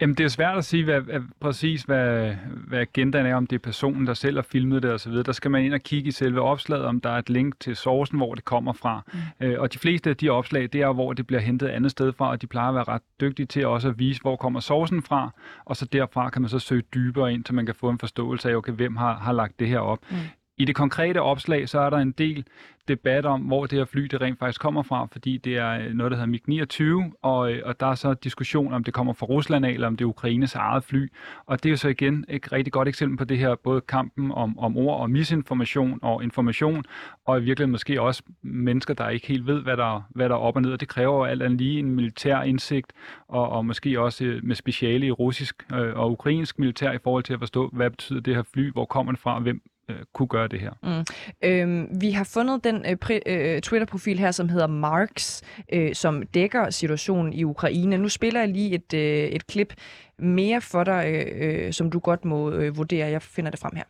Jamen, 0.03 0.15
det 0.15 0.25
er 0.25 0.29
svært 0.29 0.59
at 0.59 0.65
sige 0.65 0.85
hvad, 0.85 1.01
hvad, 1.01 1.21
præcis, 1.41 1.83
hvad, 1.83 2.35
hvad 2.67 2.79
agendaen 2.79 3.27
er, 3.27 3.35
om 3.35 3.47
det 3.47 3.57
er 3.57 3.61
personen, 3.61 4.07
der 4.07 4.15
selv 4.15 4.37
har 4.37 4.43
filmet 4.43 4.83
det 4.83 4.93
osv. 4.93 5.13
Der 5.13 5.33
skal 5.33 5.51
man 5.51 5.65
ind 5.65 5.75
og 5.75 5.81
kigge 5.81 6.09
i 6.09 6.11
selve 6.11 6.41
opslaget, 6.41 6.85
om 6.85 7.01
der 7.01 7.11
er 7.11 7.19
et 7.19 7.31
link 7.31 7.61
til 7.61 7.77
sourcen, 7.77 8.19
hvor 8.19 8.35
det 8.35 8.45
kommer 8.45 8.73
fra. 8.73 9.03
Mm. 9.41 9.47
Øh, 9.47 9.61
og 9.61 9.73
de 9.73 9.79
fleste 9.79 10.11
af 10.11 10.17
de 10.17 10.31
opslag, 10.31 10.63
det 10.73 10.81
er 10.81 10.93
hvor 10.93 11.13
det 11.13 11.27
bliver 11.27 11.41
hentet 11.41 11.69
andet 11.69 11.91
sted 11.91 12.13
fra, 12.13 12.31
og 12.31 12.43
de 12.43 12.47
plejer 12.47 12.69
at 12.69 12.75
være 12.75 12.85
ret 12.85 13.03
dygtige 13.21 13.47
til 13.47 13.67
også 13.67 13.89
at 13.89 13.99
vise, 13.99 14.21
hvor 14.21 14.37
kommer 14.37 14.61
sourcen 14.61 15.03
fra, 15.03 15.31
og 15.65 15.77
så 15.77 15.85
derfra 15.85 16.31
kan 16.31 16.43
man 16.43 16.49
så 16.49 16.59
søge 16.59 16.83
dybere 16.95 17.33
ind, 17.33 17.45
så 17.47 17.55
man 17.55 17.67
kan 17.67 17.75
få 17.75 17.91
en 17.91 17.99
forståelse 17.99 18.51
af, 18.51 18.55
okay, 18.55 18.73
hvem 18.73 18.97
har, 18.97 19.15
har 19.15 19.33
lagt 19.33 19.61
det 19.61 19.69
her 19.69 19.79
op. 19.79 19.99
Mm. 20.11 20.17
I 20.59 20.65
det 20.65 20.75
konkrete 20.75 21.23
opslag, 21.23 21.69
så 21.69 21.81
er 21.81 21.91
der 21.91 21.97
en 21.97 22.13
del 22.13 22.47
debat 22.89 23.27
om, 23.27 23.41
hvor 23.41 23.67
det 23.67 23.79
her 23.79 23.85
fly 23.85 24.01
det 24.01 24.21
rent 24.21 24.39
faktisk 24.39 24.61
kommer 24.61 24.83
fra, 24.83 25.07
fordi 25.13 25.37
det 25.37 25.57
er 25.57 25.71
øh, 25.71 25.93
noget, 25.95 26.13
der 26.13 26.19
hedder 26.19 26.67
MiG-29, 27.07 27.19
og, 27.23 27.53
øh, 27.53 27.63
og 27.65 27.81
der 27.81 27.87
er 27.87 27.95
så 27.95 28.15
diskussion 28.15 28.73
om 28.73 28.85
det 28.85 28.95
kommer 28.95 29.13
fra 29.13 29.27
Rusland 29.27 29.67
af, 29.67 29.71
eller 29.71 29.87
om 29.87 29.97
det 29.97 30.05
er 30.05 30.09
Ukraines 30.09 30.55
eget 30.55 30.85
fly. 30.85 31.13
Og 31.47 31.63
det 31.63 31.69
er 31.69 31.71
jo 31.71 31.77
så 31.77 31.89
igen 31.89 32.25
et 32.29 32.53
rigtig 32.53 32.73
godt 32.73 32.89
eksempel 32.89 33.19
på 33.19 33.25
det 33.25 33.39
her, 33.39 33.55
både 33.55 33.81
kampen 33.81 34.33
om, 34.33 34.59
om 34.59 34.77
ord 34.77 35.01
og 35.01 35.11
misinformation 35.11 35.99
og 36.03 36.23
information, 36.23 36.85
og 37.27 37.39
i 37.39 37.43
virkeligheden 37.43 37.71
måske 37.71 38.01
også 38.01 38.23
mennesker, 38.43 38.95
der 38.95 39.09
ikke 39.09 39.27
helt 39.27 39.47
ved, 39.47 39.63
hvad 39.63 39.77
der, 39.77 40.03
hvad 40.11 40.29
der 40.29 40.35
er 40.35 40.39
op 40.39 40.57
og 40.57 40.63
ned, 40.63 40.73
og 40.73 40.81
det 40.81 40.89
kræver 40.89 41.17
jo 41.17 41.25
alt 41.25 41.43
andet 41.43 41.59
lige 41.59 41.79
en 41.79 41.91
militær 41.91 42.43
indsigt, 42.43 42.93
og, 43.29 43.49
og 43.49 43.67
måske 43.67 44.01
også 44.01 44.25
øh, 44.25 44.45
med 44.45 44.57
speciale 44.57 45.07
i 45.07 45.11
russisk 45.11 45.67
og 45.73 46.11
ukrainsk 46.11 46.59
militær 46.59 46.93
i 46.93 46.99
forhold 47.05 47.25
til 47.25 47.33
at 47.33 47.39
forstå, 47.39 47.71
hvad 47.73 47.91
betyder 47.91 48.21
det 48.21 48.35
her 48.35 48.43
fly, 48.55 48.73
hvor 48.73 48.85
kommer 48.85 49.13
det 49.13 49.21
fra, 49.21 49.35
og 49.35 49.43
hvem, 49.43 49.63
øh, 49.92 49.96
kunne 50.14 50.28
gøre 50.28 50.48
det 50.48 50.60
her. 50.60 50.72
Mm. 50.84 51.06
Øhm, 51.50 52.02
vi 52.02 52.12
har 52.12 52.24
fundet 52.24 52.64
den 52.64 52.76
øh, 52.86 52.98
pri- 53.06 53.20
øh, 53.32 53.62
Twitter-profil 53.62 54.20
her, 54.20 54.32
som 54.32 54.50
hedder 54.50 54.68
Marks, 54.68 55.42
øh, 55.74 55.96
som 55.96 56.22
dækker 56.28 56.70
situationen 56.70 57.34
i 57.34 57.44
Ukraine. 57.44 57.98
Nu 57.98 58.10
spiller 58.10 58.40
jeg 58.40 58.50
lige 58.50 58.76
et, 58.76 58.94
øh, 58.94 59.24
et 59.30 59.48
klip 59.48 59.74
mere 60.20 60.62
for 60.62 60.84
dig, 60.84 61.04
øh, 61.08 61.66
øh, 61.66 61.74
som 61.74 61.92
du 61.92 62.00
godt 62.00 62.26
må 62.26 62.52
øh, 62.52 62.78
vurdere. 62.78 63.08
Jeg 63.10 63.22
finder 63.22 63.52
det 63.52 63.60
frem 63.60 63.76
her. 63.76 63.84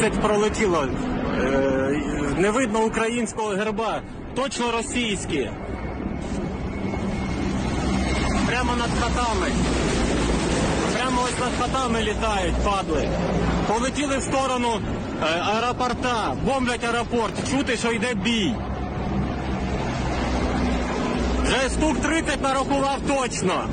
20 0.00 0.10
пролетіло. 0.20 0.86
Не 2.42 2.50
видно 2.50 2.84
українського 2.86 3.54
герба. 3.56 4.02
Точно 4.36 4.70
російські. 4.70 5.48
Прямо 8.46 8.76
над 8.76 8.90
хатами. 9.00 9.50
Ось 11.31 11.39
над 11.39 11.51
хатами 11.59 12.01
літають, 12.01 12.55
падли. 12.55 13.09
Полетіли 13.67 14.17
в 14.17 14.23
сторону 14.23 14.81
е, 15.23 15.41
аеропорта, 15.41 16.35
бомблять 16.45 16.83
аеропорт, 16.83 17.51
чути, 17.51 17.77
що 17.77 17.91
йде 17.91 18.13
бій. 18.13 18.53
Вже 21.43 21.69
стук 21.69 21.97
30 22.01 22.41
нарахував 22.41 22.97
точно. 23.07 23.63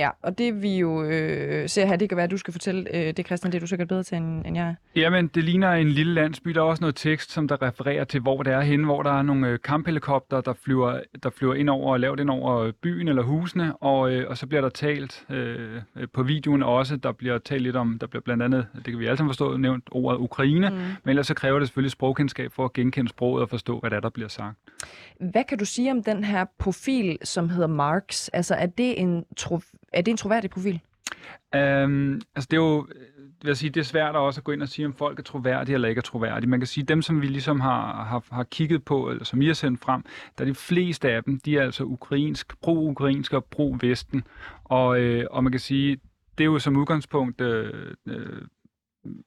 Ja, 0.00 0.10
og 0.22 0.38
det 0.38 0.62
vi 0.62 0.78
jo 0.78 1.02
øh, 1.02 1.68
ser 1.68 1.86
her, 1.86 1.96
det 1.96 2.08
kan 2.08 2.16
være, 2.16 2.24
at 2.24 2.30
du 2.30 2.36
skal 2.36 2.52
fortælle 2.52 2.96
øh, 2.96 3.12
det, 3.16 3.26
Christian, 3.26 3.52
det 3.52 3.58
er 3.58 3.60
du 3.60 3.66
sikkert 3.66 3.88
bedre 3.88 4.02
til, 4.02 4.16
end, 4.16 4.46
end 4.46 4.56
jeg. 4.56 4.74
Jamen, 4.96 5.26
det 5.26 5.44
ligner 5.44 5.72
en 5.72 5.88
lille 5.88 6.14
landsby. 6.14 6.50
Der 6.50 6.60
er 6.60 6.64
også 6.64 6.80
noget 6.80 6.96
tekst, 6.96 7.32
som 7.32 7.48
der 7.48 7.62
refererer 7.62 8.04
til, 8.04 8.20
hvor 8.20 8.42
det 8.42 8.52
er 8.52 8.60
henne, 8.60 8.84
hvor 8.84 9.02
der 9.02 9.18
er 9.18 9.22
nogle 9.22 9.48
øh, 9.48 9.58
kamphelikopter, 9.64 10.40
der 10.40 10.52
flyver, 10.52 11.00
der 11.22 11.30
flyver 11.30 11.54
ind 11.54 11.70
over 11.70 11.92
og 11.92 12.00
lavt 12.00 12.20
ind 12.20 12.30
over 12.30 12.72
byen 12.82 13.08
eller 13.08 13.22
husene, 13.22 13.76
og, 13.76 14.12
øh, 14.12 14.30
og 14.30 14.36
så 14.36 14.46
bliver 14.46 14.60
der 14.60 14.68
talt 14.68 15.24
øh, 15.30 15.82
på 16.12 16.22
videoen 16.22 16.62
også, 16.62 16.96
der 16.96 17.12
bliver 17.12 17.38
talt 17.38 17.62
lidt 17.62 17.76
om, 17.76 17.98
der 17.98 18.06
bliver 18.06 18.22
blandt 18.22 18.42
andet, 18.42 18.66
det 18.74 18.84
kan 18.84 18.98
vi 18.98 19.06
alle 19.06 19.16
sammen 19.16 19.30
forstå, 19.30 19.56
nævnt 19.56 19.84
ordet 19.90 20.18
Ukraine, 20.18 20.70
mm. 20.70 20.76
men 20.76 20.94
ellers 21.06 21.26
så 21.26 21.34
kræver 21.34 21.58
det 21.58 21.68
selvfølgelig 21.68 21.92
sprogkendskab 21.92 22.52
for 22.52 22.64
at 22.64 22.72
genkende 22.72 23.10
sproget 23.10 23.42
og 23.42 23.50
forstå, 23.50 23.80
hvad 23.80 23.90
der, 23.90 23.96
er, 23.96 24.00
der 24.00 24.10
bliver 24.10 24.28
sagt. 24.28 24.58
Hvad 25.20 25.44
kan 25.44 25.58
du 25.58 25.64
sige 25.64 25.90
om 25.90 26.02
den 26.02 26.24
her 26.24 26.44
profil, 26.58 27.18
som 27.24 27.48
hedder 27.48 27.68
Marx? 27.68 28.28
Altså, 28.32 28.54
er 28.54 28.66
det 28.66 29.00
en, 29.00 29.24
tro, 29.36 29.60
er 29.92 30.02
det 30.02 30.10
en 30.10 30.16
troværdig 30.16 30.50
profil? 30.50 30.80
Um, 31.54 32.20
altså, 32.34 32.48
det 32.50 32.52
er 32.52 32.60
jo 32.60 32.86
vil 33.42 33.48
jeg 33.48 33.56
sige, 33.56 33.70
det 33.70 33.80
er 33.80 33.84
svært 33.84 34.14
også 34.14 34.40
at 34.40 34.44
gå 34.44 34.52
ind 34.52 34.62
og 34.62 34.68
sige, 34.68 34.86
om 34.86 34.94
folk 34.94 35.18
er 35.18 35.22
troværdige 35.22 35.74
eller 35.74 35.88
ikke 35.88 35.98
er 35.98 36.02
troværdige. 36.02 36.50
Man 36.50 36.60
kan 36.60 36.66
sige, 36.66 36.84
dem, 36.84 37.02
som 37.02 37.22
vi 37.22 37.26
ligesom 37.26 37.60
har, 37.60 38.04
har, 38.04 38.24
har 38.30 38.44
kigget 38.44 38.84
på, 38.84 39.10
eller 39.10 39.24
som 39.24 39.42
I 39.42 39.46
har 39.46 39.54
sendt 39.54 39.80
frem, 39.80 40.02
der 40.38 40.44
er 40.44 40.48
de 40.48 40.54
fleste 40.54 41.10
af 41.10 41.24
dem, 41.24 41.40
de 41.40 41.56
er 41.56 41.62
altså 41.62 41.84
ukrainsk, 41.84 42.60
pro-ukrainske 42.60 43.36
og 43.36 43.44
pro-vesten. 43.44 44.24
Og, 44.64 45.00
øh, 45.00 45.26
og 45.30 45.44
man 45.44 45.52
kan 45.52 45.60
sige, 45.60 45.98
det 46.38 46.44
er 46.44 46.46
jo 46.46 46.58
som 46.58 46.76
udgangspunkt 46.76 47.40
øh, 47.40 47.94
øh, 48.06 48.42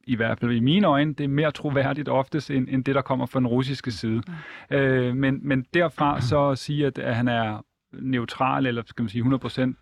i 0.03 0.15
hvert 0.15 0.39
fald 0.39 0.51
i 0.51 0.59
mine 0.59 0.87
øjne, 0.87 1.13
det 1.13 1.23
er 1.23 1.27
mere 1.27 1.51
troværdigt 1.51 2.09
oftest, 2.09 2.51
end, 2.51 2.67
end 2.69 2.83
det, 2.83 2.95
der 2.95 3.01
kommer 3.01 3.25
fra 3.25 3.39
den 3.39 3.47
russiske 3.47 3.91
side. 3.91 4.21
Mm. 4.69 4.75
Øh, 4.75 5.15
men, 5.15 5.39
men 5.47 5.65
derfra 5.73 6.21
så 6.21 6.49
at 6.49 6.57
sige, 6.57 6.85
at, 6.85 6.99
at 6.99 7.15
han 7.15 7.27
er 7.27 7.65
neutral, 7.93 8.65
eller 8.65 8.83
skal 8.85 9.03
man 9.03 9.09
sige 9.09 9.23
100% 9.23 9.73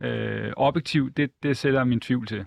øh, 0.00 0.52
objektiv, 0.56 1.12
det, 1.12 1.30
det 1.42 1.56
sætter 1.56 1.84
min 1.84 2.00
tvivl 2.00 2.26
til. 2.26 2.44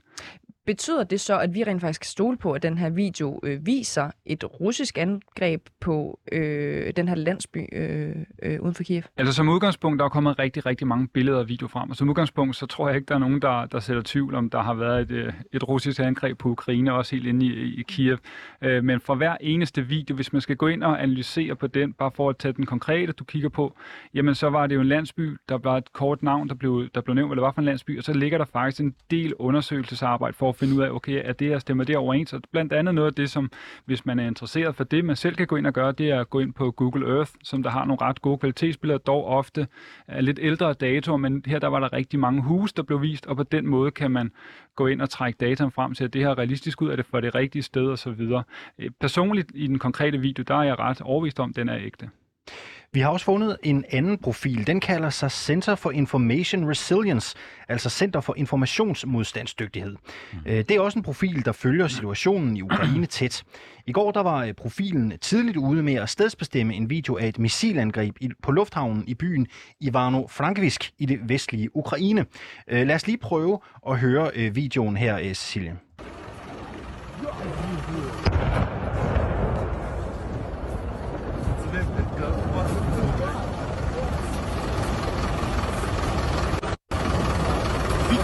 Betyder 0.66 1.04
det 1.04 1.22
så, 1.22 1.40
at 1.40 1.54
vi 1.54 1.64
rent 1.64 1.82
faktisk 1.82 2.02
kan 2.02 2.08
stole 2.08 2.38
på, 2.38 2.52
at 2.52 2.64
den 2.64 2.78
her 2.78 2.90
video 2.90 3.40
øh, 3.44 3.66
viser 3.66 4.12
et 4.26 4.44
russisk 4.62 4.98
angreb 4.98 5.68
på 5.80 6.20
øh, 6.32 6.94
den 6.96 7.08
her 7.08 7.16
landsby 7.16 7.66
øh, 7.74 8.16
øh, 8.44 8.62
uden 8.62 8.74
for 8.74 8.84
Kiev? 8.84 9.04
Altså 9.18 9.34
som 9.34 9.50
udgangspunkt, 9.50 10.00
der 10.00 10.06
er 10.06 10.10
kommet 10.10 10.40
rigtig, 10.40 10.66
rigtig 10.66 10.88
mange 10.88 11.08
billeder 11.08 11.38
og 11.38 11.50
video 11.50 11.68
frem, 11.68 11.90
og 11.90 11.96
som 11.96 12.10
udgangspunkt, 12.10 12.56
så 12.56 12.66
tror 12.66 12.88
jeg 12.88 12.96
ikke, 12.96 13.06
der 13.06 13.16
er 13.16 13.20
nogen, 13.20 13.42
der, 13.42 13.66
der 13.66 13.80
sætter 13.80 14.04
tvivl 14.06 14.36
om, 14.36 14.50
der 14.50 14.62
har 14.62 14.74
været 14.74 15.02
et, 15.02 15.12
øh, 15.12 15.34
et 15.54 15.68
russisk 15.68 16.00
angreb 16.00 16.38
på 16.38 16.50
Ukraine, 16.50 16.94
også 16.94 17.16
helt 17.16 17.28
inde 17.28 17.46
i, 17.46 17.80
i 17.80 17.84
Kiev. 17.88 18.18
Øh, 18.62 18.84
men 18.84 19.00
for 19.00 19.16
hver 19.16 19.38
eneste 19.42 19.88
video, 19.88 20.16
hvis 20.16 20.34
man 20.34 20.42
skal 20.42 20.56
gå 20.56 20.68
ind 20.68 20.84
og 20.84 21.04
analysere 21.04 21.56
på 21.56 21.68
den, 21.68 21.94
bare 21.94 22.12
for 22.16 22.30
at 22.30 22.38
tage 22.38 22.54
den 22.54 22.66
konkrete, 22.66 23.14
du 23.14 23.24
kigger 23.24 23.50
på, 23.50 23.78
jamen 24.14 24.36
så 24.36 24.50
var 24.50 24.68
det 24.68 24.76
jo 24.76 24.82
en 24.82 24.88
landsby, 24.88 25.38
der 25.50 25.58
var 25.58 25.78
et 25.78 25.94
kort 25.94 26.24
navn, 26.24 26.50
der 26.50 26.56
blev, 26.56 26.90
der 26.96 27.02
blev 27.02 27.16
nævnt, 27.16 27.30
hvad 27.30 27.36
det 27.36 27.44
var 27.44 27.52
for 27.52 27.62
en 27.62 27.66
landsby, 27.66 27.98
og 27.98 28.04
så 28.04 28.14
ligger 28.14 28.38
der 28.38 28.46
faktisk 28.46 28.82
en 28.82 28.96
del 29.12 29.34
undersøgelsesarbejde 29.36 30.34
for 30.34 30.50
at 30.50 30.56
finde 30.62 30.76
ud 30.76 30.82
af, 30.82 30.90
okay, 30.90 31.22
er 31.26 31.34
det 31.34 31.50
jeg 31.50 31.62
stemmer 31.62 31.84
det 31.84 31.98
overens? 31.98 32.34
Og 32.34 32.42
blandt 32.52 32.74
andet 32.74 32.96
noget 32.96 33.08
af 33.08 33.14
det, 33.14 33.30
som 33.30 33.52
hvis 33.86 34.06
man 34.06 34.20
er 34.20 34.28
interesseret 34.28 34.76
for 34.76 34.84
det, 34.84 35.06
man 35.06 35.16
selv 35.16 35.36
kan 35.36 35.48
gå 35.48 35.56
ind 35.56 35.68
og 35.68 35.74
gøre, 35.74 35.92
det 35.92 36.10
er 36.10 36.20
at 36.20 36.30
gå 36.30 36.40
ind 36.40 36.54
på 36.54 36.72
Google 36.72 37.16
Earth, 37.16 37.32
som 37.44 37.64
der 37.64 37.70
har 37.70 37.86
nogle 37.86 38.02
ret 38.02 38.22
gode 38.22 38.38
kvalitetsbilleder, 38.38 38.98
dog 38.98 39.26
ofte 39.26 39.68
er 40.08 40.22
lidt 40.22 40.40
ældre 40.42 40.74
datoer, 40.74 41.18
men 41.18 41.44
her 41.46 41.60
der 41.60 41.68
var 41.68 41.80
der 41.80 41.94
rigtig 41.94 42.20
mange 42.20 42.42
huse, 42.42 42.74
der 42.78 42.84
blev 42.84 43.02
vist, 43.02 43.26
og 43.26 43.36
på 43.36 43.44
den 43.44 43.68
måde 43.68 43.92
kan 43.92 44.12
man 44.12 44.32
gå 44.76 44.88
ind 44.88 45.02
og 45.02 45.10
trække 45.10 45.38
data 45.38 45.66
frem 45.66 45.94
til, 45.94 46.04
at 46.04 46.14
det 46.14 46.22
her 46.22 46.30
er 46.30 46.38
realistisk 46.38 46.82
ud, 46.82 46.90
af 46.90 46.98
det 46.98 47.06
for 47.06 47.20
det 47.20 47.36
rigtige 47.36 47.64
sted 47.64 47.88
osv. 47.88 48.22
Øh, 48.80 48.90
personligt 49.00 49.52
i 49.56 49.68
den 49.68 49.80
konkrete 49.80 50.18
video, 50.18 50.44
der 50.48 50.56
er 50.56 50.64
jeg 50.64 50.80
ret 50.80 51.02
overvist 51.02 51.40
om, 51.40 51.50
at 51.50 51.56
den 51.56 51.70
er 51.70 51.78
ægte. 51.78 52.10
Vi 52.94 53.00
har 53.00 53.10
også 53.10 53.26
fundet 53.26 53.58
en 53.64 53.86
anden 53.92 54.18
profil. 54.18 54.68
Den 54.68 54.80
kalder 54.80 55.10
sig 55.10 55.32
Center 55.32 55.76
for 55.76 55.92
Information 55.92 56.70
Resilience, 56.70 57.36
altså 57.68 57.90
Center 57.90 58.22
for 58.22 58.36
Informationsmodstandsdygtighed. 58.38 59.96
Mm. 60.34 60.40
Det 60.44 60.72
er 60.72 60.80
også 60.80 61.00
en 61.00 61.04
profil, 61.04 61.46
der 61.46 61.52
følger 61.52 61.88
situationen 61.88 62.58
i 62.58 62.62
Ukraine 62.62 63.06
tæt. 63.06 63.44
I 63.88 63.92
går 63.92 64.12
der 64.12 64.24
var 64.24 64.46
øh, 64.46 64.54
profilen 64.54 65.14
tidligt 65.22 65.58
ude 65.58 65.84
med 65.84 65.94
at 65.94 66.10
stedsbestemme 66.10 66.74
en 66.74 66.90
video 66.90 67.18
af 67.18 67.28
et 67.28 67.40
missilangreb 67.40 68.16
på 68.44 68.52
lufthavnen 68.52 69.04
i 69.08 69.14
byen 69.14 69.48
Ivano-Frankivsk 69.84 70.92
i 70.98 71.06
det 71.06 71.20
vestlige 71.30 71.76
Ukraine. 71.76 72.26
Øh, 72.68 72.88
lad 72.88 72.96
os 72.96 73.08
lige 73.08 73.18
prøve 73.18 73.60
at 73.90 74.00
høre 74.00 74.32
videoen 74.54 74.98
her, 74.98 75.34
Cecilie. 75.34 75.78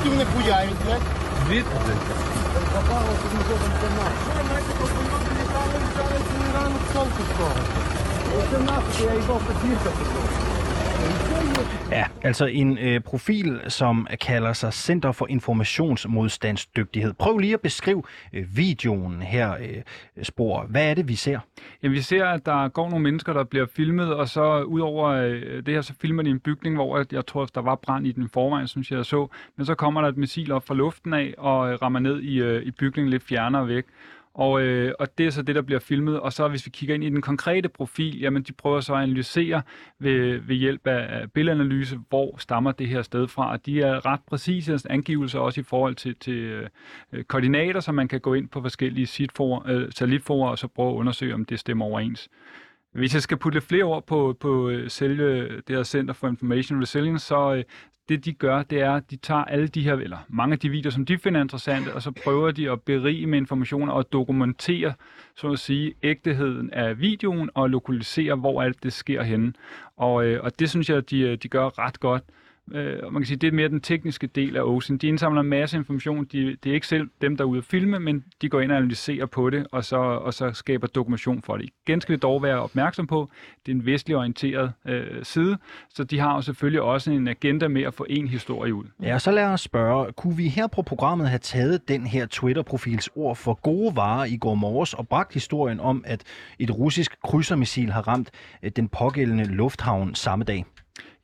Звідки 0.08 0.26
вони 0.26 0.44
хуяють, 0.44 0.76
блядь? 0.86 1.02
Звідки? 1.48 1.72
Попало, 2.76 3.12
що 3.20 3.28
ми 3.38 3.44
зробимо 3.48 3.76
канал. 3.82 4.12
Що, 4.24 4.48
знаєте, 4.48 4.72
просто 4.80 5.00
люди 5.10 5.30
літали, 5.40 5.76
літали 5.84 6.18
цілий 6.28 6.52
ранок 6.56 6.84
сонку 6.94 7.22
з 7.30 7.38
того. 7.38 7.60
Оце 8.40 8.58
нахуй, 8.68 9.06
я 9.06 9.14
його 9.14 9.40
потірка 9.48 9.90
Ja, 11.92 12.06
altså 12.22 12.46
en 12.46 12.78
øh, 12.78 13.00
profil, 13.00 13.62
som 13.68 14.08
kalder 14.22 14.54
sig 14.54 14.74
Center 14.74 15.12
for 15.12 15.28
Informationsmodstandsdygtighed. 15.28 17.14
Prøv 17.14 17.38
lige 17.38 17.54
at 17.54 17.62
beskrive 17.62 18.04
øh, 18.34 18.46
videoen 18.56 19.22
her, 19.22 19.54
øh, 19.54 20.24
Spor. 20.24 20.66
Hvad 20.70 20.90
er 20.90 20.94
det, 20.94 21.08
vi 21.08 21.16
ser? 21.16 21.40
Jamen, 21.84 21.96
vi 21.96 22.02
ser, 22.02 22.26
at 22.26 22.46
der 22.46 22.68
går 22.68 22.90
nogle 22.90 23.04
mennesker, 23.04 23.34
der 23.34 23.44
bliver 23.44 23.66
filmet, 23.76 24.14
og 24.14 24.30
så 24.30 24.62
udover 24.62 25.10
øh, 25.10 25.66
det 25.66 25.68
her, 25.68 25.82
så 25.82 25.94
filmer 26.02 26.24
de 26.24 26.30
en 26.30 26.40
bygning, 26.40 26.76
hvor 26.76 27.06
jeg 27.12 27.26
tror, 27.26 27.46
der 27.46 27.62
var 27.62 27.76
brand 27.76 28.08
i 28.08 28.12
den 28.12 28.30
forvejen, 28.30 28.68
synes 28.68 28.92
jeg 28.92 29.06
så. 29.06 29.28
Men 29.56 29.66
så 29.66 29.76
kommer 29.76 30.02
der 30.02 30.08
et 30.08 30.18
missil 30.18 30.52
op 30.52 30.68
fra 30.68 30.74
luften 30.74 31.14
af 31.14 31.34
og 31.38 31.72
øh, 31.72 31.82
rammer 31.82 32.00
ned 32.00 32.22
i, 32.22 32.42
øh, 32.42 32.64
i 32.64 32.72
bygningen 32.72 33.10
lidt 33.10 33.24
fjernere 33.24 33.68
væk. 33.68 33.86
Og, 34.38 34.62
øh, 34.62 34.94
og 35.00 35.18
det 35.18 35.26
er 35.26 35.30
så 35.30 35.42
det, 35.42 35.56
der 35.56 35.62
bliver 35.62 35.80
filmet. 35.80 36.20
Og 36.20 36.34
så 36.34 36.48
hvis 36.48 36.66
vi 36.66 36.72
kigger 36.72 36.96
ind 36.96 37.04
i 37.04 37.10
den 37.10 37.22
konkrete 37.22 37.70
profil, 37.70 38.20
jamen 38.20 38.44
de 38.44 38.54
prøver 38.54 38.80
så 38.80 38.94
at 38.94 39.04
analysere 39.04 39.62
ved, 40.00 40.40
ved 40.40 40.56
hjælp 40.56 40.88
af 40.88 41.32
billedanalyse, 41.32 42.00
hvor 42.10 42.38
stammer 42.38 42.72
det 42.72 42.88
her 42.88 43.02
sted 43.02 43.28
fra. 43.28 43.52
Og 43.52 43.66
de 43.66 43.82
er 43.82 44.06
ret 44.06 44.20
præcise 44.28 44.80
angivelser 44.90 45.40
også 45.40 45.62
i 45.62 45.64
forhold 45.64 45.96
til, 45.96 46.16
til 46.16 46.34
øh, 47.14 47.24
koordinater, 47.24 47.80
så 47.80 47.92
man 47.92 48.08
kan 48.08 48.20
gå 48.20 48.34
ind 48.34 48.50
på 48.50 48.62
forskellige 48.62 49.08
øh, 49.68 49.92
satellitforer 49.92 50.50
og 50.50 50.58
så 50.58 50.68
prøve 50.68 50.90
at 50.90 50.96
undersøge, 50.96 51.34
om 51.34 51.46
det 51.46 51.60
stemmer 51.60 51.86
overens. 51.86 52.30
Hvis 52.98 53.14
jeg 53.14 53.22
skal 53.22 53.38
putte 53.38 53.62
flere 53.62 53.84
ord 53.84 54.06
på, 54.06 54.38
på 54.40 54.70
øh, 54.70 54.90
selve 54.90 55.50
det 55.68 55.76
her 55.76 55.84
Center 55.84 56.14
for 56.14 56.28
Information 56.28 56.82
Resilience, 56.82 57.26
så, 57.26 57.56
øh, 57.56 57.64
det 58.10 58.26
de 58.26 58.34
gør, 58.34 58.64
det 58.64 58.82
er, 58.82 58.92
at 58.92 59.12
de 59.12 59.16
tager 59.16 59.44
alle 59.44 59.68
de 59.68 59.84
her, 59.84 59.94
eller 59.94 60.18
mange 60.28 60.54
af 60.54 60.60
de 60.60 60.70
videoer, 60.70 60.92
som 60.92 61.06
de 61.06 61.18
finder 61.18 61.42
interessante, 61.42 61.94
og 61.94 62.02
så 62.02 62.12
prøver 62.24 62.52
de 62.52 62.72
at 62.72 62.82
berige 62.82 63.28
med 63.28 63.38
informationer 63.38 63.94
og 63.94 64.14
dokumentere, 64.14 64.94
så 65.36 65.52
at 65.52 65.60
sige, 65.60 65.94
ægteheden 66.04 66.74
af 66.74 67.00
videoen 67.00 67.50
og 67.54 67.70
lokalisere, 67.70 68.36
hvor 68.36 68.62
alt 68.62 68.84
det 68.84 68.94
sker 68.94 69.24
henne. 69.24 69.54
Og, 69.98 70.26
øh, 70.26 70.44
og 70.44 70.60
det 70.60 70.70
synes 70.70 70.90
jeg, 70.90 71.10
de, 71.10 71.36
de 71.36 71.48
gør 71.48 71.80
ret 71.80 72.00
godt. 72.00 72.24
Øh, 72.72 73.00
og 73.04 73.14
man 73.14 73.22
kan 73.22 73.28
sige, 73.28 73.38
det 73.38 73.48
er 73.48 73.52
mere 73.52 73.68
den 73.68 73.82
tekniske 73.82 74.28
del 74.28 74.58
af 74.58 74.62
OSIN. 74.62 74.98
De 74.98 75.08
indsamler 75.08 75.42
en 75.42 75.48
masse 75.48 75.78
information. 75.78 76.26
De, 76.26 76.58
det 76.64 76.70
er 76.70 76.74
ikke 76.74 76.88
selv 76.88 77.10
dem, 77.22 77.38
der 77.38 77.44
er 77.44 77.48
ude 77.48 77.58
at 77.58 77.64
filme, 77.64 78.00
men 78.00 78.24
de 78.42 78.50
går 78.50 78.62
ind 78.62 78.72
og 78.72 78.78
analyserer 78.78 79.26
på 79.26 79.50
det, 79.50 79.68
og 79.72 79.86
så, 79.86 79.98
og 79.98 80.34
så 80.34 80.52
skaber 80.54 80.88
dokumentation 80.88 81.42
for 81.42 81.58
det. 81.58 81.70
Igen 81.88 82.02
skal 82.02 82.14
vi 82.14 82.20
dog 82.20 82.44
være 82.44 82.60
opmærksom 82.60 83.08
på, 83.08 83.30
det 83.66 83.72
er 83.72 83.76
en 83.76 83.86
vestlig 83.86 84.18
orienteret 84.18 84.74
øh, 84.86 85.24
side, 85.24 85.58
så 85.94 86.04
de 86.04 86.20
har 86.20 86.36
jo 86.36 86.42
selvfølgelig 86.42 86.82
også 86.82 87.12
en 87.12 87.28
agenda 87.28 87.68
med 87.68 87.84
at 87.84 87.94
få 87.94 88.06
en 88.10 88.28
historie 88.28 88.74
ud. 88.74 88.84
Ja, 89.02 89.20
så 89.20 89.32
lad 89.32 89.46
os 89.46 89.62
spørge, 89.62 90.14
kunne 90.14 90.38
vi 90.38 90.48
her 90.48 90.68
på 90.68 90.82
programmet 90.82 91.30
have 91.30 91.40
taget 91.40 91.88
den 91.88 92.08
her 92.08 92.26
Twitter-profils 92.26 93.08
ord 93.16 93.36
for 93.36 93.54
gode 93.54 93.96
varer 93.96 94.26
i 94.26 94.38
går 94.38 94.56
morges 94.56 94.94
og 94.94 95.08
bragt 95.08 95.34
historien 95.34 95.80
om, 95.80 96.04
at 96.08 96.24
et 96.60 96.72
russisk 96.72 97.18
krydsermissil 97.24 97.92
har 97.92 98.08
ramt 98.08 98.32
øh, 98.64 98.72
den 98.76 98.88
pågældende 98.88 99.44
lufthavn 99.44 100.16
samme 100.16 100.46
dag? 100.46 100.66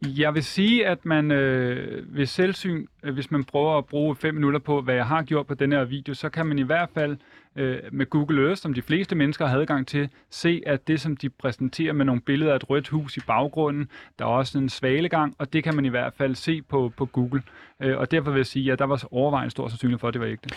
Jeg 0.02 0.34
vil 0.34 0.44
sige, 0.44 0.88
at 0.88 1.06
man 1.06 1.32
øh, 1.32 2.16
ved 2.16 2.26
selvsyn, 2.26 2.88
Øh, 3.04 3.14
hvis 3.14 3.32
man 3.32 3.44
prøver 3.44 3.78
at 3.78 3.86
bruge 3.86 4.16
fem 4.16 4.34
minutter 4.34 4.60
på, 4.60 4.82
hvad 4.82 4.96
jeg 4.96 5.06
har 5.06 5.24
gjort 5.24 5.48
på 5.48 5.54
den 5.54 5.72
her 5.72 5.84
video, 5.84 6.14
så 6.14 6.30
kan 6.30 6.46
man 6.46 6.60
i 6.60 6.64
hvert 6.64 6.90
fald 6.94 7.18
øh, 7.56 7.78
med 7.92 8.10
Google 8.10 8.48
Earth, 8.48 8.62
som 8.62 8.74
de 8.74 8.82
fleste 8.82 9.16
mennesker 9.16 9.46
har 9.46 9.58
adgang 9.58 9.88
til, 9.88 10.10
se, 10.30 10.62
at 10.66 10.88
det, 10.88 11.02
som 11.02 11.18
de 11.18 11.30
præsenterer 11.30 11.94
med 11.94 12.06
nogle 12.06 12.22
billeder 12.22 12.52
af 12.52 12.56
et 12.56 12.70
rødt 12.70 12.88
hus 12.88 13.18
i 13.18 13.20
baggrunden, 13.28 13.90
der 14.20 14.26
er 14.26 14.30
også 14.30 14.58
en 14.58 14.70
svalegang, 14.70 15.36
og 15.38 15.54
det 15.54 15.64
kan 15.64 15.76
man 15.76 15.86
i 15.86 15.90
hvert 15.90 16.14
fald 16.18 16.36
se 16.36 16.62
på, 16.62 16.92
på 16.98 17.06
Google. 17.06 17.42
Øh, 17.80 17.98
og 17.98 18.12
derfor 18.12 18.32
vil 18.32 18.40
jeg 18.40 18.46
sige, 18.46 18.72
at 18.72 18.80
der 18.80 18.86
var 18.86 19.04
overvejende 19.12 19.52
stor 19.52 19.68
sandsynlighed 19.68 20.00
for, 20.00 20.08
at 20.08 20.14
det 20.14 20.22
var 20.22 20.28
ægte. 20.28 20.50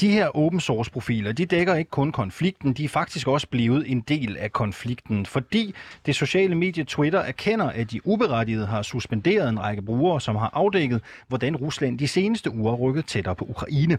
De 0.00 0.08
her 0.08 0.36
open 0.36 0.60
source 0.60 0.90
profiler, 0.90 1.32
de 1.32 1.46
dækker 1.46 1.74
ikke 1.74 1.90
kun 1.90 2.12
konflikten, 2.12 2.72
de 2.72 2.84
er 2.84 2.88
faktisk 2.88 3.28
også 3.28 3.48
blevet 3.48 3.90
en 3.90 4.00
del 4.00 4.36
af 4.36 4.52
konflikten, 4.52 5.26
fordi 5.26 5.74
det 6.06 6.14
sociale 6.14 6.54
medie 6.54 6.84
Twitter 6.84 7.18
erkender, 7.18 7.70
at 7.70 7.90
de 7.90 8.06
uberettiget 8.06 8.68
har 8.68 8.82
suspenderet 8.82 9.48
en 9.48 9.60
række 9.60 9.82
brugere, 9.82 10.20
som 10.20 10.36
har 10.36 10.50
afdækket, 10.52 11.02
hvordan 11.28 11.56
Rusland 11.56 11.83
de 11.90 12.08
seneste 12.08 12.54
uger 12.54 12.72
er 12.72 12.76
rykket 12.76 13.06
tættere 13.06 13.34
på 13.34 13.44
Ukraine. 13.44 13.98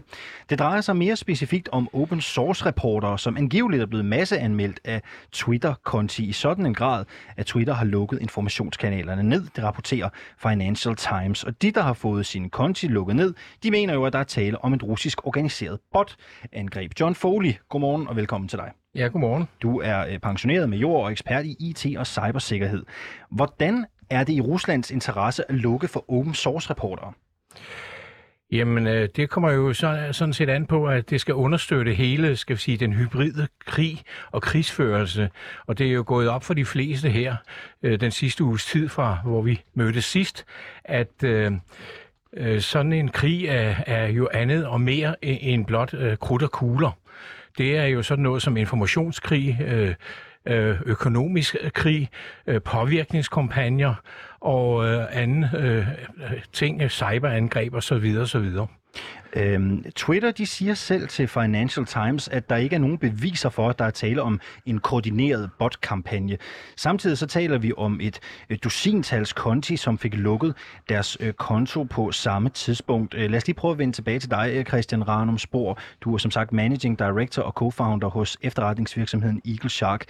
Det 0.50 0.58
drejer 0.58 0.80
sig 0.80 0.96
mere 0.96 1.16
specifikt 1.16 1.68
om 1.72 1.88
open 1.92 2.20
source 2.20 2.66
reportere, 2.66 3.18
som 3.18 3.36
angiveligt 3.36 3.82
er 3.82 3.86
blevet 3.86 4.04
masseanmeldt 4.04 4.80
af 4.84 5.02
Twitter-konti 5.32 6.24
i 6.24 6.32
sådan 6.32 6.66
en 6.66 6.74
grad, 6.74 7.04
at 7.36 7.46
Twitter 7.46 7.74
har 7.74 7.84
lukket 7.84 8.18
informationskanalerne 8.20 9.22
ned, 9.22 9.46
det 9.56 9.64
rapporterer 9.64 10.08
Financial 10.38 10.96
Times. 10.96 11.44
Og 11.44 11.62
de, 11.62 11.70
der 11.70 11.82
har 11.82 11.92
fået 11.92 12.26
sine 12.26 12.50
konti 12.50 12.86
lukket 12.86 13.16
ned, 13.16 13.34
de 13.62 13.70
mener 13.70 13.94
jo, 13.94 14.04
at 14.04 14.12
der 14.12 14.18
er 14.18 14.24
tale 14.24 14.64
om 14.64 14.74
et 14.74 14.82
russisk 14.82 15.26
organiseret 15.26 15.78
bot-angreb. 15.92 16.92
John 17.00 17.14
Foley, 17.14 17.54
godmorgen 17.68 18.08
og 18.08 18.16
velkommen 18.16 18.48
til 18.48 18.58
dig. 18.58 18.70
Ja, 18.94 19.06
godmorgen. 19.06 19.48
Du 19.62 19.80
er 19.80 20.06
øh, 20.06 20.18
pensioneret 20.18 20.68
major 20.68 21.04
og 21.04 21.12
ekspert 21.12 21.44
i 21.44 21.56
IT 21.60 21.96
og 21.98 22.06
cybersikkerhed. 22.06 22.82
Hvordan 23.30 23.86
er 24.10 24.24
det 24.24 24.32
i 24.32 24.40
Ruslands 24.40 24.90
interesse 24.90 25.50
at 25.50 25.54
lukke 25.54 25.88
for 25.88 26.04
open 26.08 26.34
source 26.34 26.70
reportere? 26.70 27.12
Jamen, 28.52 28.86
øh, 28.86 29.08
det 29.16 29.30
kommer 29.30 29.50
jo 29.50 29.72
så, 29.72 30.08
sådan 30.12 30.34
set 30.34 30.48
an 30.48 30.66
på, 30.66 30.86
at 30.86 31.10
det 31.10 31.20
skal 31.20 31.34
understøtte 31.34 31.94
hele, 31.94 32.36
skal 32.36 32.56
vi 32.56 32.60
sige, 32.60 32.76
den 32.76 32.92
hybride 32.92 33.48
krig 33.66 34.02
og 34.30 34.42
krigsførelse. 34.42 35.30
Og 35.66 35.78
det 35.78 35.86
er 35.86 35.92
jo 35.92 36.04
gået 36.06 36.28
op 36.28 36.44
for 36.44 36.54
de 36.54 36.64
fleste 36.64 37.08
her 37.08 37.36
øh, 37.82 38.00
den 38.00 38.10
sidste 38.10 38.44
uges 38.44 38.66
tid 38.66 38.88
fra, 38.88 39.18
hvor 39.24 39.42
vi 39.42 39.62
mødtes 39.74 40.04
sidst, 40.04 40.44
at 40.84 41.24
øh, 41.24 41.52
øh 42.36 42.60
sådan 42.60 42.92
en 42.92 43.08
krig 43.08 43.46
er, 43.46 43.74
er 43.86 44.06
jo 44.06 44.28
andet 44.32 44.66
og 44.66 44.80
mere 44.80 45.10
e-, 45.10 45.16
end 45.22 45.66
blot 45.66 45.94
øh, 45.94 46.16
krudt 46.16 46.42
og 46.42 46.50
kugler. 46.50 46.98
Det 47.58 47.76
er 47.76 47.86
jo 47.86 48.02
sådan 48.02 48.22
noget 48.22 48.42
som 48.42 48.56
informationskrig, 48.56 49.58
øh, 50.46 50.80
økonomisk 50.86 51.56
krig, 51.74 52.08
øh, 52.46 52.62
påvirkningskampagner 52.62 53.94
og 54.46 54.86
øh, 54.86 55.06
anden 55.10 55.44
øh, 55.58 55.86
ting, 56.52 56.90
cyberangreb 56.90 57.74
osv. 57.74 58.02
videre. 58.02 58.66
Øhm, 59.36 59.84
Twitter 59.96 60.30
de 60.30 60.46
siger 60.46 60.74
selv 60.74 61.08
til 61.08 61.28
Financial 61.28 61.86
Times, 61.86 62.28
at 62.28 62.50
der 62.50 62.56
ikke 62.56 62.76
er 62.76 62.80
nogen 62.80 62.98
beviser 62.98 63.48
for, 63.48 63.68
at 63.68 63.78
der 63.78 63.84
er 63.84 63.90
tale 63.90 64.22
om 64.22 64.40
en 64.66 64.78
koordineret 64.78 65.50
botkampagne. 65.58 66.38
Samtidig 66.76 67.18
så 67.18 67.26
taler 67.26 67.58
vi 67.58 67.72
om 67.76 68.00
et, 68.02 68.20
et 68.48 68.64
dusintals 68.64 69.32
konti, 69.32 69.76
som 69.76 69.98
fik 69.98 70.14
lukket 70.14 70.54
deres 70.88 71.16
øh, 71.20 71.32
konto 71.32 71.82
på 71.82 72.12
samme 72.12 72.48
tidspunkt. 72.48 73.14
Øh, 73.14 73.30
lad 73.30 73.36
os 73.36 73.46
lige 73.46 73.56
prøve 73.56 73.72
at 73.72 73.78
vende 73.78 73.92
tilbage 73.92 74.18
til 74.18 74.30
dig, 74.30 74.50
øh, 74.54 74.64
Christian 74.64 75.08
Ranum 75.08 75.38
Spor. 75.38 75.78
Du 76.00 76.14
er 76.14 76.18
som 76.18 76.30
sagt 76.30 76.52
Managing 76.52 76.98
Director 76.98 77.42
og 77.42 77.52
Co-founder 77.62 78.08
hos 78.08 78.36
efterretningsvirksomheden 78.42 79.42
Eagle 79.44 79.70
Shark. 79.70 80.04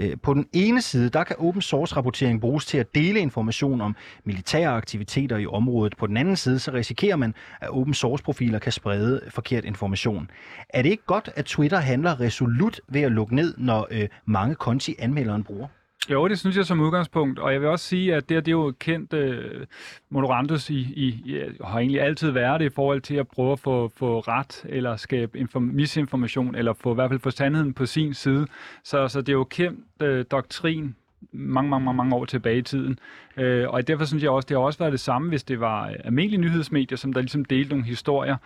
Øh, 0.00 0.16
på 0.22 0.34
den 0.34 0.46
ene 0.52 0.82
side, 0.82 1.08
der 1.08 1.24
kan 1.24 1.36
open 1.38 1.62
source 1.62 1.96
rapportering 1.96 2.40
bruges 2.40 2.66
til 2.66 2.78
at 2.78 2.94
dele 2.94 3.20
information 3.20 3.80
om 3.80 3.96
militære 4.24 4.68
aktiviteter 4.68 5.36
i 5.36 5.46
området. 5.46 5.96
På 5.96 6.06
den 6.06 6.16
anden 6.16 6.36
side, 6.36 6.58
så 6.58 6.72
risikerer 6.72 7.16
man, 7.16 7.34
at 7.60 7.70
open 7.70 7.94
source 7.94 8.24
profiler 8.24 8.58
kan 8.58 8.72
sprede 8.72 9.20
forkert 9.28 9.64
information. 9.64 10.30
Er 10.68 10.82
det 10.82 10.90
ikke 10.90 11.06
godt, 11.06 11.30
at 11.36 11.44
Twitter 11.44 11.78
handler 11.78 12.20
resolut 12.20 12.80
ved 12.88 13.00
at 13.02 13.12
lukke 13.12 13.34
ned, 13.34 13.54
når 13.58 13.86
øh, 13.90 14.08
mange 14.24 14.54
konti 14.54 14.94
anmelderen 14.98 15.44
bruger? 15.44 15.66
Jo, 16.10 16.28
det 16.28 16.38
synes 16.38 16.56
jeg 16.56 16.66
som 16.66 16.80
udgangspunkt, 16.80 17.38
og 17.38 17.52
jeg 17.52 17.60
vil 17.60 17.68
også 17.68 17.84
sige, 17.84 18.14
at 18.14 18.28
det, 18.28 18.46
det 18.46 18.52
er 18.52 18.56
jo 18.56 18.74
kendt 18.78 19.12
øh, 19.12 19.60
uh, 19.60 19.66
Moderantus 20.10 20.70
i, 20.70 20.74
i, 20.74 21.06
i, 21.06 21.40
har 21.64 21.78
egentlig 21.78 22.00
altid 22.00 22.30
været 22.30 22.60
det 22.60 22.66
i 22.66 22.74
forhold 22.74 23.00
til 23.00 23.14
at 23.14 23.28
prøve 23.28 23.52
at 23.52 23.58
få, 23.58 23.88
få 23.96 24.20
ret 24.20 24.64
eller 24.68 24.96
skabe 24.96 25.38
inform, 25.38 25.62
misinformation, 25.62 26.54
eller 26.54 26.72
få 26.72 26.92
i 26.92 26.94
hvert 26.94 27.10
fald 27.10 27.20
få 27.20 27.30
sandheden 27.30 27.74
på 27.74 27.86
sin 27.86 28.14
side. 28.14 28.46
Så, 28.84 29.08
så 29.08 29.20
det 29.20 29.28
er 29.28 29.32
jo 29.32 29.44
kendt 29.44 29.80
uh, 30.02 30.22
doktrin 30.30 30.94
mange, 31.32 31.70
mange, 31.70 31.84
mange, 31.84 31.96
mange 31.96 32.16
år 32.16 32.24
tilbage 32.24 32.58
i 32.58 32.62
tiden. 32.62 32.98
Øh, 33.36 33.68
og 33.68 33.88
derfor 33.88 34.04
synes 34.04 34.22
jeg 34.22 34.30
også, 34.30 34.46
det 34.46 34.56
har 34.56 34.64
også 34.64 34.78
været 34.78 34.92
det 34.92 35.00
samme, 35.00 35.28
hvis 35.28 35.44
det 35.44 35.60
var 35.60 35.94
almindelige 36.04 36.40
nyhedsmedier, 36.40 36.98
som 36.98 37.12
der 37.12 37.20
ligesom 37.20 37.44
delte 37.44 37.70
nogle 37.70 37.84
historier. 37.84 38.36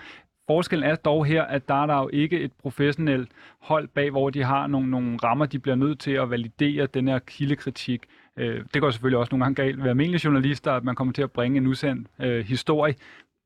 Forskellen 0.51 0.91
er 0.91 0.95
dog 0.95 1.27
her, 1.27 1.43
at 1.43 1.69
der 1.69 1.83
er 1.83 1.87
der 1.87 1.97
jo 1.97 2.11
ikke 2.13 2.41
et 2.41 2.53
professionelt 2.53 3.29
hold 3.61 3.89
bag, 3.89 4.11
hvor 4.11 4.31
de 4.31 4.43
har 4.43 4.67
nogle, 4.67 4.91
nogle 4.91 5.17
rammer, 5.25 5.47
de 5.47 5.59
bliver 5.59 5.75
nødt 5.75 6.01
til 6.01 6.11
at 6.11 6.31
validere 6.31 6.87
den 6.87 7.09
her 7.09 7.19
kildekritik. 7.19 8.03
Øh, 8.37 8.65
det 8.75 8.83
går 8.83 8.91
selvfølgelig 8.91 9.19
også 9.19 9.31
nogle 9.33 9.45
gange 9.45 9.55
galt 9.63 9.83
ved 9.83 9.91
almindelige 9.91 10.21
journalister, 10.25 10.73
at 10.73 10.85
man 10.85 10.95
kommer 10.95 11.13
til 11.13 11.23
at 11.23 11.31
bringe 11.31 11.57
en 11.57 11.67
usandt 11.67 12.09
øh, 12.21 12.45
historie. 12.45 12.95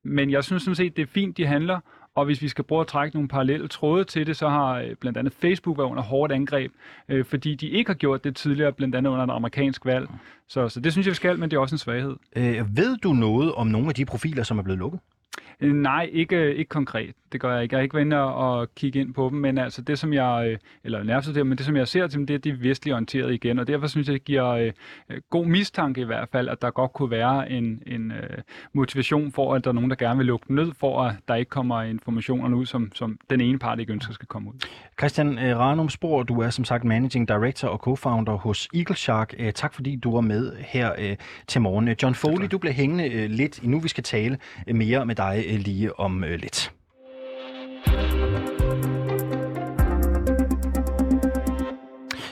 Men 0.04 0.30
jeg 0.30 0.44
synes 0.44 0.62
sådan 0.62 0.74
set, 0.74 0.96
det 0.96 1.02
er 1.02 1.06
fint, 1.06 1.36
de 1.36 1.46
handler, 1.46 1.80
og 2.14 2.24
hvis 2.24 2.42
vi 2.42 2.48
skal 2.48 2.64
prøve 2.64 2.80
at 2.80 2.86
trække 2.86 3.16
nogle 3.16 3.28
parallelle 3.28 3.68
tråde 3.68 4.04
til 4.04 4.26
det, 4.26 4.36
så 4.36 4.48
har 4.48 4.78
øh, 4.78 4.94
blandt 5.00 5.18
andet 5.18 5.32
Facebook 5.32 5.78
været 5.78 5.88
under 5.88 6.02
hårdt 6.02 6.32
angreb, 6.32 6.72
øh, 7.08 7.24
fordi 7.24 7.54
de 7.54 7.68
ikke 7.68 7.88
har 7.88 7.94
gjort 7.94 8.24
det 8.24 8.36
tidligere, 8.36 8.72
blandt 8.72 8.94
andet 8.94 9.10
under 9.10 9.24
en 9.24 9.30
amerikansk 9.30 9.84
valg. 9.84 10.08
Så, 10.48 10.68
så 10.68 10.80
det 10.80 10.92
synes 10.92 11.06
jeg, 11.06 11.10
vi 11.10 11.16
skal, 11.16 11.38
men 11.38 11.50
det 11.50 11.56
er 11.56 11.60
også 11.60 11.74
en 11.74 11.78
svaghed. 11.78 12.16
Øh, 12.36 12.76
ved 12.76 12.96
du 12.96 13.12
noget 13.12 13.52
om 13.52 13.66
nogle 13.66 13.88
af 13.88 13.94
de 13.94 14.04
profiler, 14.04 14.42
som 14.42 14.58
er 14.58 14.62
blevet 14.62 14.78
lukket? 14.78 15.00
Nej, 15.72 16.10
ikke, 16.12 16.54
ikke 16.54 16.68
konkret. 16.68 17.14
Det 17.32 17.40
gør 17.40 17.54
jeg 17.54 17.62
ikke. 17.62 17.74
Jeg 17.74 17.78
er 17.78 17.82
ikke 17.82 17.96
vendt 17.96 18.14
og 18.14 18.74
kigge 18.74 19.00
ind 19.00 19.14
på 19.14 19.28
dem, 19.32 19.38
men 19.38 19.58
altså 19.58 19.82
det, 19.82 19.98
som 19.98 20.12
jeg, 20.12 20.46
øh, 20.50 20.58
eller 20.84 21.02
nærmest 21.02 21.34
det, 21.34 21.46
men 21.46 21.58
det, 21.58 21.66
som 21.66 21.76
jeg 21.76 21.88
ser 21.88 22.06
til 22.06 22.18
dem, 22.18 22.26
det 22.26 22.34
er, 22.34 22.38
de 22.38 22.48
er 22.48 22.56
vestligt 22.60 22.92
orienteret 22.92 23.34
igen, 23.34 23.58
og 23.58 23.66
derfor 23.66 23.86
synes 23.86 24.08
jeg, 24.08 24.14
det 24.14 24.24
giver 24.24 24.48
øh, 24.48 24.72
god 25.30 25.46
mistanke 25.46 26.00
i 26.00 26.04
hvert 26.04 26.28
fald, 26.32 26.48
at 26.48 26.62
der 26.62 26.70
godt 26.70 26.92
kunne 26.92 27.10
være 27.10 27.50
en, 27.50 27.82
en 27.86 28.12
øh, 28.12 28.38
motivation 28.72 29.32
for, 29.32 29.54
at 29.54 29.64
der 29.64 29.70
er 29.70 29.74
nogen, 29.74 29.90
der 29.90 29.96
gerne 29.96 30.16
vil 30.16 30.26
lukke 30.26 30.54
ned, 30.54 30.72
for 30.80 31.02
at 31.02 31.14
der 31.28 31.34
ikke 31.34 31.48
kommer 31.48 31.82
informationer 31.82 32.56
ud, 32.56 32.66
som, 32.66 32.92
som 32.94 33.18
den 33.30 33.40
ene 33.40 33.58
part 33.58 33.80
ikke 33.80 33.92
ønsker 33.92 34.14
skal 34.14 34.26
komme 34.26 34.48
ud. 34.48 34.54
Christian 34.98 35.38
øh, 35.38 35.58
Ranum 35.58 35.88
Spor, 35.88 36.22
du 36.22 36.40
er 36.40 36.50
som 36.50 36.64
sagt 36.64 36.84
Managing 36.84 37.28
Director 37.28 37.68
og 37.68 37.80
Co-founder 37.88 38.36
hos 38.36 38.68
Eagle 38.74 38.96
Shark. 38.96 39.34
Øh, 39.38 39.52
tak 39.52 39.74
fordi 39.74 39.96
du 39.96 40.14
var 40.14 40.20
med 40.20 40.52
her 40.58 40.92
øh, 40.98 41.16
til 41.46 41.60
morgen. 41.60 41.88
John 42.02 42.14
Foley, 42.14 42.48
du 42.50 42.58
bliver 42.58 42.72
hængende 42.74 43.10
øh, 43.12 43.30
lidt 43.30 43.58
endnu. 43.62 43.80
Vi 43.80 43.88
skal 43.88 44.04
tale 44.04 44.38
mere 44.66 45.06
med 45.06 45.14
dig 45.14 45.44
lige 45.58 46.00
om 46.00 46.24
øh, 46.24 46.38
lidt. 46.40 46.72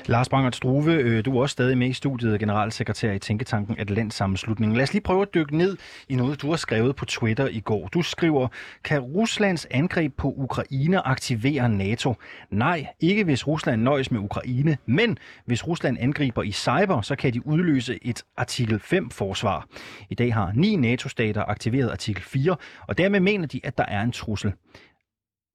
Lars 0.07 0.29
Brangert 0.29 0.57
Struve, 0.57 0.93
øh, 0.93 1.25
du 1.25 1.37
er 1.37 1.43
også 1.43 1.53
stadig 1.53 1.79
med 1.79 1.89
i 1.89 1.93
studiet, 1.93 2.41
generalsekretær 2.41 3.13
i 3.13 3.19
Tænketanken 3.19 3.79
Atlantsammenslutningen. 3.79 4.77
Lad 4.77 4.83
os 4.83 4.93
lige 4.93 5.03
prøve 5.03 5.23
at 5.23 5.35
dykke 5.35 5.57
ned 5.57 5.77
i 6.09 6.15
noget, 6.15 6.43
du 6.43 6.51
har 6.51 6.57
skrevet 6.57 6.97
på 6.97 7.05
Twitter 7.05 7.49
i 7.49 7.61
går. 7.61 7.89
Du 7.89 8.03
skriver, 8.03 8.49
kan 8.85 9.01
Ruslands 9.01 9.67
angreb 9.71 10.17
på 10.17 10.35
Ukraine 10.37 11.07
aktivere 11.07 11.69
NATO? 11.69 12.15
Nej, 12.51 12.87
ikke 13.01 13.25
hvis 13.25 13.47
Rusland 13.47 13.83
nøjes 13.83 14.11
med 14.11 14.21
Ukraine, 14.21 14.77
men 14.87 15.19
hvis 15.47 15.67
Rusland 15.67 15.97
angriber 16.01 16.43
i 16.43 16.53
cyber, 16.53 17.01
så 17.01 17.17
kan 17.17 17.33
de 17.33 17.47
udløse 17.47 17.99
et 18.03 18.23
artikel 18.37 18.81
5-forsvar. 18.85 19.69
I 20.11 20.15
dag 20.15 20.35
har 20.35 20.53
ni 20.55 20.77
NATO-stater 20.77 21.45
aktiveret 21.49 21.91
artikel 21.91 22.23
4, 22.23 22.57
og 22.89 22.99
dermed 22.99 23.21
mener 23.21 23.47
de, 23.47 23.61
at 23.65 23.79
der 23.79 23.85
er 23.85 24.03
en 24.03 24.13
trussel. 24.13 24.53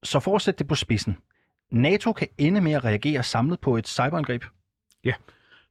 Så 0.02 0.20
fortsæt 0.20 0.58
det 0.58 0.68
på 0.68 0.74
spidsen. 0.74 1.16
NATO 1.70 2.12
kan 2.12 2.28
ende 2.38 2.60
med 2.60 2.72
at 2.72 2.84
reagere 2.84 3.22
samlet 3.22 3.60
på 3.60 3.76
et 3.76 3.88
cyberangreb? 3.88 4.44
Ja. 5.04 5.12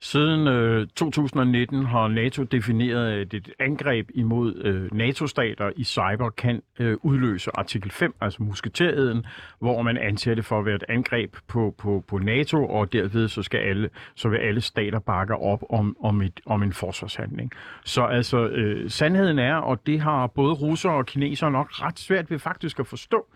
Siden 0.01 0.47
øh, 0.47 0.87
2019 0.95 1.85
har 1.85 2.07
NATO 2.07 2.43
defineret, 2.43 3.11
at 3.11 3.33
et 3.33 3.49
angreb 3.59 4.09
imod 4.13 4.55
øh, 4.55 4.93
NATO-stater 4.93 5.71
i 5.75 5.83
cyber 5.83 6.29
kan 6.29 6.61
øh, 6.79 6.97
udløse 7.01 7.51
artikel 7.53 7.91
5, 7.91 8.15
altså 8.21 8.43
musketereden, 8.43 9.25
hvor 9.59 9.81
man 9.81 9.97
anser 9.97 10.35
det 10.35 10.45
for 10.45 10.59
at 10.59 10.65
være 10.65 10.75
et 10.75 10.83
angreb 10.89 11.35
på, 11.47 11.75
på, 11.77 12.03
på 12.07 12.17
NATO, 12.17 12.67
og 12.67 12.93
derved 12.93 13.27
så, 13.27 13.43
skal 13.43 13.57
alle, 13.57 13.89
så 14.15 14.29
vil 14.29 14.37
alle 14.37 14.61
stater 14.61 14.99
bakke 14.99 15.35
op 15.35 15.63
om, 15.69 15.97
om, 15.99 16.21
et, 16.21 16.39
om 16.45 16.63
en 16.63 16.73
forsvarshandling. 16.73 17.51
Så 17.85 18.03
altså, 18.03 18.47
øh, 18.47 18.89
sandheden 18.89 19.39
er, 19.39 19.55
og 19.55 19.85
det 19.85 19.99
har 19.99 20.27
både 20.27 20.53
russere 20.53 20.93
og 20.93 21.05
kinesere 21.05 21.51
nok 21.51 21.67
ret 21.71 21.99
svært 21.99 22.31
ved 22.31 22.39
faktisk 22.39 22.79
at 22.79 22.87
forstå, 22.87 23.27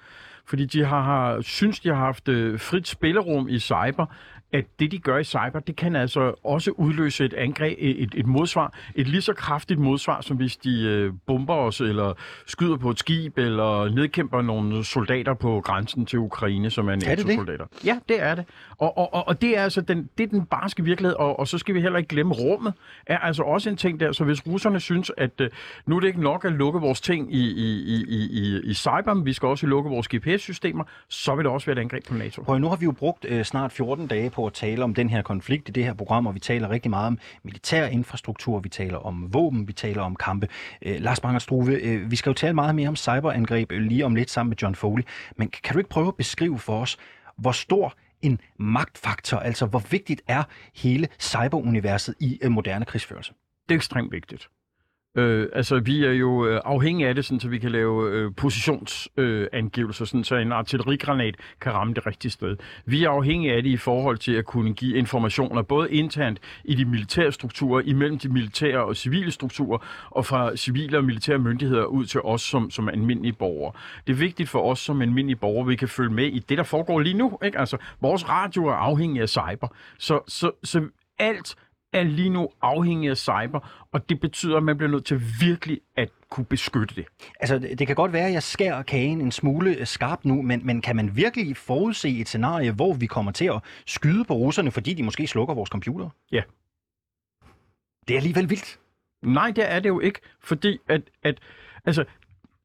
fordi 0.52 0.66
de 0.66 0.86
har, 0.86 1.02
har 1.02 1.42
synes, 1.42 1.80
de 1.80 1.90
har 1.90 1.96
haft 1.96 2.28
øh, 2.28 2.60
frit 2.60 2.88
spillerum 2.88 3.48
i 3.50 3.60
cyber, 3.60 4.06
at 4.54 4.66
det, 4.80 4.92
de 4.92 5.00
gør 5.00 5.18
i 5.18 5.24
cyber, 5.24 5.60
det 5.68 5.76
kan 5.76 5.96
altså 5.96 6.34
også 6.44 6.72
udløse 6.72 7.26
et 7.26 7.34
angreb, 7.34 7.78
et, 7.80 8.14
et 8.16 8.26
modsvar, 8.26 8.74
et 8.96 9.08
lige 9.08 9.22
så 9.22 9.34
kraftigt 9.34 9.80
modsvar, 9.80 10.22
som 10.22 10.38
hvis 10.38 10.58
de 10.58 10.82
øh, 10.82 11.14
bomber 11.28 11.56
os, 11.56 11.82
eller 11.82 12.14
skyder 12.46 12.78
på 12.78 12.90
et 12.90 13.00
skib, 13.00 13.38
eller 13.38 13.90
nedkæmper 13.90 14.42
nogle 14.42 14.84
soldater 14.84 15.34
på 15.34 15.62
grænsen 15.66 16.06
til 16.06 16.20
Ukraine, 16.20 16.70
som 16.70 16.90
er 16.90 16.96
NATO-soldater. 16.96 17.66
Ja, 17.86 18.00
det 18.10 18.22
er 18.22 18.36
det. 18.36 18.46
Og, 18.78 18.98
og, 18.98 19.14
og, 19.14 19.28
og 19.28 19.42
det 19.42 19.58
er 19.58 19.64
altså 19.64 19.82
den, 19.82 20.10
det 20.18 20.24
er 20.24 20.28
den 20.28 20.46
barske 20.46 20.84
virkelighed, 20.84 21.16
og, 21.16 21.40
og 21.40 21.48
så 21.48 21.58
skal 21.58 21.76
vi 21.76 21.82
heller 21.82 21.98
ikke 21.98 22.10
glemme 22.10 22.34
rummet, 22.34 22.74
er 23.06 23.18
altså 23.18 23.44
også 23.44 23.70
en 23.70 23.78
ting 23.78 24.00
der, 24.00 24.12
så 24.12 24.24
hvis 24.24 24.48
russerne 24.48 24.80
synes, 24.80 25.12
at 25.18 25.42
øh, 25.42 25.50
nu 25.86 25.96
er 25.96 26.00
det 26.00 26.08
ikke 26.08 26.22
nok 26.22 26.46
at 26.46 26.52
lukke 26.52 26.80
vores 26.80 27.02
ting 27.02 27.34
i, 27.34 27.52
i, 27.52 27.84
i, 27.86 28.28
i, 28.32 28.62
i 28.64 28.74
cyber, 28.74 29.14
men 29.14 29.26
vi 29.26 29.34
skal 29.34 29.48
også 29.48 29.68
lukke 29.68 29.90
vores 29.90 30.08
GPS-systemer, 30.08 30.84
så 31.08 31.36
vil 31.36 31.46
det 31.46 31.52
også 31.52 31.66
være 31.66 31.78
et 31.78 31.82
angreb 31.82 32.08
på 32.08 32.14
NATO. 32.14 32.44
Prøv, 32.44 32.60
nu 32.60 32.70
har 32.70 32.76
vi 32.76 32.86
jo 32.86 32.92
brugt 32.92 33.26
øh, 33.30 33.44
snart 33.44 33.72
14 33.72 34.08
dage 34.08 34.30
på 34.30 34.41
at 34.48 34.54
tale 34.54 34.84
om 34.84 34.94
den 34.94 35.10
her 35.10 35.22
konflikt 35.22 35.70
i 35.70 35.72
det 35.72 35.84
her 35.84 35.94
program, 35.94 36.28
og 36.28 36.36
vi 36.36 36.40
taler 36.40 36.70
rigtig 36.70 36.90
meget 36.90 37.08
om 37.08 37.18
militær 37.44 37.86
infrastruktur, 37.86 38.60
vi 38.60 38.70
taler 38.70 38.98
om 38.98 39.34
våben, 39.34 39.68
vi 39.68 39.74
taler 39.74 40.02
om 40.02 40.16
kampe. 40.16 40.48
Øh, 40.82 41.00
Lars 41.00 41.20
Banger 41.20 41.40
Struve, 41.40 41.82
øh, 41.82 42.12
vi 42.12 42.16
skal 42.16 42.30
jo 42.30 42.34
tale 42.34 42.54
meget 42.54 42.76
mere 42.76 42.88
om 42.88 42.96
cyberangreb 42.96 43.72
øh, 43.72 43.82
lige 43.82 44.06
om 44.06 44.16
lidt 44.16 44.30
sammen 44.30 44.50
med 44.50 44.58
John 44.58 44.76
Foley, 44.76 45.04
men 45.36 45.50
kan 45.50 45.74
du 45.74 45.80
ikke 45.80 45.90
prøve 45.90 46.08
at 46.08 46.16
beskrive 46.16 46.60
for 46.60 46.82
os, 46.82 46.98
hvor 47.38 47.52
stor 47.52 47.94
en 48.22 48.40
magtfaktor, 48.60 49.38
altså 49.38 49.66
hvor 49.66 49.84
vigtigt 49.92 50.22
er 50.28 50.44
hele 50.76 51.08
cyberuniverset 51.20 52.16
i 52.20 52.40
øh, 52.42 52.52
moderne 52.52 52.86
krigsførelse? 52.86 53.34
Det 53.70 53.76
er 53.76 53.80
ekstremt 53.80 54.12
vigtigt. 54.12 54.50
Øh, 55.16 55.50
altså, 55.54 55.80
vi 55.80 56.06
er 56.06 56.12
jo 56.12 56.46
øh, 56.46 56.62
afhængige 56.66 57.08
af 57.08 57.16
det, 57.16 57.26
sådan, 57.26 57.40
så 57.40 57.48
vi 57.48 57.60
kan 57.60 57.72
lave 57.72 58.12
øh, 58.12 58.32
positionsangivelser, 58.38 60.04
øh, 60.04 60.08
sådan, 60.08 60.24
så 60.24 60.36
en 60.36 60.52
artillerigranat 60.52 61.36
kan 61.62 61.74
ramme 61.74 61.94
det 61.94 62.08
rigtige 62.08 62.32
sted. 62.32 62.58
Vi 62.86 63.04
er 63.04 63.10
afhængige 63.10 63.54
af 63.54 63.64
det 63.64 63.70
i 63.70 63.78
forhold 63.78 64.18
til 64.18 64.34
at 64.34 64.46
kunne 64.46 64.74
give 64.74 64.98
informationer, 64.98 65.62
både 65.62 65.92
internt 65.92 66.40
i 66.64 66.76
de 66.76 66.86
militære 66.86 67.32
strukturer, 67.32 67.82
imellem 67.86 68.20
de 68.20 68.30
militære 68.30 68.86
og 68.86 68.96
civile 68.96 69.32
strukturer, 69.32 69.78
og 70.10 70.26
fra 70.26 70.56
civile 70.56 70.98
og 70.98 71.04
militære 71.04 71.38
myndigheder 71.40 71.84
ud 71.84 72.06
til 72.06 72.22
os 72.22 72.42
som, 72.42 72.72
som 72.72 72.90
almindelige 72.90 73.34
borgere. 73.34 73.74
Det 74.08 74.14
er 74.14 74.18
vigtigt 74.18 74.50
for 74.50 74.72
os 74.72 74.80
som 74.80 75.02
almindelige 75.02 75.36
borgere, 75.36 75.62
at 75.62 75.68
vi 75.68 75.76
kan 75.76 75.88
følge 75.88 76.14
med 76.14 76.26
i 76.26 76.40
det, 76.40 76.58
der 76.58 76.64
foregår 76.64 77.00
lige 77.00 77.18
nu. 77.18 77.38
Ikke? 77.44 77.60
Altså, 77.60 77.78
vores 78.02 78.30
radio 78.30 78.66
er 78.66 78.74
afhængig 78.74 79.22
af 79.22 79.30
cyber, 79.30 79.68
så, 79.98 80.20
så, 80.28 80.52
så 80.64 80.82
alt 81.20 81.56
er 81.94 82.04
lige 82.04 82.30
nu 82.30 82.50
afhængig 82.62 83.10
af 83.10 83.18
cyber, 83.18 83.88
og 83.92 84.10
det 84.10 84.20
betyder, 84.20 84.58
at 84.58 84.64
man 84.64 84.78
bliver 84.78 84.92
nødt 84.92 85.06
til 85.06 85.22
virkelig 85.42 85.82
at 85.96 86.10
kunne 86.30 86.46
beskytte 86.46 86.96
det. 86.96 87.06
Altså, 87.40 87.60
det 87.60 87.88
kan 87.88 87.96
godt 87.96 88.14
være, 88.14 88.28
at 88.28 88.34
jeg 88.34 88.44
skærer 88.44 88.84
kagen 88.84 89.22
en 89.22 89.32
smule 89.32 89.78
øh, 89.78 89.88
skarp 89.88 90.26
nu, 90.26 90.42
men, 90.42 90.66
men 90.66 90.82
kan 90.82 90.96
man 90.96 91.16
virkelig 91.16 91.58
forudse 91.58 92.10
et 92.10 92.28
scenarie, 92.28 92.72
hvor 92.72 92.94
vi 92.94 93.06
kommer 93.06 93.32
til 93.32 93.46
at 93.46 93.62
skyde 93.86 94.26
på 94.26 94.34
russerne, 94.34 94.72
fordi 94.72 94.94
de 94.94 95.04
måske 95.04 95.28
slukker 95.28 95.54
vores 95.54 95.70
computer? 95.70 96.10
Ja. 96.32 96.42
Det 98.08 98.14
er 98.14 98.18
alligevel 98.18 98.50
vildt. 98.50 98.80
Nej, 99.22 99.52
det 99.56 99.72
er 99.72 99.80
det 99.80 99.90
jo 99.90 100.00
ikke, 100.00 100.20
fordi 100.40 100.80
at, 100.88 101.02
at 101.24 101.40
altså, 101.86 102.06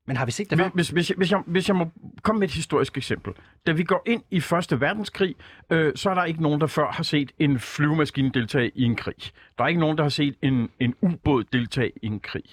men 0.07 0.17
har 0.17 0.25
vi 0.25 0.31
set 0.31 0.51
det 0.51 0.59
før? 0.59 0.69
Hvis, 0.75 0.89
hvis, 0.89 1.09
hvis, 1.09 1.31
jeg, 1.31 1.43
hvis 1.47 1.69
jeg 1.69 1.77
må 1.77 1.91
komme 2.23 2.39
med 2.39 2.49
et 2.49 2.55
historisk 2.55 2.97
eksempel. 2.97 3.33
Da 3.67 3.73
vi 3.73 3.85
går 3.85 4.03
ind 4.07 4.23
i 4.31 4.41
Første 4.41 4.81
Verdenskrig, 4.81 5.35
øh, 5.71 5.93
så 5.95 6.11
er 6.11 6.15
der 6.15 6.25
ikke 6.25 6.43
nogen, 6.43 6.61
der 6.61 6.67
før 6.67 6.87
har 6.91 7.03
set 7.03 7.33
en 7.39 7.59
flyvemaskine 7.59 8.31
deltage 8.35 8.71
i 8.75 8.83
en 8.83 8.97
krig. 8.97 9.15
Der 9.59 9.65
er 9.65 9.69
ikke 9.69 9.81
nogen, 9.81 9.97
der 9.97 10.05
har 10.05 10.09
set 10.09 10.35
en, 10.43 10.69
en 10.81 10.95
ubåd 11.03 11.45
deltage 11.53 11.93
i 12.03 12.07
en 12.07 12.21
krig. 12.21 12.45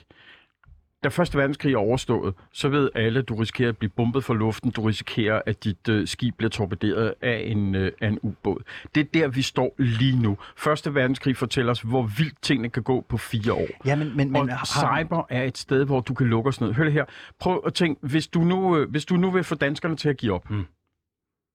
Da 1.03 1.09
Første 1.09 1.37
Verdenskrig 1.37 1.73
er 1.73 1.77
overstået, 1.77 2.35
så 2.51 2.69
ved 2.69 2.89
alle, 2.95 3.19
at 3.19 3.29
du 3.29 3.35
risikerer 3.35 3.69
at 3.69 3.77
blive 3.77 3.89
bombet 3.89 4.23
fra 4.23 4.33
luften. 4.33 4.71
Du 4.71 4.81
risikerer, 4.81 5.41
at 5.45 5.63
dit 5.63 5.89
øh, 5.89 6.07
skib 6.07 6.35
bliver 6.37 6.49
torpederet 6.49 7.13
af 7.21 7.43
en, 7.45 7.75
øh, 7.75 7.91
af 8.01 8.07
en 8.07 8.19
ubåd. 8.21 8.63
Det 8.95 9.01
er 9.01 9.05
der, 9.13 9.27
vi 9.27 9.41
står 9.41 9.75
lige 9.77 10.19
nu. 10.21 10.37
Første 10.57 10.95
Verdenskrig 10.95 11.37
fortæller 11.37 11.71
os, 11.71 11.81
hvor 11.81 12.01
vildt 12.17 12.41
tingene 12.41 12.69
kan 12.69 12.83
gå 12.83 13.01
på 13.09 13.17
fire 13.17 13.53
år. 13.53 13.67
Ja, 13.85 13.95
men, 13.95 14.17
men, 14.17 14.31
men 14.31 14.41
og 14.41 14.57
har- 14.57 14.99
cyber 14.99 15.23
er 15.29 15.43
et 15.43 15.57
sted, 15.57 15.85
hvor 15.85 15.99
du 15.99 16.13
kan 16.13 16.27
lukke 16.27 16.47
os 16.47 16.61
ned. 16.61 16.73
Hør 16.73 16.89
her. 16.89 17.05
Prøv 17.39 17.61
at 17.65 17.73
tænke, 17.73 18.07
hvis 18.07 18.27
du 18.27 18.39
nu, 18.41 18.77
øh, 18.77 18.89
hvis 18.89 19.05
du 19.05 19.15
nu 19.15 19.31
vil 19.31 19.43
få 19.43 19.55
danskerne 19.55 19.95
til 19.95 20.09
at 20.09 20.17
give 20.17 20.33
op, 20.33 20.49
mm. 20.49 20.65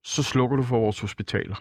så 0.03 0.23
slukker 0.23 0.57
du 0.57 0.63
for 0.63 0.79
vores 0.79 0.99
hospitaler. 0.99 1.55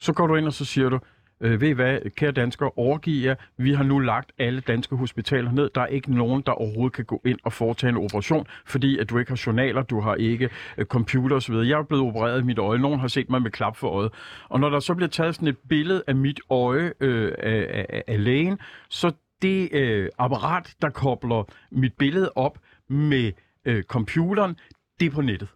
Så 0.00 0.12
går 0.12 0.26
du 0.26 0.34
ind, 0.36 0.46
og 0.46 0.52
så 0.52 0.64
siger 0.64 0.88
du, 0.88 0.98
øh, 1.44 1.60
ved 1.60 1.68
I 1.68 1.72
hvad, 1.72 2.10
kære 2.10 2.32
danskere, 2.32 2.70
overgiv 2.76 3.24
jer. 3.24 3.34
Vi 3.56 3.72
har 3.72 3.84
nu 3.84 3.98
lagt 3.98 4.32
alle 4.38 4.60
danske 4.60 4.96
hospitaler 4.96 5.52
ned. 5.52 5.70
Der 5.74 5.80
er 5.80 5.86
ikke 5.86 6.14
nogen, 6.14 6.42
der 6.46 6.52
overhovedet 6.52 6.92
kan 6.92 7.04
gå 7.04 7.22
ind 7.24 7.38
og 7.44 7.52
foretage 7.52 7.88
en 7.90 7.96
operation, 7.96 8.46
fordi 8.66 8.98
at 8.98 9.10
du 9.10 9.18
ikke 9.18 9.30
har 9.30 9.42
journaler, 9.46 9.82
du 9.82 10.00
har 10.00 10.14
ikke 10.14 10.50
øh, 10.78 10.86
computer 10.86 11.36
osv. 11.36 11.54
Jeg 11.54 11.78
er 11.78 11.82
blevet 11.82 12.04
opereret 12.04 12.40
i 12.40 12.44
mit 12.44 12.58
øje. 12.58 12.78
Nogen 12.78 13.00
har 13.00 13.08
set 13.08 13.30
mig 13.30 13.42
med 13.42 13.50
klap 13.50 13.76
for 13.76 13.88
øjet. 13.88 14.12
Og 14.48 14.60
når 14.60 14.70
der 14.70 14.80
så 14.80 14.94
bliver 14.94 15.08
taget 15.08 15.34
sådan 15.34 15.48
et 15.48 15.58
billede 15.68 16.02
af 16.06 16.14
mit 16.14 16.40
øje 16.50 16.92
øh, 17.00 17.32
af, 17.38 17.86
af, 17.90 18.02
af 18.06 18.24
lægen, 18.24 18.58
så 18.88 19.12
det 19.42 19.68
øh, 19.72 20.08
apparat, 20.18 20.74
der 20.82 20.90
kobler 20.90 21.44
mit 21.70 21.92
billede 21.92 22.32
op 22.36 22.58
med 22.88 23.32
øh, 23.64 23.82
computeren, 23.82 24.56
det 25.00 25.06
er 25.06 25.10
på 25.10 25.20
nettet. 25.20 25.48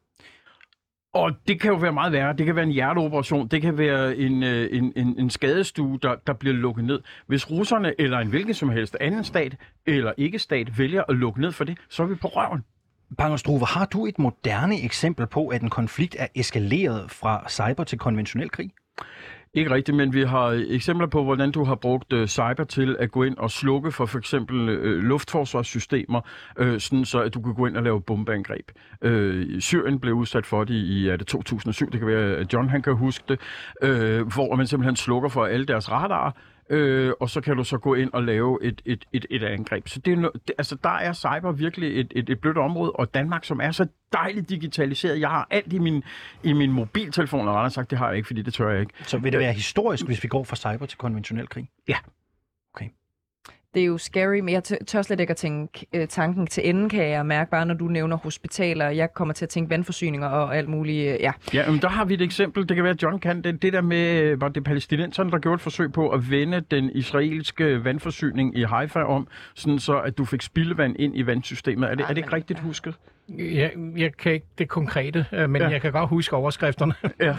Og 1.14 1.32
det 1.48 1.60
kan 1.60 1.70
jo 1.70 1.76
være 1.76 1.92
meget 1.92 2.12
værre. 2.12 2.32
Det 2.32 2.46
kan 2.46 2.56
være 2.56 2.64
en 2.64 2.70
hjerteoperation. 2.70 3.48
Det 3.48 3.62
kan 3.62 3.78
være 3.78 4.16
en, 4.16 4.42
øh, 4.42 4.68
en, 4.72 4.92
en, 4.96 5.20
en 5.20 5.30
skadestue, 5.30 5.98
der, 6.02 6.14
der 6.26 6.32
bliver 6.32 6.54
lukket 6.54 6.84
ned. 6.84 7.00
Hvis 7.26 7.50
russerne 7.50 8.00
eller 8.00 8.18
en 8.18 8.28
hvilken 8.28 8.54
som 8.54 8.68
helst 8.68 8.96
anden 9.00 9.24
stat 9.24 9.56
eller 9.86 10.12
ikke-stat 10.16 10.78
vælger 10.78 11.02
at 11.08 11.16
lukke 11.16 11.40
ned 11.40 11.52
for 11.52 11.64
det, 11.64 11.78
så 11.88 12.02
er 12.02 12.06
vi 12.06 12.14
på 12.14 12.28
røven. 12.28 12.64
Bangerstruve, 13.18 13.66
har 13.66 13.86
du 13.86 14.06
et 14.06 14.18
moderne 14.18 14.82
eksempel 14.82 15.26
på, 15.26 15.48
at 15.48 15.62
en 15.62 15.70
konflikt 15.70 16.16
er 16.18 16.26
eskaleret 16.34 17.10
fra 17.10 17.44
cyber 17.48 17.84
til 17.84 17.98
konventionel 17.98 18.50
krig? 18.50 18.70
Ikke 19.54 19.70
rigtigt, 19.70 19.96
men 19.96 20.12
vi 20.14 20.22
har 20.22 20.46
øh, 20.46 20.60
eksempler 20.68 21.06
på, 21.06 21.24
hvordan 21.24 21.50
du 21.50 21.64
har 21.64 21.74
brugt 21.74 22.12
øh, 22.12 22.26
cyber 22.26 22.64
til 22.64 22.96
at 22.98 23.10
gå 23.10 23.22
ind 23.22 23.36
og 23.36 23.50
slukke 23.50 23.92
for 23.92 24.06
for 24.06 24.18
eksempel 24.18 24.68
øh, 24.68 25.02
luftforsvarssystemer, 25.02 26.20
øh, 26.58 26.80
sådan 26.80 27.04
så 27.04 27.22
at 27.22 27.34
du 27.34 27.40
kan 27.40 27.54
gå 27.54 27.66
ind 27.66 27.76
og 27.76 27.82
lave 27.82 28.00
bombeangreb. 28.02 28.70
Øh, 29.02 29.60
Syrien 29.60 30.00
blev 30.00 30.14
udsat 30.14 30.46
for 30.46 30.64
det 30.64 30.74
i 30.74 31.08
er 31.08 31.16
det 31.16 31.26
2007, 31.26 31.90
det 31.92 32.00
kan 32.00 32.08
være, 32.08 32.36
at 32.36 32.52
John 32.52 32.68
han 32.68 32.82
kan 32.82 32.96
huske 32.96 33.24
det, 33.28 33.40
øh, 33.82 34.32
hvor 34.34 34.54
man 34.56 34.66
simpelthen 34.66 34.96
slukker 34.96 35.28
for 35.28 35.44
alle 35.44 35.66
deres 35.66 35.90
radarer, 35.90 36.30
øh, 36.70 37.12
og 37.20 37.30
så 37.30 37.40
kan 37.40 37.56
du 37.56 37.64
så 37.64 37.78
gå 37.78 37.94
ind 37.94 38.10
og 38.12 38.22
lave 38.22 38.58
et, 38.62 38.82
et, 38.84 39.04
et, 39.12 39.26
et 39.30 39.42
angreb. 39.42 39.88
Så 39.88 40.00
det 40.00 40.12
er 40.12 40.16
no, 40.16 40.28
det, 40.34 40.54
altså, 40.58 40.76
der 40.82 40.90
er 40.90 41.12
cyber 41.12 41.52
virkelig 41.52 42.00
et, 42.00 42.12
et, 42.16 42.30
et 42.30 42.40
blødt 42.40 42.58
område, 42.58 42.92
og 42.92 43.14
Danmark, 43.14 43.44
som 43.44 43.60
er 43.60 43.70
så 43.70 43.86
dejligt 44.12 44.48
digitaliseret, 44.48 45.20
jeg 45.20 45.28
har 45.28 45.46
alt 45.50 45.72
i 45.72 45.78
min, 45.78 46.02
i 46.42 46.52
min 46.52 46.72
mobiltelefon, 46.72 47.48
og 47.48 47.54
rettere 47.54 47.70
sagt, 47.70 47.90
det 47.90 47.98
har 47.98 48.08
jeg 48.08 48.16
ikke, 48.16 48.26
fordi 48.26 48.42
det 48.42 48.54
tør 48.54 48.70
jeg 48.70 48.80
ikke. 48.80 48.92
Så 49.02 49.18
vil 49.18 49.32
det 49.32 49.40
være 49.40 49.52
historisk, 49.52 50.06
hvis 50.06 50.22
vi 50.22 50.28
går 50.28 50.44
fra 50.44 50.56
cyber 50.56 50.86
til 50.86 50.98
konventionel 50.98 51.48
krig? 51.48 51.68
Ja. 51.88 51.96
Det 53.74 53.82
er 53.82 53.86
jo 53.86 53.98
scary, 53.98 54.38
men 54.40 54.48
jeg 54.54 54.62
tør- 54.64 55.02
slet 55.02 55.20
ikke 55.20 55.30
at 55.30 55.36
tænke 55.36 55.86
øh, 55.94 56.08
tanken 56.08 56.46
til 56.46 56.68
enden, 56.68 56.88
kan 56.88 57.08
jeg 57.08 57.26
mærke, 57.26 57.50
bare 57.50 57.66
når 57.66 57.74
du 57.74 57.84
nævner 57.88 58.16
hospitaler. 58.16 58.88
Jeg 58.88 59.14
kommer 59.14 59.34
til 59.34 59.44
at 59.44 59.48
tænke 59.48 59.70
vandforsyninger 59.70 60.28
og 60.28 60.56
alt 60.56 60.68
muligt. 60.68 61.12
øh, 61.14 61.20
Ja. 61.20 61.32
Ja, 61.54 61.70
men 61.70 61.80
der 61.80 61.88
har 61.88 62.04
vi 62.04 62.14
et 62.14 62.22
eksempel. 62.22 62.68
Det 62.68 62.74
kan 62.76 62.84
være, 62.84 62.92
at 62.92 63.02
John 63.02 63.18
kan 63.18 63.42
det. 63.44 63.62
Det 63.62 63.72
der 63.72 63.80
med, 63.80 64.20
øh, 64.22 64.40
var 64.40 64.48
det 64.48 64.64
palæstinenserne, 64.64 65.30
der 65.30 65.38
gjorde 65.38 65.54
et 65.54 65.60
forsøg 65.60 65.92
på 65.92 66.08
at 66.08 66.30
vende 66.30 66.60
den 66.60 66.90
israelske 66.90 67.84
vandforsyning 67.84 68.58
i 68.58 68.62
Haifa 68.62 69.00
om, 69.02 69.28
sådan 69.54 69.78
så 69.78 69.98
at 70.00 70.18
du 70.18 70.24
fik 70.24 70.42
spildevand 70.42 70.96
ind 70.98 71.18
i 71.18 71.26
vandsystemet. 71.26 71.90
Er 71.90 71.94
det, 71.94 72.02
er 72.04 72.08
det 72.08 72.16
ikke 72.16 72.32
rigtigt 72.32 72.58
husket? 72.58 72.94
Jeg, 73.38 73.72
jeg 73.96 74.16
kan 74.16 74.32
ikke 74.32 74.46
det 74.58 74.68
konkrete, 74.68 75.26
øh, 75.32 75.50
men 75.50 75.62
Ja. 75.62 75.68
jeg 75.68 75.80
kan 75.80 75.92
godt 75.92 76.08
huske 76.08 76.36
overskrifterne. 76.36 76.94
Ja. 77.20 77.36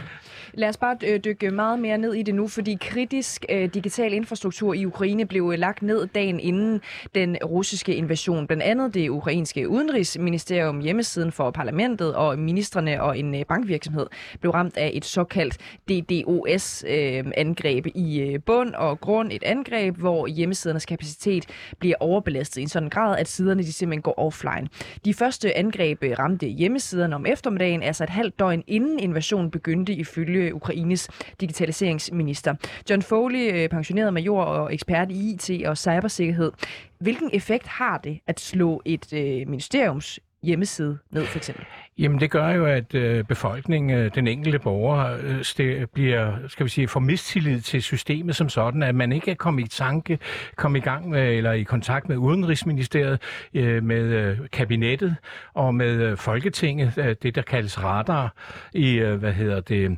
Lad 0.54 0.70
os 0.70 0.78
bare 0.78 0.98
øh, 1.08 1.20
dykke 1.26 1.52
meget 1.52 1.80
mere 1.80 1.98
ned 1.98 2.14
i 2.14 2.24
det 2.24 2.36
nu, 2.36 2.48
fordi 2.48 2.78
kritisk 2.82 3.46
øh, 3.50 3.70
digital 3.74 4.14
infrastruktur 4.14 4.74
i 4.74 4.86
Ukraine 4.86 5.26
blev 5.26 5.54
lagt 5.58 5.82
ned 5.82 6.08
dagen 6.08 6.40
inden 6.40 6.82
den 7.16 7.38
russiske 7.46 7.96
invasion. 7.96 8.48
Blandt 8.48 8.64
andet 8.64 8.94
det 8.94 9.10
ukrainske 9.10 9.70
udenrigsministerium, 9.70 10.80
hjemmesiden 10.80 11.32
for 11.32 11.52
parlamentet 11.52 12.16
og 12.16 12.40
ministerne 12.40 13.02
og 13.04 13.20
en 13.20 13.36
øh, 13.36 13.46
bankvirksomhed 13.46 14.08
blev 14.40 14.52
ramt 14.52 14.78
af 14.78 14.92
et 14.94 15.06
såkaldt 15.06 15.58
DDoS-angreb 15.90 17.86
øh, 17.86 17.92
i 17.96 18.22
øh, 18.22 18.40
bund 18.46 18.74
og 18.76 19.00
grund. 19.00 19.32
Et 19.32 19.44
angreb, 19.44 19.96
hvor 19.98 20.28
hjemmesidernes 20.28 20.86
kapacitet 20.86 21.46
bliver 21.80 21.96
overbelastet 22.00 22.58
i 22.58 22.62
en 22.62 22.70
sådan 22.70 22.90
grad, 22.90 23.18
at 23.18 23.28
siderne 23.28 23.64
de 23.64 23.74
simpelthen 23.74 24.02
går 24.02 24.14
offline. 24.20 24.68
De 25.06 25.14
første 25.14 25.58
angreb 25.58 25.79
angreb 25.80 26.04
øh, 26.04 26.20
ramte 26.20 26.48
hjemmesiderne 26.48 27.16
om 27.16 27.26
eftermiddagen, 27.26 27.84
altså 27.84 28.04
et 28.04 28.10
halvt 28.10 28.40
døgn 28.40 28.64
inden 28.68 29.00
invasionen 29.00 29.52
begyndte 29.52 29.94
ifølge 29.94 30.56
Ukraines 30.56 31.10
digitaliseringsminister. 31.42 32.56
John 32.90 33.02
Foley, 33.02 33.54
øh, 33.54 33.70
pensioneret 33.70 34.14
major 34.14 34.44
og 34.44 34.74
ekspert 34.74 35.12
i 35.12 35.34
IT 35.34 35.68
og 35.68 35.78
cybersikkerhed. 35.78 36.52
Hvilken 37.00 37.30
effekt 37.34 37.68
har 37.68 37.98
det 37.98 38.20
at 38.28 38.40
slå 38.40 38.82
et 38.86 39.14
øh, 39.14 39.48
ministeriums 39.48 40.20
hjemmeside 40.44 40.98
ned, 41.12 41.26
for 41.26 41.38
eksempel? 41.38 41.66
Jamen 42.00 42.20
det 42.20 42.32
gør 42.32 42.50
jo, 42.50 42.66
at 42.66 42.96
øh, 42.96 43.24
befolkningen, 43.24 43.98
øh, 43.98 44.16
den 44.16 44.28
enkelte 44.28 44.60
borger, 44.60 45.18
øh, 45.60 45.88
bliver, 45.94 46.34
skal 46.48 46.64
vi 46.64 46.70
sige, 46.70 46.88
får 46.88 47.00
mistillid 47.00 47.62
til 47.62 47.84
systemet 47.84 48.36
som 48.36 48.50
sådan, 48.50 48.84
at 48.84 48.96
man 48.96 49.12
ikke 49.12 49.26
kan 49.26 49.36
komme 49.36 49.62
i 49.62 49.68
tanke, 49.68 50.20
komme 50.56 50.78
i 50.78 50.82
gang 50.82 51.10
med, 51.10 51.34
eller 51.34 51.52
i 51.52 51.64
kontakt 51.64 52.10
med 52.10 52.18
Udenrigsministeriet, 52.18 53.22
øh, 53.54 53.84
med 53.84 54.04
øh, 54.04 54.38
kabinettet 54.52 55.16
og 55.54 55.76
med 55.76 56.02
øh, 56.02 56.18
Folketinget, 56.18 56.94
øh, 56.98 57.16
det 57.24 57.36
der 57.36 57.42
kaldes 57.42 57.84
radar 57.84 58.34
i, 58.74 58.94
øh, 58.94 59.16
hvad 59.16 59.34
hedder 59.34 59.60
det, 59.60 59.98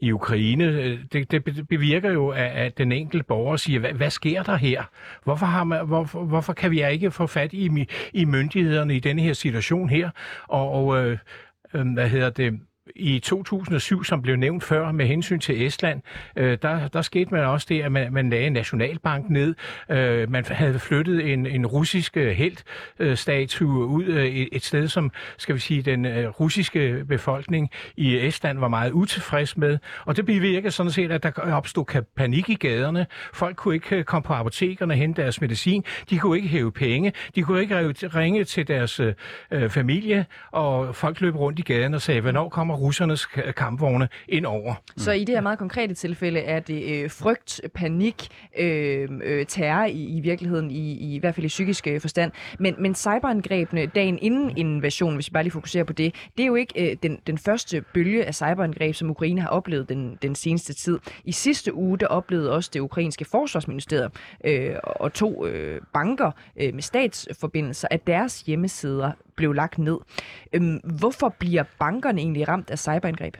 i 0.00 0.12
Ukraine. 0.12 0.98
Det, 1.12 1.30
det 1.30 1.68
bevirker 1.68 2.12
jo, 2.12 2.28
at, 2.28 2.50
at 2.50 2.78
den 2.78 2.92
enkelte 2.92 3.24
borger 3.24 3.56
siger, 3.56 3.80
hvad, 3.80 3.92
hvad 3.92 4.10
sker 4.10 4.42
der 4.42 4.56
her? 4.56 4.82
Hvorfor, 5.24 5.46
har 5.46 5.64
man, 5.64 5.86
hvorfor, 5.86 6.24
hvorfor 6.24 6.52
kan 6.52 6.70
vi 6.70 6.86
ikke 6.90 7.10
få 7.10 7.26
fat 7.26 7.52
i, 7.52 7.86
i 8.12 8.24
myndighederne 8.24 8.96
i 8.96 9.00
denne 9.00 9.22
her 9.22 9.32
situation 9.32 9.88
her? 9.88 10.10
Og, 10.48 10.72
og 10.72 11.06
øh, 11.06 11.18
øh, 11.74 11.92
hvad 11.92 12.08
hedder 12.08 12.30
det, 12.30 12.60
i 12.96 13.18
2007, 13.18 14.04
som 14.04 14.22
blev 14.22 14.36
nævnt 14.36 14.64
før 14.64 14.92
med 14.92 15.06
hensyn 15.06 15.40
til 15.40 15.66
Estland, 15.66 16.02
øh, 16.36 16.58
der, 16.62 16.88
der 16.88 17.02
skete 17.02 17.30
man 17.30 17.44
også 17.44 17.66
det, 17.70 17.82
at 17.82 17.92
man, 17.92 18.12
man 18.12 18.30
lagde 18.30 18.46
en 18.46 18.52
nationalbank 18.52 19.30
ned. 19.30 19.54
Øh, 19.90 20.30
man 20.30 20.44
havde 20.44 20.78
flyttet 20.78 21.32
en, 21.32 21.46
en 21.46 21.66
russisk 21.66 22.16
øh, 22.16 22.30
helt-statue 22.30 23.86
ud 23.86 24.04
øh, 24.04 24.26
et, 24.26 24.64
sted, 24.64 24.88
som 24.88 25.10
skal 25.38 25.54
vi 25.54 25.60
sige, 25.60 25.82
den 25.82 26.04
øh, 26.06 26.28
russiske 26.28 27.04
befolkning 27.08 27.70
i 27.96 28.18
Estland 28.18 28.58
var 28.58 28.68
meget 28.68 28.92
utilfreds 28.92 29.56
med. 29.56 29.78
Og 30.04 30.16
det 30.16 30.26
bevirkede 30.26 30.70
sådan 30.70 30.92
set, 30.92 31.12
at 31.12 31.22
der 31.22 31.30
opstod 31.30 32.02
panik 32.16 32.48
i 32.48 32.54
gaderne. 32.54 33.06
Folk 33.34 33.56
kunne 33.56 33.74
ikke 33.74 33.96
øh, 33.96 34.04
komme 34.04 34.24
på 34.24 34.32
apotekerne 34.32 34.94
og 34.94 34.98
hente 34.98 35.22
deres 35.22 35.40
medicin. 35.40 35.84
De 36.10 36.18
kunne 36.18 36.36
ikke 36.36 36.48
hæve 36.48 36.72
penge. 36.72 37.12
De 37.34 37.42
kunne 37.42 37.60
ikke 37.60 37.78
ringe 37.92 38.44
til 38.44 38.68
deres 38.68 39.00
øh, 39.00 39.14
øh, 39.50 39.70
familie. 39.70 40.26
Og 40.50 40.96
folk 40.96 41.20
løb 41.20 41.36
rundt 41.36 41.58
i 41.58 41.62
gaden 41.62 41.94
og 41.94 42.02
sagde, 42.02 42.20
hvornår 42.20 42.48
kommer 42.48 42.71
kommer 42.72 42.86
russernes 42.86 43.26
kampvogne 43.56 44.08
ind 44.28 44.46
over. 44.46 44.74
Så 44.96 45.12
i 45.12 45.24
det 45.24 45.34
her 45.34 45.40
meget 45.40 45.58
konkrete 45.58 45.94
tilfælde 45.94 46.40
er 46.40 46.60
det 46.60 47.04
øh, 47.04 47.10
frygt, 47.10 47.60
panik, 47.74 48.28
øh, 48.58 49.08
øh, 49.24 49.46
terror 49.46 49.84
i, 49.84 50.16
i 50.16 50.20
virkeligheden, 50.20 50.70
i, 50.70 50.92
i, 50.92 51.14
i 51.14 51.18
hvert 51.18 51.34
fald 51.34 51.44
i 51.44 51.48
psykisk 51.48 51.86
øh, 51.86 52.00
forstand. 52.00 52.32
Men, 52.58 52.74
men 52.78 52.94
cyberangrebene 52.94 53.86
dagen 53.86 54.18
inden 54.22 54.56
invasionen, 54.56 55.14
hvis 55.14 55.28
vi 55.28 55.32
bare 55.32 55.42
lige 55.42 55.52
fokuserer 55.52 55.84
på 55.84 55.92
det, 55.92 56.14
det 56.36 56.42
er 56.42 56.46
jo 56.46 56.54
ikke 56.54 56.90
øh, 56.90 56.96
den, 57.02 57.18
den 57.26 57.38
første 57.38 57.84
bølge 57.94 58.24
af 58.24 58.34
cyberangreb, 58.34 58.94
som 58.94 59.10
Ukraine 59.10 59.40
har 59.40 59.48
oplevet 59.48 59.88
den, 59.88 60.18
den 60.22 60.34
seneste 60.34 60.74
tid. 60.74 60.98
I 61.24 61.32
sidste 61.32 61.74
uge, 61.74 61.98
der 61.98 62.06
oplevede 62.06 62.52
også 62.52 62.70
det 62.72 62.80
ukrainske 62.80 63.24
forsvarsministerium 63.24 64.12
øh, 64.44 64.74
og 64.82 65.12
to 65.12 65.46
øh, 65.46 65.80
banker 65.94 66.30
øh, 66.56 66.74
med 66.74 66.82
statsforbindelser, 66.82 67.88
at 67.90 68.06
deres 68.06 68.40
hjemmesider 68.40 69.12
blev 69.42 69.52
lagt 69.52 69.78
ned. 69.78 69.98
Øhm, 70.52 70.80
hvorfor 70.84 71.34
bliver 71.38 71.64
bankerne 71.78 72.20
egentlig 72.20 72.48
ramt 72.48 72.70
af 72.70 72.78
cyberangreb? 72.78 73.36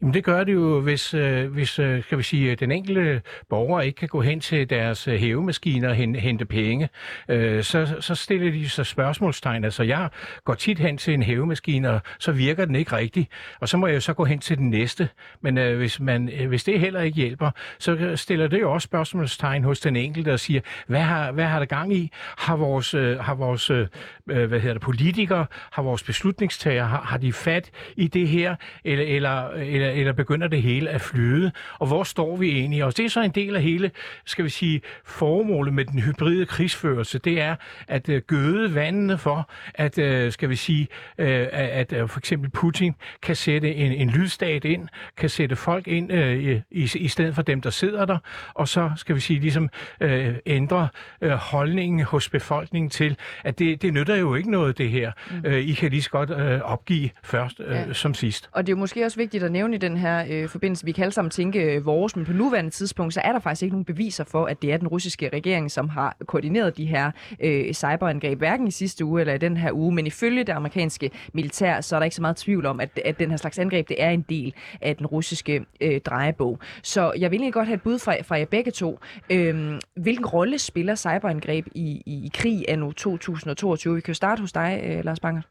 Jamen 0.00 0.14
det 0.14 0.24
gør 0.24 0.44
det 0.44 0.52
jo, 0.52 0.80
hvis, 0.80 1.14
øh, 1.14 1.52
hvis 1.52 1.78
øh, 1.78 2.02
skal 2.02 2.18
vi 2.18 2.22
sige, 2.22 2.50
øh, 2.50 2.58
den 2.58 2.70
enkelte 2.72 3.22
borger 3.48 3.80
ikke 3.80 3.96
kan 3.96 4.08
gå 4.08 4.20
hen 4.20 4.40
til 4.40 4.70
deres 4.70 5.08
øh, 5.08 5.14
hævemaskiner 5.14 5.88
og 5.88 5.94
hente, 5.94 6.20
hente 6.20 6.44
penge, 6.44 6.88
øh, 7.28 7.62
så, 7.62 7.96
så 8.00 8.14
stiller 8.14 8.52
de 8.52 8.68
sig 8.68 8.86
spørgsmålstegn. 8.86 9.64
Altså 9.64 9.82
jeg 9.82 10.08
går 10.44 10.54
tit 10.54 10.78
hen 10.78 10.98
til 10.98 11.14
en 11.14 11.22
hævemaskine, 11.22 11.90
og 11.90 12.00
så 12.18 12.32
virker 12.32 12.64
den 12.64 12.74
ikke 12.74 12.96
rigtigt, 12.96 13.28
og 13.60 13.68
så 13.68 13.76
må 13.76 13.86
jeg 13.86 13.94
jo 13.94 14.00
så 14.00 14.12
gå 14.12 14.24
hen 14.24 14.38
til 14.38 14.58
den 14.58 14.70
næste. 14.70 15.08
Men 15.40 15.58
øh, 15.58 15.76
hvis, 15.76 16.00
man, 16.00 16.28
øh, 16.28 16.48
hvis 16.48 16.64
det 16.64 16.80
heller 16.80 17.00
ikke 17.00 17.16
hjælper, 17.16 17.50
så 17.78 17.92
øh, 17.92 18.18
stiller 18.18 18.46
det 18.46 18.60
jo 18.60 18.72
også 18.72 18.84
spørgsmålstegn 18.84 19.64
hos 19.64 19.80
den 19.80 19.96
enkelte 19.96 20.32
og 20.32 20.40
siger, 20.40 20.60
hvad 20.86 21.00
har, 21.00 21.32
hvad 21.32 21.44
har 21.44 21.58
der 21.58 21.66
gang 21.66 21.94
i? 21.94 22.10
Har 22.38 22.56
vores, 22.56 22.94
øh, 22.94 23.18
har 23.18 23.34
vores 23.34 23.70
øh, 23.70 23.86
hvad 24.24 24.60
hedder 24.60 24.72
det, 24.72 24.82
politikere, 24.82 25.41
har 25.70 25.82
vores 25.82 26.02
beslutningstager, 26.02 26.84
har, 26.84 27.02
har 27.02 27.18
de 27.18 27.32
fat 27.32 27.70
i 27.96 28.08
det 28.08 28.28
her, 28.28 28.54
eller, 28.84 29.04
eller, 29.04 29.48
eller, 29.48 29.90
eller 29.90 30.12
begynder 30.12 30.48
det 30.48 30.62
hele 30.62 30.90
at 30.90 31.00
flyde? 31.00 31.52
Og 31.78 31.86
hvor 31.86 32.02
står 32.04 32.36
vi 32.36 32.50
egentlig? 32.50 32.84
Og 32.84 32.96
det 32.96 33.04
er 33.04 33.08
så 33.08 33.20
en 33.20 33.30
del 33.30 33.56
af 33.56 33.62
hele, 33.62 33.90
skal 34.26 34.44
vi 34.44 34.50
sige, 34.50 34.80
formålet 35.04 35.74
med 35.74 35.84
den 35.84 35.98
hybride 35.98 36.46
krigsførelse, 36.46 37.18
det 37.18 37.40
er 37.40 37.56
at 37.88 38.08
øh, 38.08 38.22
gøde 38.26 38.74
vandene 38.74 39.18
for, 39.18 39.50
at, 39.74 39.98
øh, 39.98 40.32
skal 40.32 40.48
vi 40.48 40.56
sige, 40.56 40.88
øh, 41.18 41.46
at 41.52 41.92
øh, 41.92 42.08
for 42.08 42.18
eksempel 42.18 42.50
Putin 42.50 42.94
kan 43.22 43.36
sætte 43.36 43.74
en, 43.74 43.92
en 43.92 44.10
lydstat 44.10 44.64
ind, 44.64 44.88
kan 45.16 45.28
sætte 45.28 45.56
folk 45.56 45.88
ind 45.88 46.12
øh, 46.12 46.60
i, 46.70 46.88
i 46.94 47.08
stedet 47.08 47.34
for 47.34 47.42
dem, 47.42 47.60
der 47.60 47.70
sidder 47.70 48.04
der, 48.04 48.18
og 48.54 48.68
så 48.68 48.90
skal 48.96 49.14
vi 49.14 49.20
sige, 49.20 49.40
ligesom 49.40 49.68
øh, 50.00 50.34
ændre 50.46 50.88
øh, 51.20 51.30
holdningen 51.30 52.02
hos 52.02 52.28
befolkningen 52.28 52.90
til, 52.90 53.16
at 53.44 53.58
det, 53.58 53.82
det 53.82 53.94
nytter 53.94 54.16
jo 54.16 54.34
ikke 54.34 54.50
noget, 54.50 54.78
det 54.78 54.90
her. 54.90 55.12
Mm. 55.30 55.36
Øh, 55.44 55.58
I 55.58 55.72
kan 55.72 55.90
lige 55.90 56.02
så 56.02 56.10
godt 56.10 56.30
øh, 56.30 56.60
opgive 56.60 57.10
først 57.24 57.60
øh, 57.60 57.72
Ja. 57.72 57.92
som 57.92 58.14
sidst. 58.14 58.48
Og 58.52 58.66
det 58.66 58.72
er 58.72 58.76
jo 58.76 58.80
måske 58.80 59.04
også 59.04 59.16
vigtigt 59.16 59.44
at 59.44 59.52
nævne 59.52 59.74
i 59.74 59.78
den 59.78 59.96
her 59.96 60.24
øh, 60.30 60.48
forbindelse, 60.48 60.84
vi 60.84 60.92
kan 60.92 61.02
alle 61.02 61.12
sammen 61.12 61.30
tænke 61.30 61.58
øh, 61.62 61.86
vores, 61.86 62.16
men 62.16 62.24
på 62.26 62.32
nuværende 62.32 62.70
tidspunkt, 62.70 63.14
så 63.14 63.20
er 63.24 63.32
der 63.32 63.38
faktisk 63.38 63.62
ikke 63.62 63.74
nogen 63.74 63.84
beviser 63.84 64.24
for, 64.24 64.46
at 64.46 64.62
det 64.62 64.72
er 64.72 64.76
den 64.76 64.88
russiske 64.88 65.28
regering, 65.32 65.70
som 65.70 65.88
har 65.88 66.16
koordineret 66.26 66.76
de 66.76 66.86
her 66.86 67.10
øh, 67.40 67.72
cyberangreb, 67.74 68.38
hverken 68.38 68.66
i 68.66 68.70
sidste 68.70 69.04
uge 69.04 69.20
eller 69.20 69.34
i 69.34 69.38
den 69.38 69.56
her 69.56 69.72
uge, 69.72 69.94
men 69.94 70.06
ifølge 70.06 70.44
det 70.44 70.52
amerikanske 70.52 71.10
militær, 71.32 71.80
så 71.80 71.96
er 71.96 72.00
der 72.00 72.04
ikke 72.04 72.16
så 72.16 72.22
meget 72.22 72.36
tvivl 72.36 72.66
om, 72.66 72.80
at, 72.80 73.00
at 73.04 73.18
den 73.18 73.30
her 73.30 73.36
slags 73.36 73.58
angreb, 73.58 73.88
det 73.88 74.02
er 74.02 74.10
en 74.10 74.22
del 74.28 74.54
af 74.80 74.96
den 74.96 75.06
russiske 75.06 75.64
øh, 75.80 76.00
drejebog. 76.00 76.58
Så 76.82 77.12
jeg 77.18 77.30
vil 77.30 77.36
egentlig 77.36 77.52
godt 77.52 77.66
have 77.66 77.74
et 77.74 77.82
bud 77.82 77.98
fra, 77.98 78.14
fra 78.22 78.38
jer 78.38 78.44
begge 78.44 78.70
to. 78.70 78.98
Øhm, 79.30 79.78
hvilken 79.96 80.26
rolle 80.26 80.58
spiller 80.58 80.94
cyberangreb 80.94 81.66
i, 81.74 82.02
i, 82.06 82.12
i 82.26 82.30
krig 82.34 82.64
anno 82.68 82.92
2022? 82.92 83.94
Vi 83.94 84.00
kan 84.00 84.10
jo 84.12 84.14
starte 84.14 84.40
hos 84.40 84.52
dig, 84.52 84.80
øh, 84.84 85.04
Lars 85.12 85.20
Banger. 85.20 85.42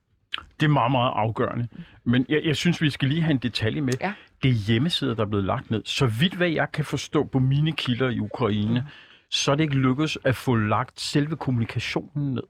Det 0.59 0.65
er 0.65 0.69
meget, 0.69 0.91
meget 0.91 1.11
afgørende. 1.15 1.67
Men 2.03 2.25
jeg, 2.29 2.41
jeg 2.45 2.55
synes, 2.55 2.81
vi 2.81 2.89
skal 2.89 3.07
lige 3.07 3.21
have 3.21 3.31
en 3.31 3.37
detalje 3.37 3.81
med. 3.81 3.93
Ja. 4.01 4.13
Det 4.43 4.49
er 4.49 4.53
hjemmesider, 4.53 5.15
der 5.15 5.23
er 5.23 5.27
blevet 5.27 5.45
lagt 5.45 5.71
ned. 5.71 5.81
Så 5.85 6.05
vidt 6.05 6.33
hvad 6.33 6.49
jeg 6.49 6.71
kan 6.71 6.85
forstå 6.85 7.23
på 7.23 7.39
mine 7.39 7.71
kilder 7.71 8.09
i 8.09 8.19
Ukraine, 8.19 8.87
så 9.29 9.51
er 9.51 9.55
det 9.55 9.63
ikke 9.63 9.75
lykkedes 9.75 10.17
at 10.23 10.35
få 10.35 10.55
lagt 10.55 11.01
selve 11.01 11.35
kommunikationen 11.35 12.33
ned. 12.33 12.43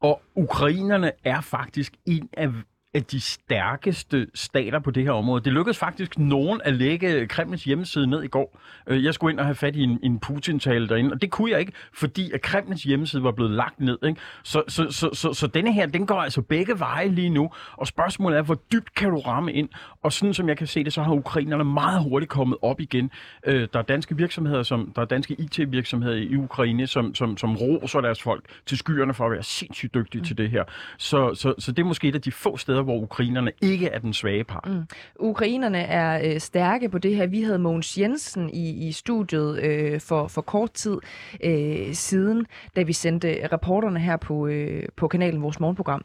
Og 0.00 0.22
ukrainerne 0.34 1.12
er 1.24 1.40
faktisk 1.40 1.92
en 2.06 2.28
af 2.32 2.48
af 2.96 3.04
de 3.04 3.20
stærkeste 3.20 4.26
stater 4.34 4.78
på 4.78 4.90
det 4.90 5.02
her 5.02 5.10
område. 5.10 5.44
Det 5.44 5.52
lykkedes 5.52 5.78
faktisk 5.78 6.18
nogen 6.18 6.60
at 6.64 6.74
lægge 6.74 7.26
Kremls 7.26 7.64
hjemmeside 7.64 8.06
ned 8.06 8.22
i 8.22 8.26
går. 8.28 8.58
Øh, 8.86 9.04
jeg 9.04 9.14
skulle 9.14 9.32
ind 9.32 9.40
og 9.40 9.46
have 9.46 9.54
fat 9.54 9.76
i 9.76 9.82
en, 9.82 9.98
en 10.02 10.18
Putin-tale 10.18 10.88
derinde, 10.88 11.12
og 11.12 11.22
det 11.22 11.30
kunne 11.30 11.50
jeg 11.50 11.60
ikke, 11.60 11.72
fordi 11.92 12.32
at 12.32 12.42
Kremls 12.42 12.82
hjemmeside 12.82 13.22
var 13.22 13.30
blevet 13.30 13.52
lagt 13.52 13.80
ned. 13.80 13.98
Ikke? 14.06 14.20
Så, 14.42 14.62
så, 14.68 14.90
så, 14.90 15.10
så, 15.12 15.32
så 15.32 15.46
denne 15.46 15.72
her, 15.72 15.86
den 15.86 16.06
går 16.06 16.14
altså 16.20 16.42
begge 16.42 16.78
veje 16.78 17.08
lige 17.08 17.30
nu, 17.30 17.50
og 17.72 17.86
spørgsmålet 17.86 18.38
er, 18.38 18.42
hvor 18.42 18.58
dybt 18.72 18.94
kan 18.94 19.10
du 19.10 19.18
ramme 19.18 19.52
ind? 19.52 19.68
Og 20.02 20.12
sådan 20.12 20.34
som 20.34 20.48
jeg 20.48 20.56
kan 20.56 20.66
se 20.66 20.84
det, 20.84 20.92
så 20.92 21.02
har 21.02 21.12
ukrainerne 21.12 21.64
meget 21.64 22.02
hurtigt 22.02 22.30
kommet 22.30 22.58
op 22.62 22.80
igen. 22.80 23.10
Øh, 23.46 23.68
Der 23.72 23.78
er 23.78 23.82
danske 23.82 24.16
virksomheder, 24.16 24.62
som, 24.62 24.92
der 24.96 25.02
er 25.02 25.06
danske 25.06 25.34
IT-virksomheder 25.38 26.16
i 26.16 26.36
Ukraine, 26.36 26.86
som, 26.86 27.14
som, 27.14 27.36
som 27.36 27.56
roser 27.56 28.00
deres 28.00 28.22
folk 28.22 28.44
til 28.66 28.78
skyerne 28.78 29.14
for 29.14 29.26
at 29.26 29.32
være 29.32 29.42
sindssygt 29.42 29.94
dygtige 29.94 30.20
mm. 30.20 30.24
til 30.24 30.38
det 30.38 30.50
her. 30.50 30.64
Så, 30.98 31.34
så, 31.34 31.54
så 31.58 31.72
det 31.72 31.82
er 31.82 31.86
måske 31.86 32.08
et 32.08 32.14
af 32.14 32.22
de 32.22 32.32
få 32.32 32.56
steder, 32.56 32.82
hvor 32.86 33.02
ukrainerne 33.02 33.52
ikke 33.62 33.88
er 33.88 33.98
den 33.98 34.12
svage 34.12 34.44
part. 34.44 34.68
Mm. 34.68 34.82
Ukrainerne 35.20 35.78
er 35.78 36.20
øh, 36.24 36.40
stærke 36.40 36.88
på 36.88 36.98
det 36.98 37.16
her. 37.16 37.26
Vi 37.26 37.42
havde 37.42 37.58
Mogens 37.58 37.98
Jensen 37.98 38.50
i, 38.50 38.88
i 38.88 38.92
studiet 38.92 39.58
øh, 39.62 40.00
for, 40.00 40.28
for 40.28 40.42
kort 40.42 40.72
tid 40.72 40.96
øh, 41.44 41.94
siden, 41.94 42.46
da 42.76 42.82
vi 42.82 42.92
sendte 42.92 43.48
rapporterne 43.52 44.00
her 44.00 44.16
på, 44.16 44.46
øh, 44.46 44.82
på 44.96 45.08
kanalen, 45.08 45.42
vores 45.42 45.60
morgenprogram. 45.60 46.04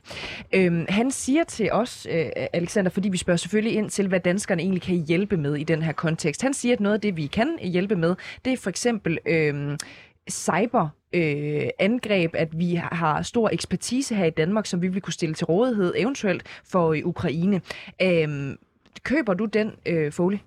Øh, 0.53 0.85
han 0.89 1.11
siger 1.11 1.43
til 1.43 1.69
os, 1.71 2.07
øh, 2.11 2.25
Alexander, 2.53 2.91
fordi 2.91 3.09
vi 3.09 3.17
spørger 3.17 3.37
selvfølgelig 3.37 3.77
ind 3.77 3.89
til, 3.89 4.07
hvad 4.07 4.19
danskerne 4.19 4.61
egentlig 4.61 4.81
kan 4.81 4.95
hjælpe 4.95 5.37
med 5.37 5.55
i 5.55 5.63
den 5.63 5.81
her 5.81 5.91
kontekst. 5.91 6.41
Han 6.41 6.53
siger, 6.53 6.73
at 6.73 6.79
noget 6.79 6.95
af 6.95 7.01
det, 7.01 7.17
vi 7.17 7.27
kan 7.27 7.57
hjælpe 7.61 7.95
med, 7.95 8.15
det 8.45 8.53
er 8.53 8.57
for 8.57 8.69
eksempel... 8.69 9.17
Øh, 9.25 9.77
cyber 10.31 10.89
øh, 11.13 11.67
angreb, 11.79 12.35
at 12.35 12.59
vi 12.59 12.81
har 12.91 13.21
stor 13.21 13.49
ekspertise 13.49 14.15
her 14.15 14.25
i 14.25 14.29
Danmark, 14.29 14.65
som 14.65 14.81
vi 14.81 14.87
vil 14.87 15.01
kunne 15.01 15.13
stille 15.13 15.35
til 15.35 15.45
rådighed 15.45 15.93
eventuelt 15.97 16.43
for 16.65 16.93
øh, 16.93 17.01
Ukraine. 17.05 17.61
Øhm, 18.01 18.57
køber 19.03 19.33
du 19.33 19.45
den, 19.45 19.71
øh, 19.85 20.11
folie? 20.11 20.39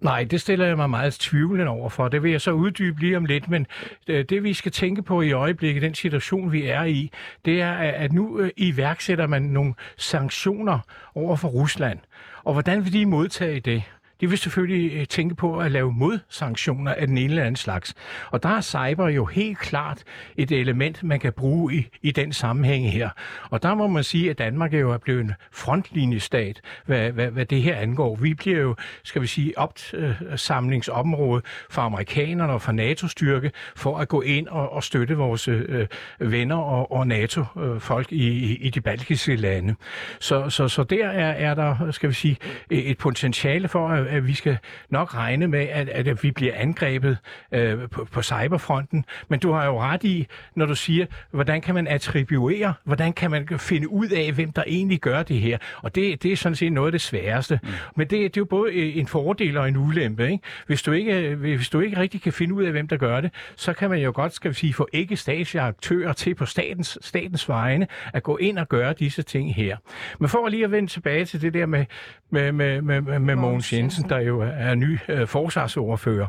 Nej, 0.00 0.24
det 0.24 0.40
stiller 0.40 0.66
jeg 0.66 0.76
mig 0.76 0.90
meget 0.90 1.12
tvivlende 1.12 1.68
over 1.68 1.88
for. 1.88 2.08
Det 2.08 2.22
vil 2.22 2.30
jeg 2.30 2.40
så 2.40 2.50
uddybe 2.52 3.00
lige 3.00 3.16
om 3.16 3.24
lidt, 3.24 3.50
men 3.50 3.66
øh, 4.08 4.24
det 4.24 4.42
vi 4.42 4.52
skal 4.52 4.72
tænke 4.72 5.02
på 5.02 5.22
i 5.22 5.32
øjeblikket, 5.32 5.82
den 5.82 5.94
situation 5.94 6.52
vi 6.52 6.66
er 6.66 6.84
i, 6.84 7.10
det 7.44 7.60
er, 7.60 7.72
at 7.72 8.12
nu 8.12 8.38
øh, 8.38 8.50
iværksætter 8.56 9.26
man 9.26 9.42
nogle 9.42 9.74
sanktioner 9.96 10.78
over 11.14 11.36
for 11.36 11.48
Rusland. 11.48 11.98
Og 12.44 12.52
hvordan 12.52 12.84
vil 12.84 12.92
de 12.92 13.06
modtage 13.06 13.60
det? 13.60 13.82
De 14.22 14.28
vil 14.28 14.38
selvfølgelig 14.38 14.92
øh, 14.92 15.06
tænke 15.06 15.34
på 15.34 15.58
at 15.58 15.70
lave 15.70 15.92
modsanktioner 15.92 16.94
af 16.94 17.06
den 17.06 17.18
ene 17.18 17.28
eller 17.28 17.42
anden 17.42 17.56
slags. 17.56 17.94
Og 18.30 18.42
der 18.42 18.48
er 18.48 18.60
cyber 18.60 19.08
jo 19.08 19.24
helt 19.24 19.58
klart 19.58 20.02
et 20.36 20.52
element, 20.52 21.02
man 21.02 21.20
kan 21.20 21.32
bruge 21.32 21.74
i, 21.74 21.88
i 22.02 22.10
den 22.10 22.32
sammenhæng 22.32 22.92
her. 22.92 23.10
Og 23.50 23.62
der 23.62 23.74
må 23.74 23.86
man 23.86 24.04
sige, 24.04 24.30
at 24.30 24.38
Danmark 24.38 24.74
er 24.74 24.78
jo 24.78 24.98
blevet 24.98 25.20
en 25.20 25.32
frontlinjestat, 25.52 26.60
hvad, 26.86 27.12
hvad, 27.12 27.30
hvad 27.30 27.46
det 27.46 27.62
her 27.62 27.76
angår. 27.76 28.16
Vi 28.16 28.34
bliver 28.34 28.60
jo, 28.60 28.76
skal 29.04 29.22
vi 29.22 29.26
sige, 29.26 29.58
opsamlingsområde 29.58 31.42
for 31.70 31.82
amerikanerne 31.82 32.52
og 32.52 32.62
for 32.62 32.72
NATO-styrke 32.72 33.50
for 33.76 33.98
at 33.98 34.08
gå 34.08 34.20
ind 34.20 34.48
og, 34.48 34.72
og 34.72 34.84
støtte 34.84 35.16
vores 35.16 35.48
øh, 35.48 35.86
venner 36.18 36.56
og, 36.56 36.92
og 36.92 37.06
NATO-folk 37.06 38.12
i, 38.12 38.28
i, 38.28 38.56
i 38.56 38.70
de 38.70 38.80
baltiske 38.80 39.36
lande. 39.36 39.74
Så, 40.20 40.50
så, 40.50 40.68
så 40.68 40.84
der 40.84 41.08
er, 41.08 41.32
er 41.32 41.54
der, 41.54 41.90
skal 41.90 42.08
vi 42.08 42.14
sige, 42.14 42.36
et 42.70 42.98
potentiale 42.98 43.68
for, 43.68 43.88
at, 43.88 44.11
at 44.12 44.26
vi 44.26 44.34
skal 44.34 44.58
nok 44.90 45.14
regne 45.14 45.48
med, 45.48 45.60
at, 45.60 45.88
at 45.88 46.22
vi 46.22 46.30
bliver 46.30 46.52
angrebet 46.56 47.18
øh, 47.52 47.88
på, 47.88 48.04
på 48.04 48.22
cyberfronten. 48.22 49.04
Men 49.28 49.40
du 49.40 49.52
har 49.52 49.66
jo 49.66 49.80
ret 49.80 50.04
i, 50.04 50.26
når 50.54 50.66
du 50.66 50.74
siger, 50.74 51.06
hvordan 51.30 51.60
kan 51.60 51.74
man 51.74 51.86
attribuere, 51.86 52.74
hvordan 52.84 53.12
kan 53.12 53.30
man 53.30 53.48
finde 53.58 53.88
ud 53.88 54.08
af, 54.08 54.32
hvem 54.32 54.52
der 54.52 54.64
egentlig 54.66 55.00
gør 55.00 55.22
det 55.22 55.40
her. 55.40 55.58
Og 55.82 55.94
det, 55.94 56.22
det 56.22 56.32
er 56.32 56.36
sådan 56.36 56.56
set 56.56 56.72
noget 56.72 56.88
af 56.88 56.92
det 56.92 57.00
sværeste. 57.00 57.60
Mm. 57.62 57.68
Men 57.96 58.06
det, 58.06 58.10
det 58.10 58.36
er 58.36 58.40
jo 58.40 58.44
både 58.44 58.74
en 58.74 59.06
fordel 59.06 59.56
og 59.56 59.68
en 59.68 59.76
ulempe. 59.76 60.30
Ikke? 60.30 60.44
Hvis, 60.66 60.82
du 60.82 60.92
ikke, 60.92 61.34
hvis 61.34 61.68
du 61.68 61.80
ikke 61.80 61.96
rigtig 61.96 62.22
kan 62.22 62.32
finde 62.32 62.54
ud 62.54 62.64
af, 62.64 62.70
hvem 62.70 62.88
der 62.88 62.96
gør 62.96 63.20
det, 63.20 63.30
så 63.56 63.72
kan 63.72 63.90
man 63.90 63.98
jo 63.98 64.12
godt, 64.14 64.34
skal 64.34 64.50
vi 64.50 64.54
sige, 64.54 64.74
få 64.74 64.88
ikke 64.92 65.16
statslige 65.16 65.62
aktører 65.62 66.12
til 66.12 66.34
på 66.34 66.46
statens, 66.46 66.98
statens 67.00 67.48
vegne 67.48 67.86
at 68.12 68.22
gå 68.22 68.36
ind 68.36 68.58
og 68.58 68.68
gøre 68.68 68.92
disse 68.92 69.22
ting 69.22 69.54
her. 69.54 69.76
Men 70.18 70.28
for 70.28 70.48
lige 70.48 70.64
at 70.64 70.70
vende 70.70 70.90
tilbage 70.90 71.24
til 71.24 71.42
det 71.42 71.54
der 71.54 71.66
med, 71.66 71.84
med, 72.30 72.52
med, 72.52 72.82
med, 72.82 73.00
med, 73.00 73.18
med 73.18 73.34
Mogens 73.36 73.72
Jensen, 73.72 74.01
der 74.08 74.18
jo 74.18 74.40
er 74.40 74.74
ny 74.74 74.98
øh, 75.08 75.26
forsvarsordfører. 75.26 76.26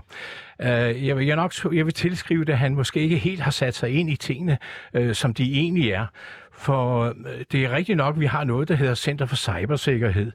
Øh, 0.61 1.07
jeg, 1.07 1.17
vil, 1.17 1.25
jeg, 1.25 1.35
nok, 1.35 1.53
jeg 1.73 1.85
vil 1.85 1.93
tilskrive 1.93 2.45
det, 2.45 2.53
at 2.53 2.59
han 2.59 2.75
måske 2.75 2.99
ikke 2.99 3.17
helt 3.17 3.41
har 3.41 3.51
sat 3.51 3.75
sig 3.75 3.89
ind 3.89 4.09
i 4.09 4.15
tingene, 4.15 4.57
øh, 4.93 5.15
som 5.15 5.33
de 5.33 5.53
egentlig 5.53 5.91
er. 5.91 6.05
For 6.51 7.03
øh, 7.03 7.13
det 7.51 7.65
er 7.65 7.71
rigtigt 7.71 7.97
nok, 7.97 8.15
at 8.15 8.19
vi 8.19 8.25
har 8.25 8.43
noget, 8.43 8.67
der 8.67 8.75
hedder 8.75 8.95
Center 8.95 9.25
for 9.25 9.35
Cybersikkerhed. 9.35 10.31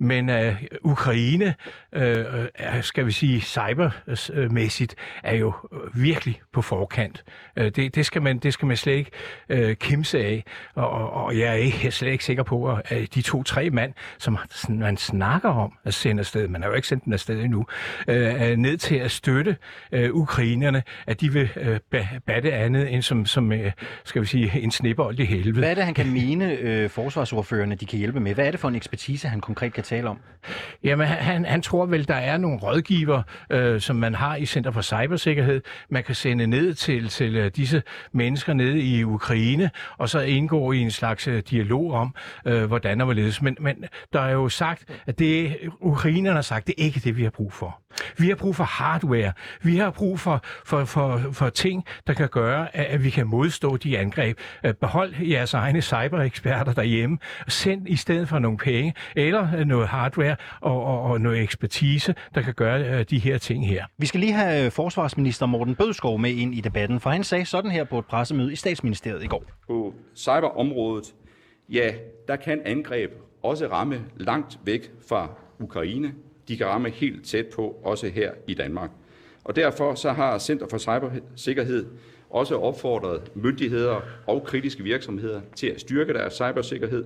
Men 0.00 0.30
øh, 0.30 0.62
Ukraine, 0.82 1.54
øh, 1.92 2.24
er, 2.54 2.80
skal 2.80 3.06
vi 3.06 3.12
sige, 3.12 3.40
cybermæssigt, 3.40 4.94
er 5.22 5.36
jo 5.36 5.52
øh, 5.72 6.02
virkelig 6.02 6.40
på 6.52 6.62
forkant. 6.62 7.24
Øh, 7.56 7.70
det, 7.76 7.94
det, 7.94 8.06
skal 8.06 8.22
man, 8.22 8.38
det 8.38 8.52
skal 8.52 8.66
man 8.66 8.76
slet 8.76 8.92
ikke 8.92 9.10
øh, 9.48 9.76
kimse 9.76 10.18
af. 10.18 10.44
Og, 10.74 10.90
og, 10.90 11.10
og 11.12 11.38
jeg 11.38 11.48
er 11.48 11.52
ikke, 11.52 11.90
slet 11.90 12.10
ikke 12.12 12.24
sikker 12.24 12.42
på, 12.42 12.78
at 12.84 13.14
de 13.14 13.22
to-tre 13.22 13.70
mand, 13.70 13.92
som 14.18 14.38
man 14.68 14.96
snakker 14.96 15.48
om 15.48 15.72
at 15.84 15.94
sende 15.94 16.20
afsted, 16.20 16.48
man 16.48 16.62
har 16.62 16.68
jo 16.68 16.74
ikke 16.74 16.88
sendt 16.88 17.04
dem 17.04 17.12
afsted 17.12 17.40
endnu, 17.40 17.66
øh, 18.08 18.16
er 18.16 18.56
ned 18.56 18.76
til 18.76 18.96
at 18.96 19.10
støtte 19.10 19.56
øh, 19.92 20.14
ukrainerne, 20.14 20.82
at 21.06 21.20
de 21.20 21.32
vil 21.32 21.50
øh, 21.56 21.80
batte 22.26 22.52
andet 22.52 22.94
end 22.94 23.02
som, 23.02 23.26
som 23.26 23.52
øh, 23.52 23.72
skal 24.04 24.22
vi 24.22 24.26
sige, 24.26 24.60
en 24.60 24.70
snibbold 24.70 25.18
i 25.20 25.24
helvede. 25.24 25.58
Hvad 25.58 25.70
er 25.70 25.74
det, 25.74 25.84
han 25.84 25.94
kan 25.94 26.12
mene, 26.12 26.52
øh, 26.52 26.90
forsvarsordførerne, 26.90 27.74
de 27.74 27.86
kan 27.86 27.98
hjælpe 27.98 28.20
med? 28.20 28.34
Hvad 28.34 28.46
er 28.46 28.50
det 28.50 28.60
for 28.60 28.68
en 28.68 28.74
ekspertise, 28.74 29.28
han 29.28 29.40
konkret 29.40 29.72
kan 29.72 29.84
tale 29.88 30.08
om? 30.08 30.18
Jamen, 30.84 31.06
han, 31.06 31.44
han 31.44 31.62
tror 31.62 31.86
vel, 31.86 32.08
der 32.08 32.14
er 32.14 32.36
nogle 32.36 32.58
rådgiver, 32.58 33.22
øh, 33.50 33.80
som 33.80 33.96
man 33.96 34.14
har 34.14 34.36
i 34.36 34.46
Center 34.46 34.70
for 34.70 34.82
Cybersikkerhed, 34.82 35.60
man 35.90 36.04
kan 36.04 36.14
sende 36.14 36.46
ned 36.46 36.74
til, 36.74 37.08
til 37.08 37.36
øh, 37.36 37.50
disse 37.56 37.82
mennesker 38.12 38.52
nede 38.52 38.80
i 38.80 39.04
Ukraine, 39.04 39.70
og 39.98 40.08
så 40.08 40.20
indgå 40.20 40.72
i 40.72 40.78
en 40.78 40.90
slags 40.90 41.28
øh, 41.28 41.42
dialog 41.50 41.92
om, 41.92 42.14
øh, 42.46 42.64
hvordan 42.64 43.00
og 43.00 43.04
hvorledes. 43.04 43.42
Men, 43.42 43.56
men 43.60 43.84
der 44.12 44.20
er 44.20 44.32
jo 44.32 44.48
sagt, 44.48 44.84
at 45.06 45.18
det 45.18 45.56
ukrainerne 45.80 46.34
har 46.34 46.42
sagt, 46.42 46.66
det 46.66 46.74
er 46.78 46.84
ikke 46.84 47.00
det, 47.00 47.16
vi 47.16 47.22
har 47.22 47.30
brug 47.30 47.52
for. 47.52 47.80
Vi 48.18 48.28
har 48.28 48.34
brug 48.34 48.56
for 48.56 48.64
hardware. 48.64 49.32
Vi 49.62 49.76
har 49.76 49.90
brug 49.90 50.20
for, 50.20 50.42
for, 50.64 50.84
for, 50.84 51.20
for 51.32 51.48
ting, 51.48 51.84
der 52.06 52.12
kan 52.12 52.28
gøre, 52.28 52.76
at, 52.76 52.84
at 52.84 53.04
vi 53.04 53.10
kan 53.10 53.26
modstå 53.26 53.76
de 53.76 53.98
angreb. 53.98 54.38
Øh, 54.64 54.74
behold 54.74 55.14
jeres 55.20 55.54
egne 55.54 55.82
cybereksperter 55.82 56.72
derhjemme. 56.72 57.18
Send 57.48 57.88
i 57.88 57.96
stedet 57.96 58.28
for 58.28 58.38
nogle 58.38 58.58
penge 58.58 58.94
eller 59.16 59.48
øh, 59.58 59.66
noget 59.78 59.88
hardware 59.88 60.36
og, 60.60 60.84
og, 60.84 61.02
og 61.02 61.20
noget 61.20 61.42
ekspertise, 61.42 62.14
der 62.34 62.42
kan 62.42 62.54
gøre 62.54 62.98
uh, 62.98 63.04
de 63.10 63.18
her 63.18 63.38
ting 63.38 63.68
her. 63.68 63.84
Vi 63.98 64.06
skal 64.06 64.20
lige 64.20 64.32
have 64.32 64.64
øh, 64.64 64.72
forsvarsminister 64.72 65.46
Morten 65.46 65.74
Bødskov 65.74 66.18
med 66.18 66.30
ind 66.30 66.54
i 66.54 66.60
debatten, 66.60 67.00
for 67.00 67.10
han 67.10 67.24
sagde 67.24 67.44
sådan 67.44 67.70
her 67.70 67.84
på 67.84 67.98
et 67.98 68.04
pressemøde 68.04 68.52
i 68.52 68.56
statsministeriet 68.56 69.22
i 69.24 69.26
går. 69.26 69.44
På 69.66 69.94
cyberområdet, 70.16 71.14
ja, 71.68 71.92
der 72.28 72.36
kan 72.36 72.62
angreb 72.64 73.10
også 73.42 73.66
ramme 73.66 74.00
langt 74.16 74.58
væk 74.64 74.90
fra 75.08 75.30
Ukraine. 75.58 76.12
De 76.48 76.56
kan 76.56 76.66
ramme 76.66 76.90
helt 76.90 77.24
tæt 77.24 77.46
på, 77.56 77.76
også 77.84 78.08
her 78.08 78.32
i 78.48 78.54
Danmark. 78.54 78.90
Og 79.44 79.56
derfor 79.56 79.94
så 79.94 80.12
har 80.12 80.38
Center 80.38 80.66
for 80.70 80.78
Cybersikkerhed 80.78 81.86
også 82.30 82.56
opfordret 82.58 83.22
myndigheder 83.34 84.00
og 84.26 84.44
kritiske 84.44 84.82
virksomheder 84.82 85.40
til 85.56 85.66
at 85.66 85.80
styrke 85.80 86.12
deres 86.12 86.32
cybersikkerhed. 86.32 87.04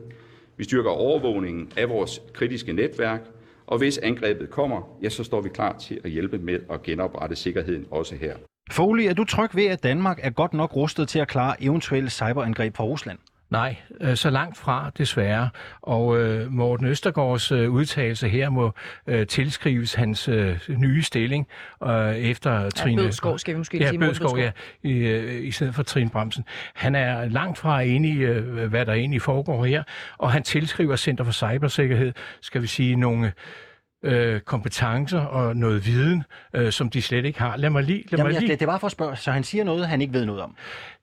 Vi 0.57 0.65
styrker 0.65 0.91
overvågningen 0.91 1.73
af 1.77 1.89
vores 1.89 2.23
kritiske 2.33 2.73
netværk, 2.73 3.21
og 3.67 3.79
hvis 3.79 3.99
angrebet 3.99 4.51
kommer, 4.51 4.99
ja, 5.03 5.09
så 5.09 5.25
står 5.25 5.41
vi 5.41 5.49
klar 5.49 5.79
til 5.79 6.01
at 6.05 6.11
hjælpe 6.11 6.39
med 6.39 6.61
at 6.71 6.83
genoprette 6.83 7.37
sikkerheden 7.37 7.87
også 7.91 8.15
her. 8.17 8.37
Foley, 8.71 9.05
er 9.05 9.15
du 9.15 9.25
tryg 9.25 9.51
ved, 9.55 9.67
at 9.67 9.83
Danmark 9.83 10.19
er 10.23 10.31
godt 10.31 10.53
nok 10.53 10.77
rustet 10.77 11.09
til 11.09 11.19
at 11.19 11.29
klare 11.29 11.63
eventuelle 11.63 12.11
cyberangreb 12.11 12.77
fra 12.77 12.85
Rusland? 12.85 13.19
Nej, 13.53 13.77
øh, 14.01 14.17
så 14.17 14.31
langt 14.31 14.59
fra 14.59 14.91
desværre. 14.99 15.49
Og 15.83 16.19
øh, 16.19 16.53
Morten 16.53 16.87
Østergaards 16.87 17.53
øh, 17.53 17.71
udtalelse 17.71 18.29
her 18.29 18.51
må 18.51 18.73
øh, 19.07 19.27
tilskrives 19.27 19.95
hans 19.95 20.29
øh, 20.29 20.59
nye 20.69 21.03
stilling 21.03 21.49
øh, 21.85 22.17
efter 22.17 22.71
Trine... 22.71 23.03
Ja, 23.03 23.07
Bødskov 23.07 23.39
skal 23.39 23.55
vi 23.55 23.59
måske 23.59 23.79
ja, 23.79 23.89
sige. 23.89 23.99
Bødskov, 23.99 24.39
ja, 24.39 24.51
i, 24.83 24.93
øh, 24.93 25.47
i 25.47 25.51
stedet 25.51 25.75
for 25.75 25.83
Trine 25.83 26.11
Bremsen. 26.11 26.45
Han 26.75 26.95
er 26.95 27.25
langt 27.29 27.59
fra 27.59 27.83
enig, 27.83 28.19
øh, 28.19 28.69
hvad 28.69 28.87
der 28.87 28.93
egentlig 28.93 29.23
foregår 29.23 29.65
her, 29.65 29.83
og 30.19 30.33
han 30.33 30.43
tilskriver 30.43 30.97
Center 30.97 31.25
for 31.25 31.33
Cybersikkerhed, 31.33 32.13
skal 32.41 32.63
vi 32.63 32.67
sige, 32.67 32.97
nogle 32.97 33.33
øh, 34.05 34.41
kompetencer 34.41 35.21
og 35.21 35.57
noget 35.57 35.87
viden, 35.87 36.25
øh, 36.55 36.73
som 36.73 36.91
de 36.91 37.03
slet 37.03 37.25
ikke 37.25 37.39
har. 37.39 37.57
Lad 37.57 37.71
mig 37.71 37.83
lige... 37.83 38.05
Lad 38.11 38.19
Jamen, 38.19 38.33
mig 38.33 38.41
lige... 38.41 38.53
Det, 38.53 38.61
det 38.61 38.69
var 38.69 38.79
for 38.79 38.87
at 38.87 38.93
spørge, 38.93 39.17
så 39.17 39.31
han 39.31 39.45
siger 39.45 39.65
noget, 39.65 39.89
han 39.89 40.01
ikke 40.01 40.13
ved 40.13 40.25
noget 40.25 40.43
om. 40.43 40.57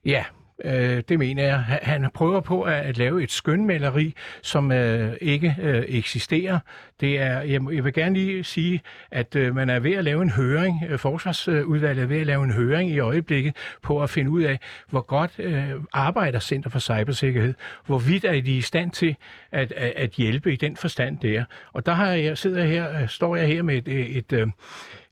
Ja, 0.04 0.24
Øh, 0.64 1.02
det 1.08 1.18
mener 1.18 1.42
jeg. 1.42 1.58
Han 1.82 2.10
prøver 2.14 2.40
på 2.40 2.62
at, 2.62 2.74
at 2.74 2.98
lave 2.98 3.22
et 3.22 3.30
skønmaleri, 3.30 4.14
som 4.42 4.72
øh, 4.72 5.12
ikke 5.20 5.56
øh, 5.62 5.84
eksisterer. 5.88 6.58
Det 7.00 7.20
er, 7.20 7.40
jeg, 7.40 7.60
jeg 7.72 7.84
vil 7.84 7.92
gerne 7.92 8.14
lige 8.14 8.44
sige, 8.44 8.80
at 9.10 9.36
øh, 9.36 9.54
man 9.54 9.70
er 9.70 9.80
ved 9.80 9.92
at 9.92 10.04
lave 10.04 10.22
en 10.22 10.30
høring, 10.30 10.82
øh, 10.88 10.98
Forsvarsudvalget 10.98 12.02
er 12.02 12.06
ved 12.06 12.20
at 12.20 12.26
lave 12.26 12.44
en 12.44 12.52
høring 12.52 12.90
i 12.90 12.98
øjeblikket 12.98 13.56
på 13.82 14.02
at 14.02 14.10
finde 14.10 14.30
ud 14.30 14.42
af, 14.42 14.58
hvor 14.90 15.00
godt 15.00 15.30
øh, 15.38 15.70
arbejder 15.92 16.40
Center 16.40 16.70
for 16.70 16.78
Cybersikkerhed, 16.78 17.54
hvorvidt 17.86 18.24
er 18.24 18.40
de 18.40 18.56
i 18.56 18.60
stand 18.60 18.90
til 18.90 19.16
at, 19.52 19.72
at, 19.72 19.92
at 19.96 20.10
hjælpe 20.10 20.52
i 20.52 20.56
den 20.56 20.76
forstand 20.76 21.18
der. 21.18 21.44
Og 21.72 21.86
der 21.86 21.92
har 21.92 22.12
jeg, 22.12 22.38
sidder 22.38 22.64
her, 22.64 23.02
øh, 23.02 23.08
står 23.08 23.36
jeg 23.36 23.46
her 23.46 23.62
med 23.62 23.76
et, 23.76 23.88
øh, 23.88 24.06
et, 24.06 24.32
et, 24.32 24.52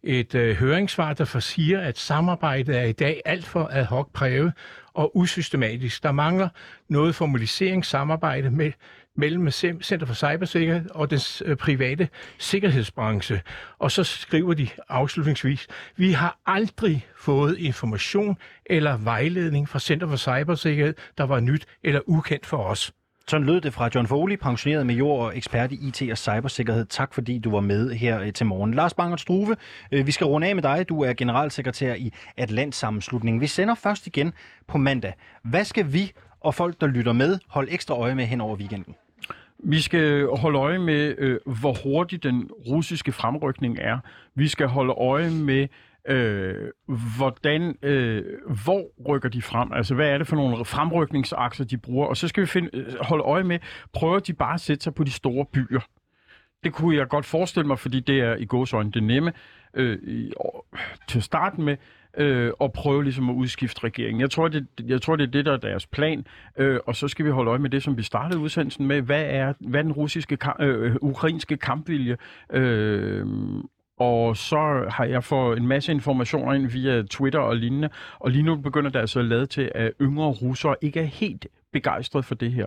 et 0.02 0.34
øh, 0.34 0.56
høringssvar, 0.56 1.12
der 1.12 1.24
forsiger, 1.24 1.80
at 1.80 1.98
samarbejdet 1.98 2.78
er 2.78 2.84
i 2.84 2.92
dag 2.92 3.22
alt 3.24 3.46
for 3.46 3.68
ad 3.72 3.84
hoc 3.84 4.08
præget 4.12 4.52
og 4.98 5.16
usystematisk. 5.16 6.02
Der 6.02 6.12
mangler 6.12 6.48
noget 6.88 7.14
formaliseringssamarbejde 7.14 8.50
med, 8.50 8.72
mellem 9.16 9.50
Center 9.50 10.06
for 10.06 10.14
Cybersikkerhed 10.14 10.90
og 10.90 11.10
den 11.10 11.20
øh, 11.44 11.56
private 11.56 12.08
sikkerhedsbranche. 12.38 13.42
Og 13.78 13.90
så 13.90 14.04
skriver 14.04 14.54
de 14.54 14.68
afslutningsvis, 14.88 15.66
vi 15.96 16.12
har 16.12 16.38
aldrig 16.46 17.06
fået 17.16 17.58
information 17.58 18.36
eller 18.66 18.96
vejledning 18.96 19.68
fra 19.68 19.78
Center 19.78 20.08
for 20.08 20.16
Cybersikkerhed, 20.16 20.94
der 21.18 21.24
var 21.24 21.40
nyt 21.40 21.66
eller 21.82 22.00
ukendt 22.06 22.46
for 22.46 22.56
os. 22.56 22.92
Sådan 23.28 23.46
lød 23.46 23.60
det 23.60 23.72
fra 23.72 23.90
John 23.94 24.06
Foley, 24.06 24.36
pensioneret 24.36 24.86
major 24.86 25.24
og 25.24 25.36
ekspert 25.36 25.72
i 25.72 25.88
IT 25.88 26.10
og 26.10 26.18
cybersikkerhed. 26.18 26.84
Tak 26.84 27.14
fordi 27.14 27.38
du 27.38 27.50
var 27.50 27.60
med 27.60 27.90
her 27.90 28.20
øh, 28.20 28.32
til 28.32 28.46
morgen. 28.46 28.74
Lars 28.74 28.94
Bangert 28.94 29.20
Struve, 29.20 29.56
øh, 29.92 30.06
vi 30.06 30.12
skal 30.12 30.26
runde 30.26 30.46
af 30.46 30.54
med 30.54 30.62
dig. 30.62 30.88
Du 30.88 31.02
er 31.02 31.12
generalsekretær 31.12 31.94
i 31.94 32.12
Atlantsammenslutningen. 32.36 33.40
Vi 33.40 33.46
sender 33.46 33.74
først 33.74 34.06
igen 34.06 34.32
på 34.66 34.78
mandag. 34.78 35.14
Hvad 35.42 35.64
skal 35.64 35.92
vi 35.92 36.12
og 36.40 36.54
folk, 36.54 36.80
der 36.80 36.86
lytter 36.86 37.12
med, 37.12 37.38
holde 37.48 37.72
ekstra 37.72 37.94
øje 37.94 38.14
med 38.14 38.24
hen 38.24 38.40
over 38.40 38.56
weekenden? 38.56 38.94
Vi 39.58 39.80
skal 39.80 40.26
holde 40.26 40.58
øje 40.58 40.78
med, 40.78 41.14
øh, 41.18 41.38
hvor 41.46 41.76
hurtig 41.84 42.22
den 42.22 42.50
russiske 42.68 43.12
fremrykning 43.12 43.78
er. 43.80 43.98
Vi 44.34 44.48
skal 44.48 44.66
holde 44.66 44.92
øje 44.92 45.30
med, 45.30 45.68
øh, 46.08 46.70
hvordan, 47.16 47.76
øh, 47.82 48.24
hvor 48.64 49.08
rykker 49.08 49.28
de 49.28 49.42
frem? 49.42 49.72
Altså, 49.72 49.94
hvad 49.94 50.08
er 50.08 50.18
det 50.18 50.26
for 50.26 50.36
nogle 50.36 50.64
fremrykningsakser, 50.64 51.64
de 51.64 51.78
bruger? 51.78 52.06
Og 52.06 52.16
så 52.16 52.28
skal 52.28 52.40
vi 52.40 52.46
finde, 52.46 52.70
øh, 52.72 52.94
holde 53.00 53.24
øje 53.24 53.44
med, 53.44 53.58
prøver 53.92 54.18
de 54.18 54.32
bare 54.32 54.54
at 54.54 54.60
sætte 54.60 54.84
sig 54.84 54.94
på 54.94 55.04
de 55.04 55.10
store 55.10 55.44
byer? 55.44 55.80
Det 56.64 56.72
kunne 56.72 56.96
jeg 56.96 57.08
godt 57.08 57.26
forestille 57.26 57.66
mig, 57.66 57.78
fordi 57.78 58.00
det 58.00 58.20
er 58.20 58.36
i 58.36 58.44
gåsøjne 58.44 58.92
det 58.92 59.02
nemme 59.02 59.32
øh, 59.74 59.98
i, 60.02 60.32
til 61.08 61.18
at 61.18 61.24
starte 61.24 61.60
med, 61.60 61.76
øh, 62.16 62.52
og 62.58 62.72
prøve 62.72 63.04
ligesom 63.04 63.30
at 63.30 63.34
udskifte 63.34 63.84
regeringen. 63.84 64.20
Jeg 64.20 64.30
tror, 64.30 64.48
det, 64.48 64.66
jeg 64.86 65.02
tror, 65.02 65.16
det 65.16 65.26
er 65.26 65.30
det, 65.30 65.46
der 65.46 65.52
er 65.52 65.56
deres 65.56 65.86
plan. 65.86 66.26
Øh, 66.56 66.80
og 66.86 66.96
så 66.96 67.08
skal 67.08 67.24
vi 67.24 67.30
holde 67.30 67.50
øje 67.50 67.58
med 67.58 67.70
det, 67.70 67.82
som 67.82 67.96
vi 67.96 68.02
startede 68.02 68.40
udsendelsen 68.40 68.86
med. 68.86 69.02
Hvad 69.02 69.24
er, 69.24 69.52
hvad 69.60 69.80
er 69.80 69.82
den 69.82 69.92
russiske, 69.92 70.38
øh, 70.60 70.96
ukrainske 71.00 71.56
kampvilje? 71.56 72.16
Øh, 72.52 73.26
og 73.98 74.36
så 74.36 74.84
har 74.90 75.04
jeg 75.04 75.24
fået 75.24 75.58
en 75.58 75.66
masse 75.66 75.92
informationer 75.92 76.52
ind 76.52 76.66
via 76.66 77.02
Twitter 77.02 77.40
og 77.40 77.56
lignende, 77.56 77.88
og 78.18 78.30
lige 78.30 78.42
nu 78.42 78.56
begynder 78.56 78.90
der 78.90 79.00
altså 79.00 79.18
at 79.18 79.24
lade 79.24 79.46
til, 79.46 79.72
at 79.74 79.92
yngre 80.00 80.26
russere 80.26 80.76
ikke 80.80 81.00
er 81.00 81.04
helt 81.04 81.46
begejstret 81.72 82.24
for 82.24 82.34
det 82.34 82.52
her. 82.52 82.66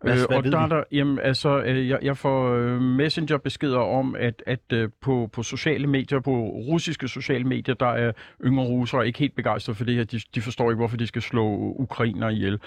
Hvad, 0.00 0.12
øh, 0.12 0.28
hvad 0.28 0.36
og 0.36 0.44
der 0.44 0.50
de? 0.50 0.56
er 0.56 0.66
der, 0.66 0.84
jamen, 0.92 1.18
altså, 1.18 1.62
øh, 1.62 1.88
jeg, 1.88 1.98
jeg 2.02 2.16
får 2.16 2.54
øh, 2.54 2.80
messengerbeskeder 2.80 3.78
om, 3.78 4.16
at, 4.18 4.42
at 4.46 4.90
på, 5.00 5.30
på 5.32 5.42
sociale 5.42 5.86
medier, 5.86 6.20
på 6.20 6.30
russiske 6.40 7.08
sociale 7.08 7.44
medier, 7.44 7.74
der 7.74 7.86
er 7.86 8.12
yngre 8.44 8.64
russere 8.64 9.06
ikke 9.06 9.18
helt 9.18 9.34
begejstrede 9.34 9.76
for 9.76 9.84
det 9.84 9.94
her. 9.94 10.04
De, 10.04 10.20
de 10.34 10.40
forstår 10.40 10.70
ikke, 10.70 10.78
hvorfor 10.78 10.96
de 10.96 11.06
skal 11.06 11.22
slå 11.22 11.44
ukrainer 11.78 12.28
ihjel. 12.28 12.60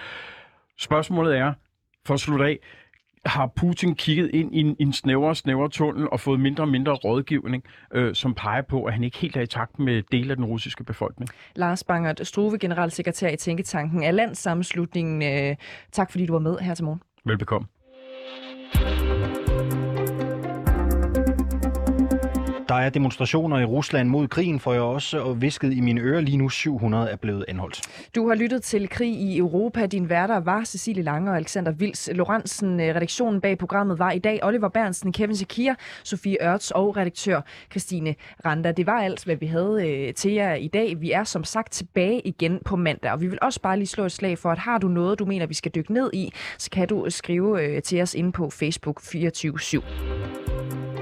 Spørgsmålet 0.79 1.37
er, 1.37 1.53
for 2.05 2.13
at 2.13 2.19
slutte 2.19 2.45
af, 2.45 2.59
har 3.25 3.47
Putin 3.55 3.95
kigget 3.95 4.29
ind 4.33 4.55
i 4.55 4.59
en, 4.59 4.75
en 4.79 4.93
snævere, 4.93 5.35
snævere 5.35 5.69
tunnel 5.69 6.09
og 6.09 6.19
fået 6.19 6.39
mindre 6.39 6.63
og 6.63 6.67
mindre 6.67 6.93
rådgivning, 6.93 7.63
øh, 7.93 8.15
som 8.15 8.33
peger 8.33 8.61
på, 8.61 8.83
at 8.83 8.93
han 8.93 9.03
ikke 9.03 9.17
helt 9.17 9.37
er 9.37 9.41
i 9.41 9.47
takt 9.47 9.79
med 9.79 10.03
dele 10.11 10.31
af 10.31 10.35
den 10.35 10.45
russiske 10.45 10.83
befolkning. 10.83 11.29
Lars 11.55 11.83
Bangert 11.83 12.27
Struve, 12.27 12.57
generalsekretær 12.57 13.29
i 13.29 13.35
Tænketanken 13.35 14.03
af 14.03 14.15
Landssammenslutningen. 14.15 15.23
Øh, 15.23 15.55
tak 15.91 16.11
fordi 16.11 16.25
du 16.25 16.33
var 16.33 16.39
med 16.39 16.57
her 16.57 16.73
til 16.73 16.85
morgen. 16.85 17.01
Velbekomme. 17.25 17.67
Der 22.73 22.79
er 22.79 22.89
demonstrationer 22.89 23.59
i 23.59 23.65
Rusland 23.65 24.09
mod 24.09 24.27
krigen, 24.27 24.59
får 24.59 24.73
jeg 24.73 24.81
også 24.81 25.29
øh, 25.29 25.41
visket 25.41 25.73
i 25.73 25.79
mine 25.79 26.01
ører. 26.01 26.21
Lige 26.21 26.37
nu 26.37 26.49
700 26.49 27.09
er 27.09 27.15
blevet 27.15 27.45
anholdt. 27.47 27.81
Du 28.15 28.27
har 28.27 28.35
lyttet 28.35 28.63
til 28.63 28.89
Krig 28.89 29.13
i 29.13 29.37
Europa. 29.37 29.85
Din 29.85 30.09
værter 30.09 30.39
var 30.39 30.63
Cecilie 30.63 31.03
Lange 31.03 31.31
og 31.31 31.37
Alexander 31.37 31.71
Vils 31.71 32.09
Lorentzen. 32.13 32.79
Øh, 32.79 32.95
redaktionen 32.95 33.41
bag 33.41 33.57
programmet 33.57 33.99
var 33.99 34.11
i 34.11 34.19
dag 34.19 34.39
Oliver 34.43 34.69
Bernsen, 34.69 35.13
Kevin 35.13 35.35
Shakir, 35.35 35.73
Sofie 36.03 36.37
Ørts 36.41 36.71
og 36.71 36.97
redaktør 36.97 37.41
Christine 37.71 38.15
Randa. 38.45 38.71
Det 38.71 38.87
var 38.87 39.01
alt, 39.01 39.25
hvad 39.25 39.35
vi 39.35 39.45
havde 39.45 39.89
øh, 39.89 40.13
til 40.13 40.31
jer 40.31 40.53
i 40.53 40.67
dag. 40.67 41.01
Vi 41.01 41.11
er 41.11 41.23
som 41.23 41.43
sagt 41.43 41.73
tilbage 41.73 42.21
igen 42.27 42.59
på 42.65 42.75
mandag, 42.75 43.11
og 43.11 43.21
vi 43.21 43.27
vil 43.27 43.39
også 43.41 43.61
bare 43.61 43.77
lige 43.77 43.87
slå 43.87 44.05
et 44.05 44.11
slag 44.11 44.37
for, 44.37 44.51
at 44.51 44.57
har 44.57 44.77
du 44.77 44.87
noget, 44.87 45.19
du 45.19 45.25
mener, 45.25 45.45
vi 45.45 45.53
skal 45.53 45.71
dykke 45.75 45.93
ned 45.93 46.09
i, 46.13 46.33
så 46.57 46.69
kan 46.69 46.87
du 46.87 47.05
skrive 47.09 47.81
til 47.81 48.01
os 48.01 48.13
inde 48.13 48.31
på 48.31 48.49
Facebook 48.49 49.01
24 49.01 49.59
/7. 49.59 50.92